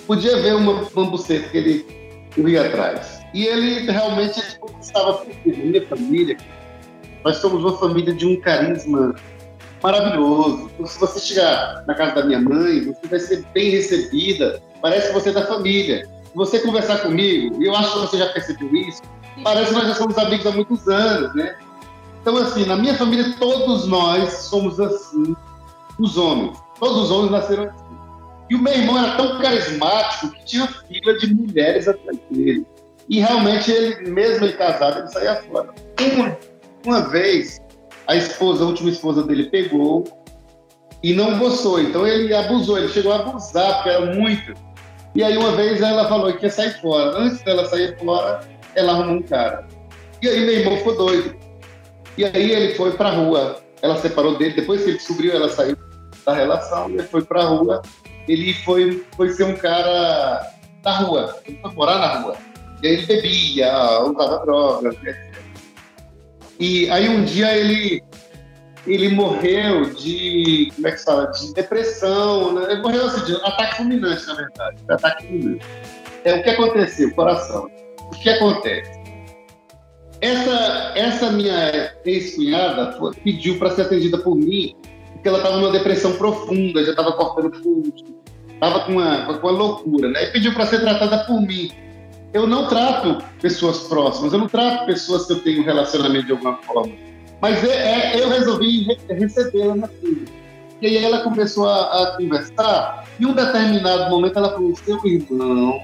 Podia 0.05 0.41
ver 0.41 0.55
uma 0.55 0.85
bambuceta 0.93 1.49
que 1.49 1.57
ele 1.57 1.85
corria 2.35 2.65
atrás. 2.65 3.21
E 3.33 3.45
ele 3.45 3.91
realmente 3.91 4.39
ele 4.39 4.55
conquistava. 4.59 5.25
Minha 5.45 5.87
família, 5.87 6.37
nós 7.23 7.37
somos 7.37 7.63
uma 7.63 7.77
família 7.77 8.13
de 8.13 8.25
um 8.25 8.39
carisma 8.39 9.15
maravilhoso. 9.81 10.69
Então, 10.73 10.85
se 10.85 10.99
você 10.99 11.19
chegar 11.19 11.83
na 11.87 11.95
casa 11.95 12.15
da 12.15 12.25
minha 12.25 12.39
mãe, 12.39 12.85
você 12.85 13.07
vai 13.07 13.19
ser 13.19 13.43
bem 13.53 13.71
recebida. 13.71 14.61
Parece 14.81 15.07
que 15.07 15.13
você 15.13 15.29
é 15.29 15.33
da 15.33 15.45
família. 15.45 16.07
Se 16.23 16.35
você 16.35 16.59
conversar 16.59 16.99
comigo, 16.99 17.61
e 17.61 17.65
eu 17.65 17.75
acho 17.75 17.93
que 17.93 17.99
você 17.99 18.17
já 18.17 18.27
percebeu 18.27 18.73
isso, 18.75 19.01
parece 19.43 19.67
que 19.67 19.73
nós 19.73 19.87
já 19.87 19.95
somos 19.95 20.17
amigos 20.17 20.45
há 20.45 20.51
muitos 20.51 20.87
anos, 20.87 21.33
né? 21.35 21.55
Então, 22.21 22.37
assim, 22.37 22.65
na 22.65 22.75
minha 22.75 22.93
família, 22.95 23.35
todos 23.39 23.87
nós 23.87 24.31
somos 24.33 24.79
assim, 24.79 25.35
os 25.99 26.17
homens. 26.17 26.57
Todos 26.79 27.03
os 27.03 27.11
homens 27.11 27.31
nasceram 27.31 27.63
assim. 27.63 27.91
E 28.49 28.55
o 28.55 28.59
meu 28.59 28.73
irmão 28.73 28.97
era 28.97 29.15
tão 29.15 29.39
carismático 29.39 30.31
que 30.31 30.45
tinha 30.45 30.67
fila 30.67 31.17
de 31.17 31.33
mulheres 31.33 31.87
atrás 31.87 32.19
dele. 32.29 32.65
E 33.09 33.19
realmente, 33.19 33.71
ele, 33.71 34.09
mesmo 34.11 34.45
ele 34.45 34.53
casado, 34.53 34.99
ele 34.99 35.07
saía 35.07 35.41
fora. 35.43 35.69
Uma, 36.13 36.37
uma 36.85 37.09
vez, 37.09 37.59
a 38.07 38.15
esposa, 38.15 38.63
a 38.63 38.67
última 38.67 38.89
esposa 38.89 39.23
dele, 39.23 39.49
pegou 39.49 40.03
e 41.01 41.13
não 41.13 41.39
gostou. 41.39 41.81
Então 41.81 42.05
ele 42.05 42.33
abusou, 42.33 42.77
ele 42.77 42.89
chegou 42.89 43.11
a 43.11 43.19
abusar, 43.19 43.75
porque 43.75 43.89
era 43.89 44.13
muito. 44.13 44.53
E 45.15 45.23
aí 45.23 45.37
uma 45.37 45.51
vez 45.53 45.81
ela 45.81 46.07
falou 46.07 46.31
que 46.33 46.45
ia 46.45 46.49
sair 46.49 46.79
fora. 46.81 47.17
Antes 47.17 47.41
dela 47.41 47.65
sair 47.67 47.97
fora, 47.97 48.41
ela 48.75 48.93
arrumou 48.93 49.17
um 49.17 49.21
cara. 49.21 49.67
E 50.21 50.27
aí 50.27 50.39
meu 50.45 50.53
irmão 50.53 50.77
ficou 50.77 50.95
doido. 50.95 51.35
E 52.17 52.25
aí 52.25 52.51
ele 52.51 52.75
foi 52.75 52.91
pra 52.91 53.11
rua. 53.11 53.61
Ela 53.81 53.97
separou 53.97 54.37
dele, 54.37 54.53
depois 54.53 54.83
que 54.83 54.89
ele 54.89 54.97
descobriu, 54.97 55.33
ela 55.33 55.49
saiu 55.49 55.75
da 56.25 56.33
relação, 56.33 56.89
ele 56.89 57.03
foi 57.03 57.23
pra 57.23 57.43
rua. 57.43 57.81
Ele 58.27 58.53
foi, 58.53 59.03
foi 59.15 59.29
ser 59.29 59.45
um 59.45 59.55
cara 59.55 60.51
da 60.83 60.97
rua, 60.97 61.39
ele 61.45 61.57
foi 61.59 61.71
morar 61.71 61.97
na 61.97 62.19
rua. 62.19 62.37
E 62.83 62.87
aí 62.87 62.93
ele 62.93 63.05
bebia, 63.05 64.01
usava 64.03 64.45
drogas, 64.45 64.95
etc. 64.95 65.31
E 66.59 66.89
aí 66.91 67.09
um 67.09 67.23
dia 67.23 67.57
ele 67.57 68.03
ele 68.87 69.09
morreu 69.09 69.91
de 69.93 70.71
como 70.75 70.87
é 70.87 70.91
que 70.91 70.97
se 70.97 71.05
fala 71.05 71.27
de 71.27 71.53
depressão, 71.53 72.53
né? 72.53 72.71
ele 72.71 72.81
morreu 72.81 73.05
assim, 73.05 73.25
de 73.25 73.35
ataque 73.35 73.77
fulminante 73.77 74.25
na 74.25 74.33
verdade, 74.33 74.77
ataque 74.89 75.27
fulminante. 75.27 75.65
É 76.23 76.35
o 76.35 76.43
que 76.43 76.49
aconteceu, 76.49 77.13
coração. 77.13 77.69
O 78.11 78.19
que 78.19 78.29
acontece? 78.29 78.99
Essa 80.19 80.93
essa 80.95 81.31
minha 81.31 81.93
ex-cunhada 82.05 82.97
pediu 83.23 83.57
para 83.57 83.71
ser 83.71 83.83
atendida 83.83 84.17
por 84.19 84.35
mim 84.35 84.75
porque 85.13 85.27
ela 85.27 85.37
estava 85.37 85.57
numa 85.57 85.71
depressão 85.71 86.13
profunda, 86.13 86.83
já 86.83 86.91
estava 86.91 87.11
cortando 87.11 87.51
pulso, 87.61 88.05
estava 88.51 88.81
com 88.81 88.93
uma, 88.93 89.25
com 89.25 89.47
uma 89.47 89.51
loucura, 89.51 90.09
né? 90.09 90.23
E 90.23 90.31
pediu 90.31 90.53
para 90.53 90.65
ser 90.65 90.79
tratada 90.79 91.25
por 91.25 91.41
mim 91.41 91.71
eu 92.33 92.47
não 92.47 92.67
trato 92.67 93.23
pessoas 93.41 93.79
próximas, 93.87 94.31
eu 94.31 94.39
não 94.39 94.47
trato 94.47 94.85
pessoas 94.85 95.25
que 95.25 95.33
eu 95.33 95.39
tenho 95.41 95.63
relacionamento 95.63 96.27
de 96.27 96.31
alguma 96.31 96.57
forma. 96.57 96.93
Mas 97.41 97.63
é, 97.63 98.13
é 98.13 98.21
eu 98.21 98.29
resolvi 98.29 98.87
recebê-la 99.09 99.75
na 99.75 99.87
clínica. 99.87 100.31
E 100.81 100.87
aí 100.87 100.97
ela 100.97 101.19
começou 101.23 101.67
a, 101.67 102.03
a, 102.03 102.17
conversar, 102.17 103.05
e 103.19 103.23
em 103.23 103.27
um 103.27 103.33
determinado 103.33 104.09
momento 104.09 104.37
ela 104.37 104.51
falou, 104.51 104.75
seu 104.77 104.99
irmão. 105.05 105.81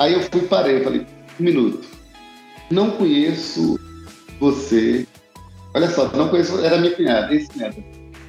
Aí 0.00 0.14
eu 0.14 0.22
fui 0.22 0.40
parei, 0.48 0.78
eu 0.78 0.84
falei, 0.84 1.06
um 1.38 1.44
minuto. 1.44 1.86
Não 2.70 2.92
conheço 2.92 3.78
você. 4.40 5.06
Olha 5.74 5.90
só, 5.90 6.10
não 6.16 6.30
conheço, 6.30 6.58
era 6.64 6.78
minha 6.78 6.96
cunhada, 6.96 7.34
esse 7.34 7.48
cunhada. 7.48 7.76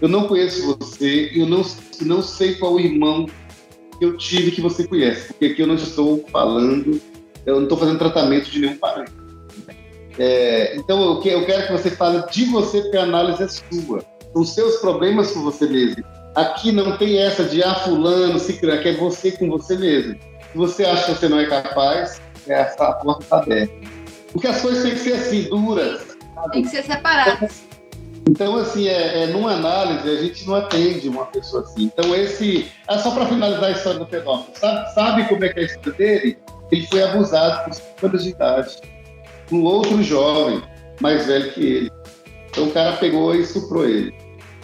Eu 0.02 0.10
não 0.10 0.28
conheço 0.28 0.78
você, 0.78 1.32
eu 1.34 1.46
não, 1.46 1.64
não 2.02 2.22
sei 2.22 2.56
qual 2.56 2.78
irmão 2.78 3.26
que 3.98 4.04
eu 4.04 4.18
tive 4.18 4.52
que 4.52 4.60
você 4.60 4.86
conhece, 4.86 5.28
porque 5.28 5.46
aqui 5.46 5.62
eu 5.62 5.68
não 5.68 5.76
estou 5.76 6.26
falando, 6.30 7.00
eu 7.46 7.56
não 7.56 7.64
estou 7.64 7.78
fazendo 7.78 8.00
tratamento 8.00 8.52
de 8.52 8.60
nenhum 8.60 8.76
parente. 8.76 9.14
É, 10.20 10.76
então 10.76 11.02
eu, 11.02 11.24
eu 11.24 11.46
quero 11.46 11.68
que 11.68 11.72
você 11.72 11.90
fale 11.90 12.22
de 12.30 12.46
você, 12.46 12.82
porque 12.82 12.98
a 12.98 13.04
análise 13.04 13.44
é 13.44 13.48
sua. 13.48 14.04
Os 14.36 14.54
seus 14.54 14.76
problemas 14.78 15.32
com 15.32 15.42
você 15.42 15.66
mesmo. 15.68 16.04
Aqui 16.36 16.74
não 16.74 16.98
tem 16.98 17.18
essa 17.18 17.46
de 17.46 17.64
ah, 17.64 17.76
fulano, 17.76 18.38
se 18.40 18.60
criar, 18.60 18.80
que 18.80 18.90
é 18.90 18.98
você 18.98 19.32
com 19.32 19.50
você 19.50 19.78
mesmo. 19.78 20.31
Se 20.52 20.58
você 20.58 20.86
acha 20.86 21.06
que 21.06 21.20
você 21.20 21.30
não 21.30 21.40
é 21.40 21.46
capaz, 21.46 22.22
essa 22.48 22.88
a 22.88 22.94
porta 22.94 23.24
está 23.24 23.38
aberta. 23.38 23.74
Porque 24.32 24.48
as 24.48 24.62
coisas 24.62 24.84
têm 24.84 24.94
que 24.94 25.00
ser 25.00 25.14
assim, 25.14 25.44
duras. 25.44 26.02
Sabe? 26.36 26.52
Tem 26.52 26.64
que 26.64 26.70
ser 26.70 26.84
separadas. 26.84 27.64
Então, 28.30 28.56
assim, 28.58 28.88
é, 28.88 29.24
é, 29.24 29.28
numa 29.28 29.52
análise, 29.54 30.08
a 30.10 30.22
gente 30.22 30.48
não 30.48 30.56
atende 30.56 31.10
uma 31.10 31.26
pessoa 31.26 31.64
assim. 31.64 31.84
Então, 31.84 32.16
esse. 32.16 32.72
É 32.88 32.98
só 32.98 33.12
para 33.12 33.26
finalizar 33.26 33.66
a 33.66 33.72
história 33.72 34.00
do 34.00 34.06
pedófilo. 34.06 34.56
Sabe, 34.56 34.94
sabe 34.94 35.28
como 35.28 35.44
é 35.44 35.50
que 35.50 35.60
é 35.60 35.64
a 35.64 35.66
história 35.66 35.94
dele? 35.94 36.38
Ele 36.72 36.88
foi 36.88 37.04
abusado 37.04 37.66
por 37.66 37.74
5 37.74 38.06
anos 38.06 38.24
de 38.24 38.30
idade. 38.30 38.78
Um 39.52 39.64
outro 39.64 40.02
jovem, 40.04 40.62
mais 41.02 41.26
velho 41.26 41.52
que 41.52 41.62
ele. 41.62 41.92
Então, 42.50 42.66
o 42.66 42.72
cara 42.72 42.98
pegou 42.98 43.36
e 43.36 43.42
estuprou 43.42 43.86
ele. 43.86 44.14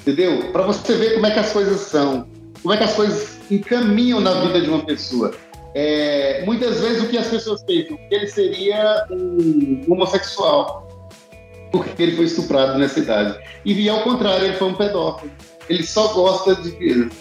Entendeu? 0.02 0.52
Para 0.52 0.64
você 0.64 0.96
ver 0.96 1.16
como 1.16 1.26
é 1.26 1.32
que 1.32 1.40
as 1.40 1.52
coisas 1.52 1.82
são. 1.82 2.28
Como 2.62 2.74
é 2.74 2.78
que 2.78 2.84
as 2.84 2.94
coisas 2.94 3.38
encaminham 3.50 4.20
na 4.20 4.34
vida 4.42 4.62
de 4.62 4.70
uma 4.70 4.86
pessoa. 4.86 5.34
É, 5.80 6.42
muitas 6.44 6.82
vezes 6.82 7.04
o 7.04 7.08
que 7.08 7.20
as 7.20 7.28
pessoas 7.28 7.62
pensam, 7.62 7.98
que 7.98 8.16
ele 8.16 8.26
seria 8.26 9.06
um 9.12 9.86
homossexual 9.88 10.88
porque 11.72 12.02
ele 12.02 12.16
foi 12.16 12.26
estuprado 12.26 12.80
nessa 12.80 13.00
idade. 13.00 13.38
E 13.64 13.88
ao 13.88 14.02
contrário, 14.02 14.46
ele 14.46 14.56
foi 14.56 14.70
um 14.70 14.74
pedófilo. 14.74 15.32
Ele 15.70 15.84
só 15.84 16.12
gosta 16.14 16.56
de 16.56 16.72
criança. 16.72 17.16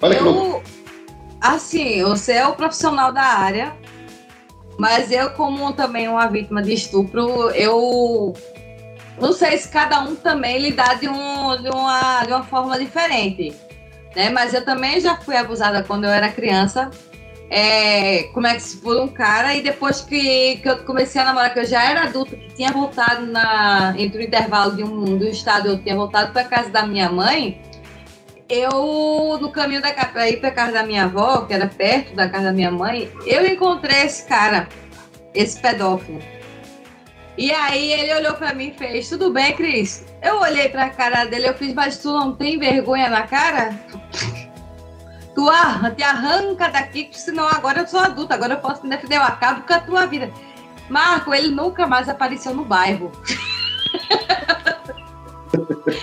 Olha 0.00 0.14
eu, 0.14 0.62
que 0.62 0.70
Assim, 1.38 2.02
você 2.02 2.32
é 2.32 2.46
o 2.46 2.54
profissional 2.54 3.12
da 3.12 3.24
área, 3.24 3.76
mas 4.78 5.12
eu, 5.12 5.28
como 5.32 5.74
também 5.74 6.08
uma 6.08 6.28
vítima 6.28 6.62
de 6.62 6.72
estupro, 6.72 7.50
eu 7.50 8.32
não 9.20 9.34
sei 9.34 9.58
se 9.58 9.68
cada 9.68 10.00
um 10.00 10.16
também 10.16 10.58
lidar 10.58 10.98
de, 10.98 11.10
um, 11.10 11.60
de, 11.60 11.68
uma, 11.68 12.24
de 12.24 12.32
uma 12.32 12.44
forma 12.44 12.78
diferente. 12.78 13.54
Né? 14.16 14.30
Mas 14.30 14.54
eu 14.54 14.64
também 14.64 14.98
já 14.98 15.18
fui 15.18 15.36
abusada 15.36 15.82
quando 15.82 16.04
eu 16.04 16.10
era 16.10 16.30
criança 16.30 16.90
é, 17.50 18.24
como 18.32 18.46
é 18.46 18.54
que 18.54 18.62
se 18.62 18.76
for 18.76 19.02
um 19.02 19.08
cara, 19.08 19.56
e 19.56 19.60
depois 19.60 20.00
que, 20.00 20.56
que 20.58 20.68
eu 20.68 20.84
comecei 20.84 21.20
a 21.20 21.24
namorar, 21.24 21.52
que 21.52 21.58
eu 21.58 21.66
já 21.66 21.82
era 21.82 22.04
adulta, 22.04 22.36
que 22.36 22.54
tinha 22.54 22.70
voltado 22.70 23.26
na, 23.26 23.92
entre 23.98 24.22
o 24.22 24.22
intervalo 24.22 24.76
de 24.76 24.84
um 24.84 25.18
do 25.18 25.26
estado, 25.26 25.68
eu 25.68 25.82
tinha 25.82 25.96
voltado 25.96 26.32
para 26.32 26.44
casa 26.44 26.70
da 26.70 26.86
minha 26.86 27.10
mãe, 27.10 27.60
eu, 28.48 29.38
no 29.40 29.50
caminho 29.50 29.82
da 29.82 29.92
para 29.92 30.30
ir 30.30 30.40
para 30.40 30.52
casa 30.52 30.72
da 30.72 30.82
minha 30.84 31.04
avó, 31.04 31.42
que 31.42 31.52
era 31.52 31.66
perto 31.66 32.14
da 32.14 32.28
casa 32.28 32.46
da 32.46 32.52
minha 32.52 32.70
mãe, 32.70 33.10
eu 33.26 33.44
encontrei 33.44 34.02
esse 34.02 34.26
cara, 34.26 34.68
esse 35.34 35.60
pedófilo. 35.60 36.20
E 37.36 37.50
aí 37.52 37.92
ele 37.92 38.14
olhou 38.14 38.34
para 38.34 38.52
mim 38.52 38.68
e 38.68 38.78
fez: 38.78 39.08
Tudo 39.08 39.32
bem, 39.32 39.54
Cris? 39.54 40.04
Eu 40.20 40.40
olhei 40.40 40.68
para 40.68 40.86
a 40.86 40.90
cara 40.90 41.24
dele, 41.24 41.48
eu 41.48 41.54
fiz: 41.54 41.72
Mas 41.72 41.98
tu 41.98 42.12
não 42.12 42.34
tem 42.34 42.58
vergonha 42.58 43.08
na 43.08 43.22
cara? 43.22 43.70
Tu 45.34 45.48
arranca, 45.48 45.94
te 45.94 46.02
arranca 46.02 46.68
daqui, 46.68 47.08
senão 47.12 47.46
agora 47.46 47.80
eu 47.80 47.86
sou 47.86 48.00
adulta, 48.00 48.34
agora 48.34 48.54
eu 48.54 48.60
posso 48.60 48.82
me 48.82 48.90
defender, 48.90 49.16
eu 49.16 49.22
acabo 49.22 49.62
com 49.66 49.72
a 49.72 49.80
tua 49.80 50.06
vida. 50.06 50.30
Marco, 50.88 51.32
ele 51.32 51.48
nunca 51.48 51.86
mais 51.86 52.08
apareceu 52.08 52.52
no 52.52 52.64
bairro. 52.64 53.12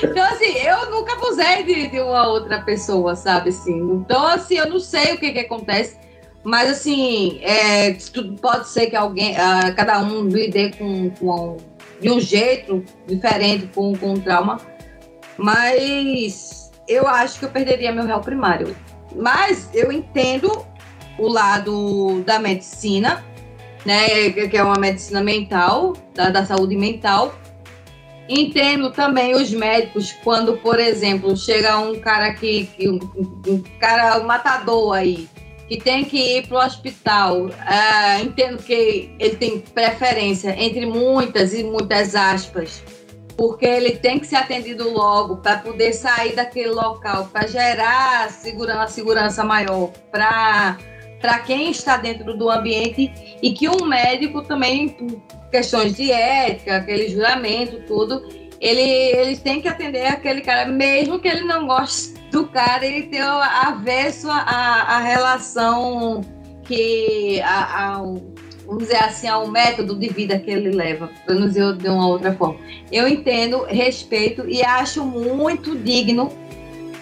então, 0.01 0.23
assim, 0.25 0.57
eu 0.59 0.89
nunca 0.89 1.13
abusei 1.13 1.63
de, 1.63 1.87
de, 1.89 1.99
uma 1.99 2.27
outra 2.27 2.61
pessoa, 2.61 3.15
sabe? 3.15 3.49
Assim. 3.49 3.77
Então, 3.77 4.25
assim, 4.25 4.55
eu 4.55 4.69
não 4.69 4.79
sei 4.79 5.13
o 5.13 5.17
que, 5.17 5.33
que 5.33 5.39
acontece, 5.39 5.97
mas, 6.41 6.69
assim, 6.69 7.39
é, 7.43 7.97
pode 8.41 8.69
ser 8.69 8.87
que 8.87 8.95
alguém, 8.95 9.33
uh, 9.33 9.75
cada 9.75 9.99
um 9.99 10.25
lide 10.25 10.71
com, 10.77 11.09
com, 11.09 11.57
de 11.99 12.09
um 12.09 12.21
jeito 12.21 12.85
diferente 13.05 13.67
com, 13.75 13.93
com 13.97 14.13
um 14.13 14.19
trauma, 14.19 14.57
mas 15.37 16.71
eu 16.87 17.05
acho 17.05 17.39
que 17.39 17.45
eu 17.45 17.49
perderia 17.49 17.91
meu 17.91 18.05
réu 18.05 18.21
primário. 18.21 18.73
Mas 19.17 19.69
eu 19.73 19.91
entendo 19.91 20.65
o 21.17 21.27
lado 21.27 22.21
da 22.21 22.39
medicina, 22.39 23.23
né, 23.85 24.29
que 24.31 24.57
é 24.57 24.63
uma 24.63 24.79
medicina 24.79 25.21
mental, 25.21 25.93
da, 26.13 26.29
da 26.29 26.45
saúde 26.45 26.75
mental. 26.75 27.33
Entendo 28.29 28.91
também 28.91 29.33
os 29.33 29.51
médicos 29.51 30.13
quando, 30.23 30.57
por 30.57 30.79
exemplo, 30.79 31.35
chega 31.37 31.79
um 31.79 31.97
cara 31.99 32.33
que, 32.33 32.69
um, 32.81 32.99
um, 33.49 33.63
cara 33.79 34.19
matador 34.19 34.93
aí, 34.93 35.29
que 35.69 35.77
tem 35.77 36.03
que 36.03 36.17
ir 36.17 36.47
para 36.47 36.57
o 36.57 36.65
hospital. 36.65 37.45
Uh, 37.45 38.23
entendo 38.23 38.61
que 38.61 39.09
ele 39.17 39.35
tem 39.37 39.59
preferência 39.59 40.53
entre 40.61 40.85
muitas 40.85 41.53
e 41.53 41.63
muitas 41.63 42.15
aspas 42.15 42.83
porque 43.37 43.65
ele 43.65 43.91
tem 43.91 44.19
que 44.19 44.25
ser 44.25 44.37
atendido 44.37 44.89
logo 44.91 45.37
para 45.37 45.57
poder 45.57 45.93
sair 45.93 46.35
daquele 46.35 46.71
local, 46.71 47.29
para 47.31 47.47
gerar 47.47 48.31
segurança, 48.31 48.93
segurança 48.93 49.43
maior 49.43 49.91
para 50.11 50.77
para 51.19 51.39
quem 51.39 51.71
está 51.71 51.97
dentro 51.97 52.37
do 52.37 52.49
ambiente 52.49 53.37
e 53.41 53.51
que 53.51 53.67
um 53.67 53.85
médico 53.85 54.43
também, 54.43 54.89
por 54.89 55.19
questões 55.49 55.95
de 55.95 56.11
ética, 56.11 56.77
aquele 56.77 57.09
juramento, 57.09 57.81
tudo, 57.87 58.21
ele, 58.59 58.81
eles 58.81 59.39
têm 59.39 59.61
que 59.61 59.67
atender 59.67 60.05
aquele 60.05 60.41
cara, 60.41 60.67
mesmo 60.67 61.19
que 61.19 61.27
ele 61.27 61.43
não 61.43 61.65
goste 61.65 62.13
do 62.31 62.47
cara, 62.47 62.85
ele 62.85 63.07
tem 63.07 63.21
avesso 63.21 64.29
a, 64.29 64.41
a 64.41 64.99
relação 64.99 66.21
que 66.63 67.41
a, 67.41 67.95
a, 67.95 68.01
vamos 68.67 68.83
dizer 68.83 68.97
assim, 68.97 69.27
ao 69.27 69.47
método 69.47 69.95
de 69.95 70.09
vida 70.09 70.37
que 70.37 70.51
ele 70.51 70.71
leva, 70.71 71.09
para 71.25 71.33
não 71.33 71.47
dizer 71.47 71.73
de 71.77 71.87
uma 71.87 72.07
outra 72.07 72.33
forma. 72.35 72.59
Eu 72.91 73.07
entendo, 73.07 73.63
respeito 73.63 74.47
e 74.47 74.61
acho 74.61 75.05
muito 75.05 75.75
digno, 75.77 76.31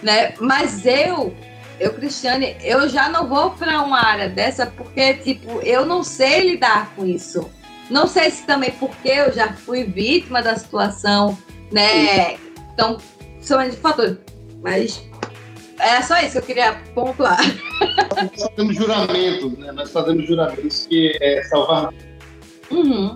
né? 0.03 0.35
Mas 0.39 0.85
eu, 0.85 1.33
eu, 1.79 1.93
Cristiane, 1.93 2.55
eu 2.63 2.87
já 2.87 3.09
não 3.09 3.27
vou 3.27 3.49
para 3.51 3.81
uma 3.81 3.99
área 3.99 4.29
dessa 4.29 4.67
porque, 4.67 5.15
tipo, 5.15 5.59
eu 5.61 5.85
não 5.85 6.03
sei 6.03 6.51
lidar 6.51 6.93
com 6.95 7.05
isso. 7.05 7.49
Não 7.89 8.07
sei 8.07 8.29
se 8.29 8.43
também 8.43 8.71
porque 8.71 9.09
eu 9.09 9.33
já 9.33 9.53
fui 9.53 9.83
vítima 9.83 10.41
da 10.41 10.55
situação, 10.55 11.37
né? 11.71 12.37
Então, 12.73 12.97
são 13.41 13.67
de 13.67 13.75
fatores. 13.75 14.17
Mas 14.61 15.03
é 15.79 16.01
só 16.01 16.17
isso 16.19 16.33
que 16.33 16.37
eu 16.37 16.41
queria 16.43 16.81
pontuar. 16.93 17.39
Nós 18.15 18.49
fazemos 18.49 18.75
juramentos, 18.75 19.57
né? 19.57 19.71
Nós 19.71 19.91
fazemos 19.91 20.27
juramentos 20.27 20.85
que 20.87 21.17
é 21.21 21.43
salvar. 21.43 21.93
Uhum. 22.71 23.15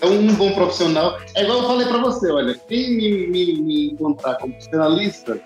É 0.00 0.06
um 0.06 0.34
bom 0.34 0.52
profissional. 0.52 1.18
É 1.34 1.42
igual 1.42 1.62
eu 1.62 1.68
falei 1.68 1.86
para 1.86 1.98
você, 1.98 2.30
olha, 2.30 2.54
quem 2.68 2.96
me, 2.96 3.26
me, 3.28 3.62
me 3.62 3.90
encontrar 3.92 4.36
como 4.36 4.52
profissionalista, 4.54 5.40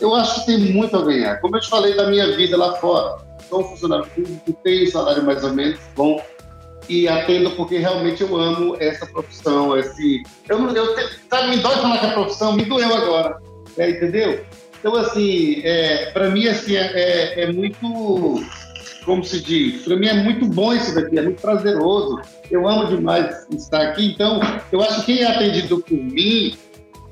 eu 0.00 0.14
acho 0.14 0.40
que 0.40 0.46
tem 0.46 0.58
muito 0.72 0.96
a 0.96 1.02
ganhar. 1.02 1.40
Como 1.40 1.56
eu 1.56 1.60
te 1.60 1.68
falei 1.68 1.94
da 1.94 2.08
minha 2.08 2.36
vida 2.36 2.56
lá 2.56 2.74
fora, 2.76 3.18
sou 3.48 3.60
um 3.60 3.64
funcionário 3.64 4.06
público, 4.06 4.52
tenho 4.62 4.90
salário 4.90 5.24
mais 5.24 5.42
ou 5.44 5.52
menos 5.52 5.78
bom 5.94 6.22
e 6.88 7.06
atendo 7.06 7.50
porque 7.50 7.78
realmente 7.78 8.22
eu 8.22 8.34
amo 8.34 8.76
essa 8.80 9.04
profissão, 9.06 9.76
esse... 9.76 10.22
Eu, 10.48 10.58
eu, 10.70 10.96
sabe, 11.28 11.50
me 11.50 11.58
dói 11.58 11.76
falar 11.76 11.98
que 11.98 12.06
a 12.06 12.12
profissão 12.12 12.54
me 12.54 12.64
doeu 12.64 12.94
agora, 12.94 13.38
é, 13.76 13.90
entendeu? 13.90 14.42
Então, 14.78 14.94
assim, 14.94 15.60
é, 15.64 16.10
para 16.12 16.30
mim, 16.30 16.46
assim, 16.46 16.76
é, 16.76 16.86
é, 16.94 17.40
é, 17.42 17.52
muito, 17.52 18.44
como 19.04 19.24
se 19.24 19.42
diz, 19.42 19.82
para 19.82 19.96
mim 19.96 20.06
é 20.06 20.14
muito 20.14 20.46
bom 20.46 20.72
isso 20.72 20.94
daqui, 20.94 21.18
é 21.18 21.22
muito 21.22 21.40
prazeroso. 21.40 22.20
Eu 22.50 22.68
amo 22.68 22.86
demais 22.86 23.46
estar 23.50 23.82
aqui. 23.82 24.06
Então, 24.06 24.40
eu 24.70 24.80
acho 24.82 25.00
que 25.04 25.14
quem 25.14 25.24
é 25.24 25.26
atendido 25.26 25.80
por 25.80 25.96
mim 25.96 26.56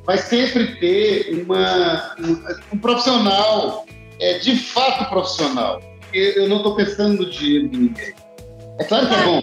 vai 0.04 0.18
sempre 0.18 0.76
ter 0.76 1.44
uma, 1.44 2.14
um, 2.20 2.76
um 2.76 2.78
profissional, 2.78 3.84
é, 4.20 4.38
de 4.38 4.56
fato 4.56 5.08
profissional. 5.10 5.82
Porque 6.00 6.34
eu 6.36 6.48
não 6.48 6.58
estou 6.58 6.76
pensando 6.76 7.24
no 7.24 7.30
dinheiro 7.30 7.68
de 7.68 7.78
ninguém. 7.78 8.14
É 8.78 8.84
claro 8.84 9.08
que 9.08 9.14
é 9.14 9.24
bom. 9.24 9.42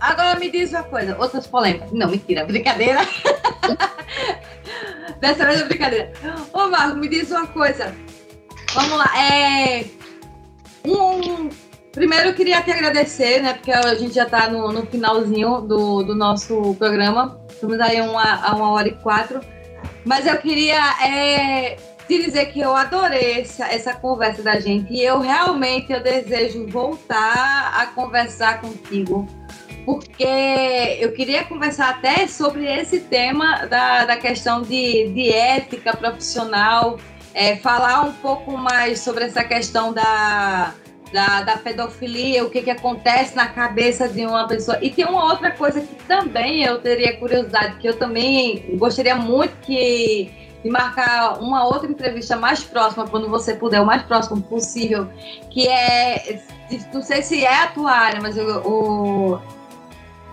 Agora 0.00 0.38
me 0.38 0.50
diz 0.50 0.70
uma 0.70 0.82
coisa, 0.82 1.16
outras 1.18 1.46
polêmicas. 1.46 1.92
Não, 1.92 2.08
mentira, 2.08 2.44
brincadeira. 2.44 3.00
Dessa 5.20 5.44
vez 5.44 5.60
é 5.60 5.64
brincadeira. 5.64 6.12
Ô, 6.52 6.66
Marco, 6.68 6.96
me 6.96 7.06
diz 7.06 7.30
uma 7.30 7.46
coisa. 7.46 7.94
Vamos 8.72 8.96
lá. 8.96 9.12
É... 9.18 9.84
Um, 10.82 11.50
primeiro 11.92 12.30
eu 12.30 12.34
queria 12.34 12.62
te 12.62 12.70
agradecer, 12.70 13.42
né? 13.42 13.52
Porque 13.52 13.70
a 13.70 13.94
gente 13.94 14.14
já 14.14 14.24
está 14.24 14.48
no, 14.48 14.72
no, 14.72 14.86
finalzinho 14.86 15.60
do, 15.60 16.02
do 16.02 16.14
nosso 16.14 16.74
programa. 16.76 17.38
Estamos 17.50 17.78
aí 17.80 18.00
uma, 18.00 18.42
a 18.42 18.56
uma 18.56 18.70
hora 18.70 18.88
e 18.88 18.94
quatro. 18.94 19.40
Mas 20.06 20.26
eu 20.26 20.38
queria 20.38 20.80
é, 21.04 21.76
te 22.08 22.24
dizer 22.24 22.46
que 22.46 22.60
eu 22.60 22.74
adorei 22.74 23.42
essa, 23.42 23.66
essa 23.66 23.92
conversa 23.92 24.42
da 24.42 24.58
gente. 24.58 24.94
E 24.94 25.02
eu 25.02 25.20
realmente 25.20 25.92
eu 25.92 26.02
desejo 26.02 26.66
voltar 26.68 27.74
a 27.76 27.86
conversar 27.88 28.62
contigo 28.62 29.28
porque 29.90 30.98
eu 31.00 31.12
queria 31.12 31.44
conversar 31.44 31.90
até 31.90 32.26
sobre 32.28 32.64
esse 32.64 33.00
tema 33.00 33.66
da, 33.66 34.04
da 34.04 34.16
questão 34.16 34.62
de, 34.62 35.08
de 35.12 35.30
ética 35.30 35.96
profissional, 35.96 36.98
é, 37.34 37.56
falar 37.56 38.02
um 38.02 38.12
pouco 38.12 38.56
mais 38.56 39.00
sobre 39.00 39.24
essa 39.24 39.42
questão 39.42 39.92
da, 39.92 40.74
da, 41.12 41.42
da, 41.42 41.56
pedofilia, 41.56 42.44
o 42.44 42.50
que, 42.50 42.62
que 42.62 42.70
acontece 42.70 43.34
na 43.34 43.48
cabeça 43.48 44.08
de 44.08 44.24
uma 44.24 44.46
pessoa. 44.46 44.78
E 44.80 44.90
tem 44.90 45.04
uma 45.04 45.24
outra 45.24 45.50
coisa 45.50 45.80
que 45.80 45.94
também 46.06 46.62
eu 46.62 46.78
teria 46.78 47.16
curiosidade, 47.16 47.76
que 47.78 47.88
eu 47.88 47.98
também 47.98 48.76
gostaria 48.76 49.16
muito 49.16 49.56
que 49.62 50.30
de 50.62 50.70
marcar 50.70 51.40
uma 51.40 51.64
outra 51.64 51.90
entrevista 51.90 52.36
mais 52.36 52.62
próxima, 52.62 53.08
quando 53.08 53.28
você 53.28 53.54
puder, 53.54 53.80
o 53.80 53.86
mais 53.86 54.02
próximo 54.02 54.42
possível, 54.42 55.08
que 55.50 55.66
é, 55.66 56.38
não 56.92 57.02
sei 57.02 57.22
se 57.22 57.44
é 57.44 57.62
a 57.62 57.68
tua 57.68 57.90
área, 57.90 58.20
mas 58.20 58.36
o, 58.36 58.58
o 58.60 59.59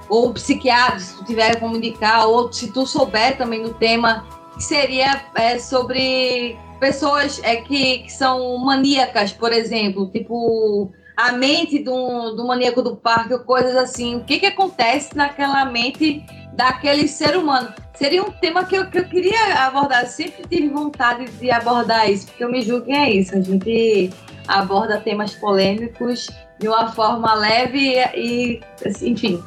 ou 0.09 0.33
psiquiatra, 0.33 0.99
se 0.99 1.17
tu 1.17 1.25
tiver 1.25 1.59
como 1.59 1.75
indicar, 1.75 2.27
ou 2.27 2.51
se 2.51 2.71
tu 2.71 2.85
souber 2.85 3.37
também 3.37 3.63
do 3.63 3.73
tema, 3.73 4.25
que 4.55 4.63
seria 4.63 5.25
é, 5.35 5.59
sobre 5.59 6.57
pessoas 6.79 7.41
é, 7.43 7.57
que, 7.57 7.99
que 7.99 8.11
são 8.11 8.57
maníacas, 8.57 9.31
por 9.31 9.51
exemplo, 9.51 10.09
tipo 10.11 10.91
a 11.17 11.31
mente 11.31 11.79
do, 11.79 12.35
do 12.35 12.45
maníaco 12.45 12.83
do 12.83 12.95
parque 12.95 13.33
ou 13.33 13.39
coisas 13.39 13.75
assim. 13.75 14.17
O 14.17 14.23
que, 14.23 14.39
que 14.39 14.45
acontece 14.45 15.17
naquela 15.17 15.65
mente 15.65 16.23
daquele 16.53 17.07
ser 17.07 17.35
humano? 17.35 17.73
Seria 17.95 18.23
um 18.23 18.31
tema 18.31 18.63
que 18.63 18.75
eu, 18.75 18.87
que 18.91 18.99
eu 18.99 19.05
queria 19.05 19.65
abordar. 19.65 20.05
sempre 20.05 20.47
tive 20.47 20.69
vontade 20.69 21.25
de 21.25 21.49
abordar 21.49 22.07
isso, 22.09 22.27
porque 22.27 22.43
eu 22.43 22.51
me 22.51 22.61
julgo 22.61 22.85
que 22.85 22.91
é 22.91 23.11
isso. 23.11 23.35
A 23.35 23.41
gente 23.41 24.11
aborda 24.47 25.01
temas 25.01 25.33
polêmicos 25.33 26.27
de 26.59 26.67
uma 26.67 26.91
forma 26.91 27.33
leve 27.33 27.95
e, 28.15 28.61
enfim, 29.01 29.43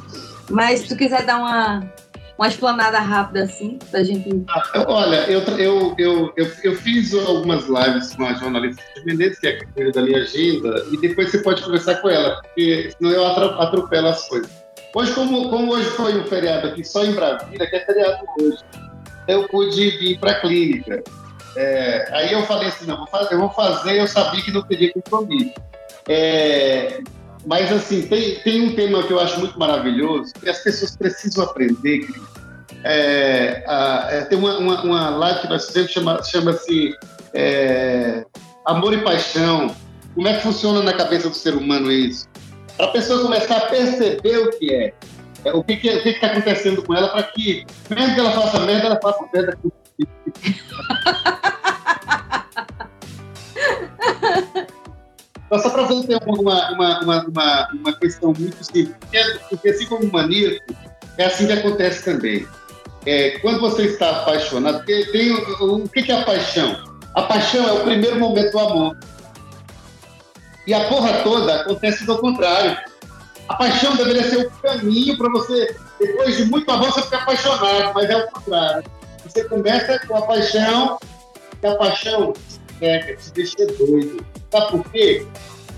mas 0.51 0.81
se 0.81 0.89
tu 0.89 0.97
quiser 0.97 1.25
dar 1.25 1.39
uma, 1.39 1.81
uma 2.39 2.49
explanada 2.49 2.99
rápida 2.99 3.45
assim, 3.45 3.79
pra 3.91 4.03
gente. 4.03 4.45
Olha, 4.87 5.31
eu, 5.31 5.41
eu, 5.59 5.95
eu, 5.99 6.33
eu, 6.37 6.53
eu 6.65 6.75
fiz 6.77 7.15
algumas 7.15 7.67
lives 7.67 8.15
com 8.15 8.25
a 8.25 8.35
jornalista 8.35 8.83
de 8.97 9.05
Menezes, 9.05 9.39
que 9.39 9.47
é 9.47 9.59
a 9.59 9.91
da 9.91 10.03
minha 10.03 10.23
agenda, 10.23 10.87
e 10.91 10.97
depois 10.97 11.31
você 11.31 11.39
pode 11.39 11.63
conversar 11.63 11.97
com 11.97 12.09
ela, 12.09 12.41
porque 12.43 12.93
senão 12.97 13.11
eu 13.11 13.27
atropelo 13.27 14.09
as 14.09 14.29
coisas. 14.29 14.51
Hoje, 14.95 15.13
como, 15.13 15.49
como 15.51 15.73
hoje 15.73 15.89
foi 15.91 16.19
um 16.19 16.25
feriado 16.25 16.69
aqui 16.69 16.83
só 16.85 17.05
em 17.05 17.13
Brasília, 17.13 17.67
que 17.69 17.77
é 17.77 17.85
feriado 17.85 18.25
hoje, 18.41 18.59
eu 19.29 19.47
pude 19.49 19.91
vir 19.99 20.19
para 20.19 20.33
a 20.33 20.41
clínica. 20.41 21.03
É, 21.57 22.09
aí 22.13 22.33
eu 22.33 22.43
falei 22.45 22.69
assim, 22.69 22.87
não, 22.87 22.97
vou 22.97 23.07
fazer, 23.07 23.35
eu 23.35 23.41
vou 23.41 23.51
fazer, 23.51 24.01
eu 24.01 24.07
sabia 24.07 24.43
que 24.43 24.51
não 24.51 24.63
teria 24.63 24.93
compromisso. 24.93 25.53
É, 26.09 27.01
mas, 27.47 27.73
assim, 27.73 28.03
tem, 28.03 28.37
tem 28.41 28.69
um 28.69 28.75
tema 28.75 29.03
que 29.03 29.13
eu 29.13 29.21
acho 29.21 29.39
muito 29.41 29.59
maravilhoso, 29.59 30.33
que 30.35 30.49
as 30.49 30.59
pessoas 30.63 30.97
precisam 30.97 31.45
aprender, 31.45 32.07
é, 32.85 33.63
a, 33.67 34.09
é, 34.11 34.21
tem 34.23 34.39
uma, 34.39 34.59
uma, 34.59 34.83
uma, 34.83 35.11
live 35.11 35.41
que 35.41 35.49
nós 35.49 35.67
fizemos, 35.67 35.91
chama, 35.91 36.23
chama-se 36.23 36.95
é, 37.35 38.25
Amor 38.67 38.95
e 38.95 39.03
Paixão. 39.03 39.75
Como 40.15 40.27
é 40.27 40.35
que 40.35 40.43
funciona 40.43 40.83
na 40.83 40.93
cabeça 40.93 41.29
do 41.29 41.35
ser 41.35 41.55
humano 41.55 41.91
isso? 41.91 42.29
Para 42.77 42.87
a 42.87 42.91
pessoa 42.91 43.23
começar 43.23 43.57
a 43.57 43.67
perceber 43.67 44.39
o 44.39 44.51
que 44.51 44.73
é, 44.73 44.95
é 45.45 45.53
o 45.53 45.63
que 45.63 45.75
está 45.87 46.29
acontecendo 46.29 46.83
com 46.83 46.95
ela, 46.95 47.09
para 47.09 47.23
que, 47.23 47.67
mesmo 47.91 48.15
que 48.15 48.21
ela 48.21 48.33
faça 48.33 48.61
merda, 48.61 48.87
ela 48.87 49.01
faça 49.01 49.29
merda 49.33 49.59
com 49.63 49.71
Então, 55.51 55.59
só 55.59 55.71
para 55.71 55.85
ter 55.89 56.17
uma, 56.27 56.71
uma, 56.71 57.01
uma, 57.03 57.25
uma, 57.27 57.69
uma 57.73 57.93
questão 57.95 58.33
muito 58.39 58.63
simples, 58.63 58.95
porque 59.49 59.69
assim 59.69 59.85
como 59.87 60.05
o 60.05 60.13
maníaco, 60.13 60.65
é 61.19 61.25
assim 61.25 61.49
que 61.49 61.53
acontece 61.53 62.05
também. 62.05 62.47
É, 63.05 63.31
quando 63.41 63.61
você 63.61 63.87
está 63.87 64.11
apaixonado, 64.11 64.85
tem, 64.85 65.05
tem 65.11 65.33
o, 65.33 65.75
o 65.75 65.89
que 65.89 66.13
é 66.13 66.21
a 66.21 66.25
paixão? 66.25 66.77
A 67.17 67.23
paixão 67.23 67.69
é 67.69 67.73
o 67.73 67.81
primeiro 67.81 68.21
momento 68.21 68.53
do 68.53 68.59
amor. 68.61 68.97
E 70.69 70.73
a 70.73 70.89
porra 70.89 71.15
toda 71.25 71.63
acontece 71.63 72.07
do 72.07 72.17
contrário. 72.19 72.79
A 73.49 73.55
paixão 73.57 73.97
deveria 73.97 74.31
ser 74.31 74.47
o 74.47 74.51
caminho 74.63 75.19
para 75.19 75.31
você, 75.31 75.75
depois 75.99 76.37
de 76.37 76.45
muito 76.45 76.71
amor, 76.71 76.93
você 76.93 77.03
ficar 77.03 77.23
apaixonado, 77.23 77.93
mas 77.93 78.09
é 78.09 78.17
o 78.17 78.31
contrário. 78.31 78.85
Você 79.25 79.43
começa 79.49 79.99
com 80.07 80.17
a 80.17 80.23
paixão, 80.23 80.97
e 81.61 81.67
a 81.67 81.75
paixão 81.75 82.35
é, 82.81 83.15
te 83.15 83.33
deixa 83.33 83.67
doido. 83.67 84.25
Sabe 84.51 84.71
por 84.71 84.91
quê? 84.91 85.27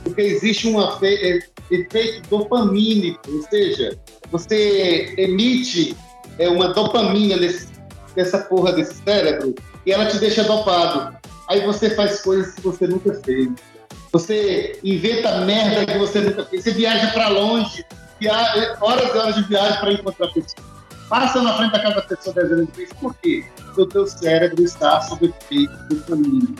Porque 0.02 0.22
existe 0.22 0.68
um 0.68 0.80
é, 0.80 1.38
efeito 1.70 2.28
dopamínico, 2.28 3.20
ou 3.30 3.42
seja, 3.48 3.98
você 4.30 5.14
emite 5.18 5.96
é, 6.38 6.48
uma 6.48 6.72
dopamina 6.72 7.36
nesse, 7.36 7.68
nessa 8.16 8.38
porra 8.38 8.72
desse 8.72 8.94
cérebro 9.02 9.54
e 9.86 9.92
ela 9.92 10.06
te 10.06 10.18
deixa 10.18 10.42
dopado. 10.44 11.16
Aí 11.48 11.64
você 11.66 11.90
faz 11.90 12.22
coisas 12.22 12.54
que 12.54 12.62
você 12.62 12.86
nunca 12.86 13.14
fez. 13.24 13.50
Você 14.10 14.78
inventa 14.82 15.40
merda 15.42 15.86
que 15.86 15.98
você 15.98 16.20
nunca 16.20 16.44
fez. 16.44 16.64
Você 16.64 16.72
viaja 16.72 17.08
para 17.12 17.28
longe, 17.28 17.84
viaja, 18.18 18.76
horas 18.80 19.14
e 19.14 19.18
horas 19.18 19.34
de 19.36 19.42
viagem 19.44 19.80
para 19.80 19.92
encontrar 19.92 20.28
pessoas. 20.28 20.54
Passa 21.08 21.42
na 21.42 21.56
frente 21.58 21.72
da 21.72 21.82
casa 21.82 21.94
da 21.96 22.02
pessoa 22.02 22.34
dezendo 22.34 22.68
vezes. 22.74 22.92
Por 22.94 23.14
quê? 23.16 23.44
Porque 23.56 23.80
o 23.82 23.86
teu 23.86 24.06
cérebro 24.06 24.62
está 24.62 25.00
sob 25.02 25.26
efeito 25.26 25.72
dopamina 25.90 26.54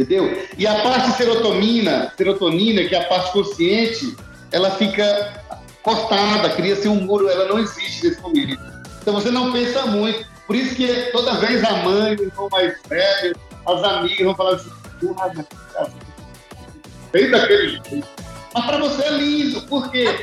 entendeu? 0.00 0.46
E 0.56 0.66
a 0.66 0.82
parte 0.82 1.12
serotonina, 1.12 2.12
serotonina, 2.16 2.84
que 2.84 2.94
é 2.94 3.02
a 3.02 3.04
parte 3.04 3.32
consciente, 3.32 4.16
ela 4.50 4.70
fica 4.72 5.44
cortada, 5.82 6.50
cria-se 6.50 6.88
um 6.88 6.96
muro, 6.96 7.28
ela 7.28 7.46
não 7.48 7.58
existe 7.58 8.06
nesse 8.06 8.20
momento. 8.20 8.58
Então 9.00 9.14
você 9.14 9.30
não 9.30 9.52
pensa 9.52 9.86
muito, 9.86 10.26
Por 10.46 10.56
isso 10.56 10.74
que 10.74 10.86
toda 11.12 11.34
vez 11.34 11.62
a 11.64 11.76
mãe, 11.76 12.16
o 12.36 12.48
mais 12.50 12.74
velho, 12.88 13.36
as 13.66 13.84
amigas 13.84 14.26
vão 14.26 14.34
falar 14.34 14.56
assim, 14.56 14.70
porra, 15.00 15.32
bem 17.12 17.30
daquele 17.30 17.68
jeito. 17.68 18.04
Mas 18.52 18.66
para 18.66 18.78
você 18.78 19.02
é 19.04 19.10
lindo, 19.12 19.62
por 19.62 19.90
quê? 19.90 20.06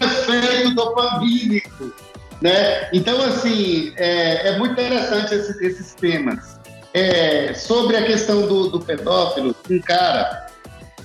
Efeito 0.00 0.74
dopamínico, 0.74 1.94
né? 2.40 2.88
Então, 2.92 3.22
assim, 3.22 3.92
é, 3.96 4.48
é 4.48 4.58
muito 4.58 4.72
interessante 4.72 5.34
esse, 5.34 5.64
esses 5.64 5.94
temas. 5.94 6.53
É, 6.94 7.52
sobre 7.54 7.96
a 7.96 8.04
questão 8.04 8.46
do, 8.46 8.68
do 8.68 8.78
pedófilo, 8.78 9.52
um 9.68 9.80
cara, 9.80 10.46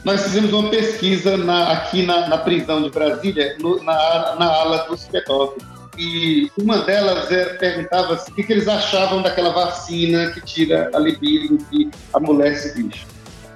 nós 0.05 0.21
fizemos 0.21 0.53
uma 0.53 0.69
pesquisa 0.69 1.35
na, 1.35 1.71
aqui 1.71 2.05
na, 2.05 2.27
na, 2.29 2.37
prisão 2.37 2.83
de 2.83 2.91
Brasília, 2.91 3.57
no, 3.59 3.83
na, 3.83 4.35
na 4.39 4.45
ala 4.45 4.77
dos 4.87 5.05
pedófilos. 5.05 5.67
E 5.97 6.51
uma 6.61 6.77
delas 6.83 7.31
é, 7.31 7.55
perguntava 7.55 8.13
assim, 8.13 8.31
o 8.31 8.35
que, 8.35 8.43
que, 8.43 8.53
eles 8.53 8.67
achavam 8.67 9.23
daquela 9.23 9.49
vacina 9.49 10.29
que 10.29 10.41
tira 10.41 10.91
a 10.93 10.99
libido, 10.99 11.57
que 11.71 11.89
amolece 12.13 12.69
o 12.69 12.83
bicho. 12.83 13.07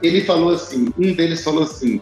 Ele 0.01 0.21
falou 0.21 0.55
assim, 0.55 0.91
um 0.97 1.13
deles 1.13 1.43
falou 1.43 1.63
assim, 1.63 2.01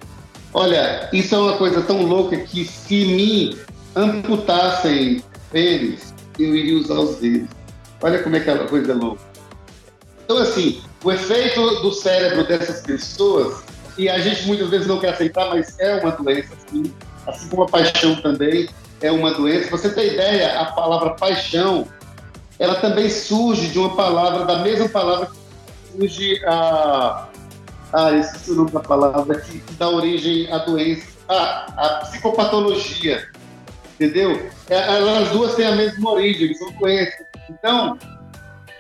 olha, 0.53 1.09
isso 1.11 1.35
é 1.35 1.37
uma 1.37 1.57
coisa 1.57 1.81
tão 1.81 2.03
louca 2.03 2.37
que 2.37 2.63
se 2.63 3.05
me 3.05 3.57
amputassem 3.97 5.21
eles, 5.53 6.13
eu 6.39 6.55
iria 6.55 6.79
usar 6.79 6.99
os 6.99 7.17
dedos. 7.17 7.49
Olha 8.01 8.23
como 8.23 8.37
é 8.37 8.39
que 8.39 8.49
a 8.49 8.57
coisa 8.59 8.93
é 8.93 8.95
louca. 8.95 9.30
Então, 10.23 10.37
assim, 10.37 10.81
o 11.03 11.11
efeito 11.11 11.81
do 11.81 11.91
cérebro 11.91 12.47
dessas 12.47 12.81
pessoas, 12.81 13.63
e 13.97 14.09
a 14.09 14.19
gente 14.19 14.45
muitas 14.47 14.69
vezes 14.69 14.87
não 14.87 14.99
quer 14.99 15.09
aceitar, 15.09 15.49
mas 15.49 15.77
é 15.79 15.95
uma 15.95 16.11
doença, 16.11 16.53
assim, 16.55 16.93
assim 17.27 17.49
como 17.49 17.63
a 17.63 17.67
paixão 17.67 18.15
também 18.21 18.69
é 19.01 19.11
uma 19.11 19.33
doença. 19.33 19.69
Você 19.69 19.89
tem 19.89 20.13
ideia, 20.13 20.59
a 20.59 20.65
palavra 20.65 21.11
paixão, 21.11 21.87
ela 22.59 22.75
também 22.75 23.09
surge 23.09 23.67
de 23.69 23.79
uma 23.79 23.95
palavra, 23.95 24.45
da 24.45 24.59
mesma 24.59 24.87
palavra 24.87 25.27
que 25.27 25.97
surge 25.97 26.45
a. 26.45 27.27
Ah, 27.93 28.11
é 28.11 28.49
o 28.49 28.55
nome 28.55 28.71
da 28.71 28.79
palavra, 28.79 29.41
que, 29.41 29.61
dá 29.73 29.89
origem 29.89 30.49
à 30.49 30.59
doença, 30.59 31.07
a, 31.27 31.65
a 31.75 31.89
psicopatologia, 32.05 33.27
entendeu? 33.95 34.49
É, 34.69 34.77
elas 34.95 35.29
duas 35.29 35.55
têm 35.55 35.65
a 35.65 35.75
mesma 35.75 36.11
origem, 36.11 36.53
são 36.53 36.71
doenças. 36.71 37.25
Então, 37.49 37.97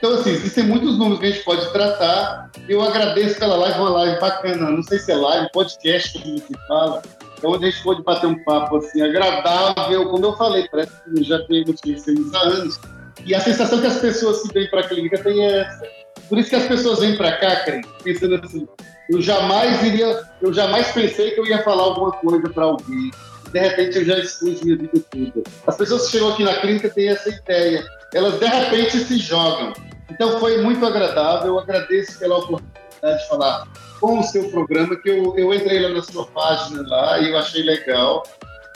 então, 0.01 0.15
assim, 0.15 0.31
existem 0.31 0.63
muitos 0.63 0.97
números 0.97 1.19
que 1.19 1.27
a 1.27 1.29
gente 1.29 1.43
pode 1.43 1.71
tratar. 1.71 2.49
Eu 2.67 2.81
agradeço 2.81 3.37
pela 3.37 3.55
live, 3.55 3.79
uma 3.79 3.89
live 3.91 4.19
bacana. 4.19 4.71
Não 4.71 4.81
sei 4.81 4.97
se 4.97 5.11
é 5.11 5.15
live, 5.15 5.51
podcast, 5.53 6.17
como 6.17 6.39
você 6.39 6.53
fala. 6.67 7.03
É 7.43 7.47
onde 7.47 7.67
a 7.67 7.69
gente 7.69 7.83
pode 7.83 8.01
bater 8.01 8.25
um 8.25 8.43
papo, 8.43 8.77
assim, 8.77 8.99
agradável. 8.99 10.09
Como 10.09 10.25
eu 10.25 10.35
falei, 10.35 10.67
parece 10.71 10.91
que 11.03 11.23
já 11.23 11.37
conhecemos 11.45 12.33
há 12.33 12.39
anos. 12.39 12.79
E 13.23 13.35
a 13.35 13.39
sensação 13.41 13.79
que 13.79 13.85
as 13.85 13.99
pessoas 13.99 14.41
que 14.41 14.51
vêm 14.51 14.67
para 14.71 14.79
a 14.79 14.87
clínica 14.87 15.19
tem 15.19 15.45
essa. 15.45 15.83
Por 16.27 16.39
isso 16.39 16.49
que 16.49 16.55
as 16.55 16.65
pessoas 16.65 16.97
vêm 16.97 17.15
para 17.15 17.37
cá, 17.37 17.57
Cris, 17.57 17.85
pensando 18.03 18.41
assim, 18.43 18.67
eu 19.07 19.21
jamais 19.21 19.83
iria, 19.83 20.19
eu 20.41 20.51
jamais 20.51 20.91
pensei 20.93 21.29
que 21.29 21.39
eu 21.39 21.45
ia 21.45 21.61
falar 21.63 21.83
alguma 21.83 22.11
coisa 22.13 22.49
para 22.49 22.63
alguém. 22.63 23.11
De 23.51 23.59
repente 23.59 23.97
eu 23.97 24.05
já 24.05 24.17
expus 24.17 24.63
minha 24.63 24.77
vida 24.77 24.99
toda. 25.11 25.43
As 25.67 25.77
pessoas 25.77 26.05
que 26.05 26.13
chegam 26.13 26.29
aqui 26.29 26.43
na 26.43 26.55
clínica 26.55 26.89
têm 26.89 27.09
essa 27.09 27.29
ideia. 27.29 27.85
Elas 28.15 28.39
de 28.39 28.45
repente 28.45 28.97
se 28.97 29.17
jogam. 29.17 29.73
Então 30.11 30.39
foi 30.39 30.61
muito 30.61 30.85
agradável, 30.85 31.47
eu 31.47 31.59
agradeço 31.59 32.19
pela 32.19 32.37
oportunidade 32.37 32.81
de 33.01 33.29
falar 33.29 33.67
com 33.99 34.19
o 34.19 34.23
seu 34.23 34.49
programa, 34.49 34.95
que 34.97 35.09
eu, 35.09 35.37
eu 35.37 35.53
entrei 35.53 35.79
lá 35.79 35.89
na 35.89 36.01
sua 36.01 36.25
página 36.27 36.83
lá 36.87 37.19
e 37.19 37.29
eu 37.29 37.37
achei 37.37 37.63
legal. 37.63 38.23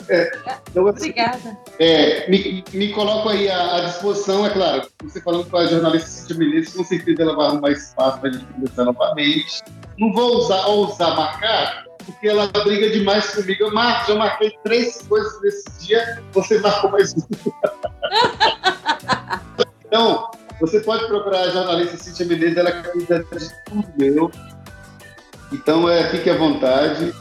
É, 0.08 0.30
então, 0.70 0.86
assim, 0.86 1.10
Obrigada. 1.10 1.58
É, 1.78 2.30
me, 2.30 2.64
me 2.72 2.92
coloco 2.92 3.28
aí 3.28 3.50
à, 3.50 3.76
à, 3.76 3.80
disposição, 3.80 4.46
é 4.46 4.50
claro. 4.50 4.88
Você 5.02 5.20
falando 5.20 5.50
com 5.50 5.56
a 5.56 5.66
jornalista 5.66 6.08
Cintia 6.08 6.36
Menezes, 6.36 6.74
com 6.74 6.84
certeza 6.84 7.22
ela 7.22 7.34
vai 7.34 7.46
arrumar 7.48 7.70
espaço 7.70 8.20
para 8.20 8.30
a 8.30 8.32
gente 8.32 8.44
conversar 8.46 8.84
novamente. 8.84 9.62
Não 9.98 10.12
vou 10.12 10.38
usar, 10.38 10.64
ousar 10.66 11.16
marcar, 11.16 11.84
porque 12.04 12.28
ela 12.28 12.46
briga 12.46 12.88
demais 12.90 13.34
comigo. 13.34 13.64
Eu 13.64 13.74
marco, 13.74 14.12
já 14.12 14.18
marquei 14.18 14.56
três 14.62 15.02
coisas 15.08 15.40
nesse 15.42 15.86
dia, 15.86 16.22
você 16.32 16.60
marcou 16.60 16.92
mais 16.92 17.12
uma. 17.12 17.26
então, 19.84 20.30
você 20.60 20.80
pode 20.80 21.06
procurar 21.06 21.42
a 21.42 21.50
jornalista 21.50 21.96
Cintia 21.96 22.26
Menezes, 22.26 22.56
ela 22.56 22.72
cuida 22.72 23.24
de 23.32 23.64
tudo 23.64 23.86
meu. 23.96 24.30
Então, 25.52 25.88
é, 25.88 26.08
fique 26.10 26.28
à 26.30 26.36
vontade. 26.36 27.14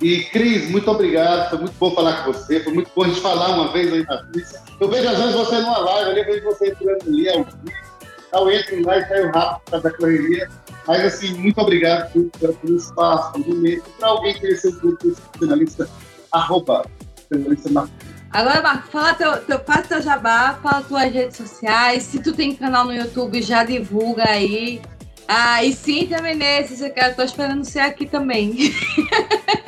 E, 0.00 0.24
Cris, 0.24 0.70
muito 0.70 0.90
obrigado. 0.90 1.50
Foi 1.50 1.58
muito 1.58 1.74
bom 1.78 1.94
falar 1.94 2.24
com 2.24 2.32
você. 2.32 2.60
Foi 2.60 2.72
muito 2.72 2.90
bom 2.94 3.04
a 3.04 3.08
gente 3.08 3.20
falar 3.20 3.50
uma 3.50 3.72
vez 3.72 3.92
aí 3.92 4.04
na 4.04 4.24
Suíça. 4.24 4.62
Eu 4.80 4.88
vejo 4.88 5.08
às 5.08 5.18
vezes 5.18 5.34
você 5.34 5.58
numa 5.58 5.78
live, 5.78 6.18
eu 6.18 6.24
vejo 6.24 6.44
você 6.44 6.68
entrando 6.68 7.02
ali 7.06 7.28
ao 7.28 7.44
vivo. 7.44 7.90
Eu 8.32 8.50
entro 8.50 8.86
lá 8.86 8.98
e 8.98 9.08
saio 9.08 9.32
rápido 9.32 9.62
para 9.70 9.78
da 9.80 9.90
correria. 9.92 10.48
Mas, 10.86 11.04
assim, 11.04 11.34
muito 11.34 11.60
obrigado 11.60 12.10
por, 12.12 12.54
pelo 12.54 12.76
espaço, 12.76 13.32
pelo 13.32 13.56
momento. 13.56 13.84
Para 13.98 14.08
alguém 14.08 14.38
conhecer 14.38 14.68
o 14.68 14.80
grupo 14.80 15.16
jornalista, 15.38 15.88
arroba, 16.32 16.86
jornalista 17.30 17.70
Marcos. 17.70 18.09
Agora, 18.32 18.62
Marco, 18.62 18.88
fala 18.88 19.14
teu, 19.14 19.36
teu, 19.38 19.58
faz 19.58 19.88
teu 19.88 20.00
jabá, 20.00 20.58
fala 20.62 20.82
tuas 20.82 21.12
redes 21.12 21.36
sociais. 21.36 22.04
Se 22.04 22.22
tu 22.22 22.32
tem 22.32 22.54
canal 22.54 22.84
no 22.84 22.94
YouTube, 22.94 23.42
já 23.42 23.64
divulga 23.64 24.24
aí. 24.28 24.80
Ah, 25.26 25.64
e 25.64 25.72
Cíntia 25.72 26.22
Menezes, 26.22 26.80
eu 26.80 26.90
quero, 26.90 27.14
tô 27.16 27.22
esperando 27.22 27.64
ser 27.64 27.80
aqui 27.80 28.06
também. 28.06 28.72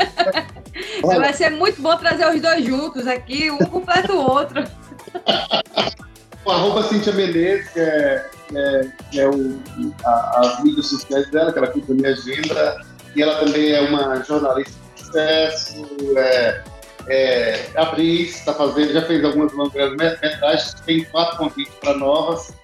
Vai 1.02 1.32
ser 1.32 1.51
muito 1.51 1.82
bom 1.82 1.97
trazer 1.97 2.26
os 2.26 2.40
dois 2.40 2.64
juntos 2.64 3.06
aqui, 3.06 3.51
um 3.51 3.59
completa 3.59 4.12
o 4.12 4.18
outro. 4.18 4.64
o 6.44 6.51
arroba 6.51 6.84
Cíntia 6.84 7.12
Menezes, 7.12 7.68
que 7.70 7.80
é, 7.80 8.30
é, 8.55 8.90
é 9.16 9.28
o, 9.28 9.60
a, 10.05 10.40
as 10.40 10.62
mídias 10.62 10.86
sociais 10.86 11.28
dela, 11.30 11.52
que 11.52 11.59
ela 11.59 11.68
cuida 11.68 11.89
da 11.89 11.94
minha 11.94 12.10
agenda. 12.10 12.80
E 13.14 13.22
ela 13.22 13.40
também 13.40 13.72
é 13.72 13.80
uma 13.80 14.22
jornalista 14.22 14.72
de 14.94 15.01
sucesso, 15.02 15.86
é, 16.16 16.62
é, 17.08 17.68
atriz, 17.76 18.36
está 18.36 18.54
fazendo, 18.54 18.92
já 18.92 19.02
fez 19.02 19.24
algumas 19.24 19.52
longas 19.52 19.96
metragens, 19.96 20.74
tem 20.86 21.04
quatro 21.04 21.38
convites 21.38 21.74
para 21.80 21.96
novas. 21.96 22.54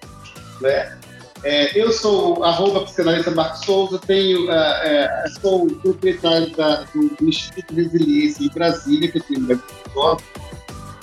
Né? 0.61 0.97
É, 1.43 1.79
eu 1.79 1.91
sou 1.91 2.43
arroba 2.43 2.81
psicanalista 2.81 3.31
Marcos 3.31 3.61
Souza, 3.61 3.99
tenho, 4.05 4.51
é, 4.51 5.23
é 5.25 5.29
sou 5.41 5.67
proprietário 5.67 6.49
da, 6.55 6.83
do, 6.93 7.15
Instituto 7.21 7.73
Resiliência 7.73 8.43
em 8.43 8.49
Brasília, 8.49 9.11
que 9.11 9.19
tem 9.21 9.37
um 9.37 9.47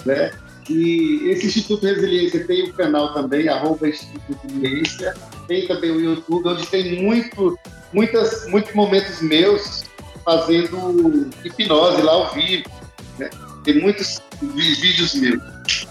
né? 0.04 0.30
E 0.68 1.30
esse 1.30 1.46
Instituto 1.46 1.86
Resiliência 1.86 2.46
tem 2.46 2.64
o 2.64 2.68
um 2.68 2.72
canal 2.72 3.14
também, 3.14 3.48
arroba 3.48 3.88
Instituto 3.88 4.26
Resiliência, 4.42 5.14
tem 5.48 5.66
também 5.66 5.90
o 5.90 6.00
YouTube, 6.00 6.48
onde 6.48 6.66
tem 6.66 7.02
muito, 7.02 7.58
muitas, 7.92 8.46
muitos 8.48 8.74
momentos 8.74 9.22
meus 9.22 9.84
fazendo 10.24 11.30
hipnose 11.44 12.02
lá 12.02 12.12
ao 12.12 12.34
vivo, 12.34 12.68
né? 13.18 13.30
Tem 13.64 13.80
muitos 13.80 14.20
vídeos 14.42 15.14
meus. 15.14 15.86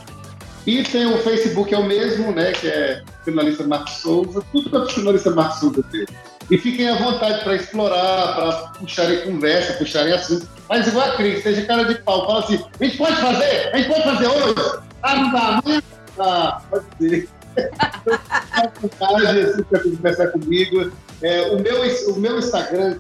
E 0.66 0.84
tem 0.84 1.06
o 1.06 1.18
Facebook, 1.20 1.74
é 1.74 1.78
o 1.78 1.86
mesmo, 1.86 2.32
né? 2.32 2.52
Que 2.52 2.68
é 2.68 3.04
jornalista 3.26 3.68
Marcos 3.68 3.94
Souza. 3.98 4.44
Tudo 4.52 4.70
que 4.70 4.76
o 4.78 4.90
jornalista 4.90 5.32
Marcos 5.32 5.60
Souza 5.60 5.84
tem. 5.92 6.06
E 6.50 6.58
fiquem 6.58 6.90
à 6.90 6.96
vontade 6.96 7.44
para 7.44 7.56
explorar, 7.56 8.36
para 8.36 8.52
puxarem 8.80 9.22
conversa, 9.22 9.74
puxarem 9.74 10.14
assunto. 10.14 10.48
Mas 10.70 10.88
igual 10.88 11.10
a 11.10 11.16
Cris, 11.16 11.42
seja 11.42 11.66
cara 11.66 11.86
de 11.86 11.96
pau, 11.96 12.26
fala 12.28 12.40
assim, 12.40 12.64
a 12.80 12.84
gente 12.84 12.98
pode 12.98 13.16
fazer? 13.16 13.70
A 13.74 13.78
gente 13.78 13.90
pode 13.90 14.04
fazer 14.04 14.28
hoje? 14.28 14.80
Ah, 15.02 15.16
não 15.16 15.32
dá 15.32 15.40
amanhã? 15.40 15.82
Ah, 16.20 16.62
pode 16.70 16.86
ser. 17.00 17.30
vontade, 18.82 19.40
assim, 19.40 19.64
para 19.64 19.80
conversar 19.80 20.28
comigo. 20.28 20.92
É, 21.22 21.42
o, 21.52 21.60
meu, 21.60 21.82
o 22.14 22.20
meu 22.20 22.38
Instagram, 22.38 23.00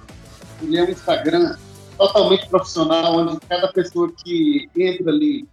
ele 0.61 0.77
é 0.77 0.84
um 0.84 0.89
Instagram 0.89 1.56
totalmente 1.97 2.47
profissional, 2.47 3.17
onde 3.17 3.39
cada 3.47 3.67
pessoa 3.69 4.11
que 4.23 4.67
entra 4.76 5.11
ali 5.11 5.45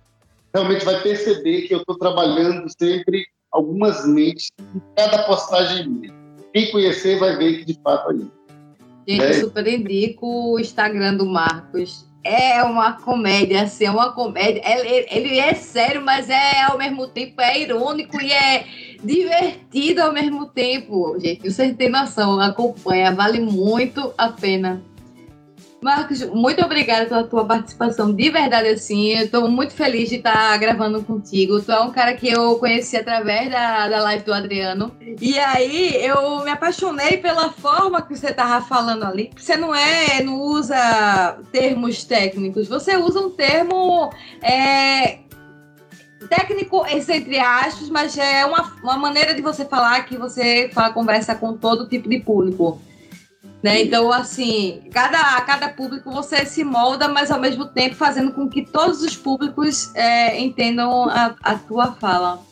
realmente 0.55 0.85
vai 0.85 1.01
perceber 1.03 1.63
que 1.63 1.75
eu 1.75 1.79
estou 1.79 1.97
trabalhando 1.97 2.69
sempre 2.79 3.25
algumas 3.51 4.07
mentes 4.07 4.49
em 4.61 4.81
cada 4.97 5.25
postagem 5.25 5.89
minha. 5.89 6.15
Quem 6.53 6.71
conhecer 6.71 7.19
vai 7.19 7.37
ver 7.37 7.59
que 7.59 7.73
de 7.73 7.81
fato 7.83 8.13
é 8.13 8.15
isso. 8.17 8.43
Gente, 9.09 9.25
é. 9.25 9.31
eu 9.31 9.35
super 9.47 9.67
indico 9.67 10.53
o 10.53 10.59
Instagram 10.59 11.17
do 11.17 11.27
Marcos. 11.27 12.07
É 12.25 12.63
uma 12.63 12.93
comédia, 12.93 13.63
assim, 13.63 13.87
é 13.87 13.91
uma 13.91 14.13
comédia. 14.13 14.63
Ele, 14.65 15.07
ele 15.11 15.39
é 15.41 15.55
sério, 15.55 16.05
mas 16.05 16.31
é 16.31 16.63
ao 16.63 16.79
mesmo 16.79 17.09
tempo 17.09 17.41
é 17.41 17.61
irônico 17.61 18.21
e 18.21 18.31
é 18.31 18.65
divertido 19.03 20.03
ao 20.03 20.13
mesmo 20.13 20.47
tempo. 20.47 21.19
Gente, 21.19 21.51
vocês 21.51 21.75
têm 21.75 21.91
noção, 21.91 22.41
acompanha, 22.41 23.13
vale 23.13 23.41
muito 23.41 24.15
a 24.17 24.29
pena. 24.29 24.81
Marcos, 25.83 26.25
muito 26.27 26.65
obrigada 26.65 27.07
pela 27.07 27.25
tua 27.25 27.45
participação. 27.45 28.15
De 28.15 28.31
verdade, 28.31 28.69
assim, 28.69 29.09
eu 29.09 29.25
estou 29.25 29.51
muito 29.51 29.75
feliz 29.75 30.09
de 30.09 30.17
estar 30.17 30.57
gravando 30.59 31.03
contigo. 31.03 31.61
Tu 31.61 31.73
é 31.73 31.81
um 31.81 31.91
cara 31.91 32.15
que 32.15 32.29
eu 32.29 32.57
conheci 32.57 32.97
através 32.97 33.51
da, 33.51 33.89
da 33.89 34.01
live 34.03 34.25
do 34.25 34.33
Adriano. 34.33 34.97
E 35.21 35.37
aí 35.41 35.97
eu 36.05 36.45
me 36.45 36.51
apaixonei 36.51 37.17
pela 37.17 37.51
forma 37.51 38.01
que 38.01 38.17
você 38.17 38.29
estava 38.29 38.65
falando 38.65 39.05
ali. 39.05 39.33
Você 39.37 39.57
não 39.57 39.75
é, 39.75 40.23
não 40.23 40.41
usa 40.41 41.37
termos 41.51 42.05
técnicos, 42.05 42.69
você 42.69 42.97
usa 42.97 43.19
um 43.19 43.31
termo 43.31 44.09
é, 44.41 45.19
técnico, 46.29 46.87
entre 46.87 47.41
aspas, 47.41 47.89
mas 47.89 48.17
é 48.17 48.47
uma, 48.47 48.73
uma 48.85 48.97
maneira 48.97 49.35
de 49.35 49.43
você 49.43 49.65
falar 49.65 50.05
que 50.05 50.17
você 50.17 50.71
fala, 50.73 50.93
conversa 50.93 51.35
com 51.35 51.57
todo 51.57 51.89
tipo 51.89 52.09
de 52.09 52.21
público. 52.21 52.81
Né? 53.63 53.83
Então, 53.83 54.13
assim, 54.13 54.83
cada, 54.93 55.41
cada 55.43 55.69
público 55.69 56.11
você 56.11 56.45
se 56.45 56.65
molda, 56.65 57.09
mas 57.09 57.31
ao 57.31 57.41
mesmo 57.41 57.67
tempo 57.67 57.95
fazendo 57.95 58.33
com 58.33 58.49
que 58.49 58.63
todos 58.67 59.03
os 59.03 59.17
públicos 59.17 59.95
é, 59.95 60.41
entendam 60.41 61.09
a, 61.09 61.37
a 61.43 61.55
tua 61.55 61.93
fala 61.93 62.43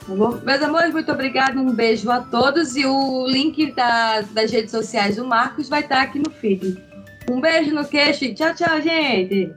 Tá 0.07 0.15
bom? 0.15 0.39
Meus 0.43 0.63
amores, 0.63 0.93
muito 0.93 1.11
obrigada. 1.13 1.59
Um 1.59 1.73
beijo 1.73 2.11
a 2.11 2.21
todos. 2.21 2.77
E 2.77 2.85
o 2.85 3.27
link 3.27 3.73
da, 3.73 4.23
das 4.33 4.51
redes 4.51 4.71
sociais 4.71 5.17
do 5.17 5.25
Marcos 5.25 5.69
vai 5.69 5.81
estar 5.81 6.03
aqui 6.03 6.19
no 6.19 6.31
feed. 6.31 6.83
Um 7.31 7.41
beijo 7.41 7.75
no 7.75 7.85
queixo. 7.85 8.33
Tchau, 8.35 8.55
tchau, 8.55 8.81
gente. 8.81 9.51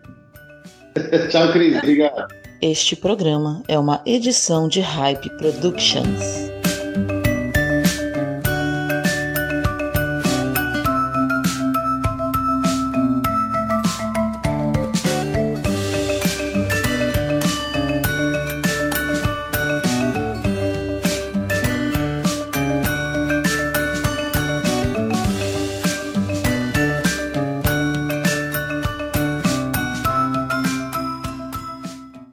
tchau, 1.29 1.51
Cris. 1.51 1.77
Obrigado. 1.77 2.33
Este 2.61 2.95
programa 2.95 3.61
é 3.67 3.77
uma 3.77 4.01
edição 4.05 4.67
de 4.67 4.81
Hype 4.81 5.29
Productions. 5.37 6.55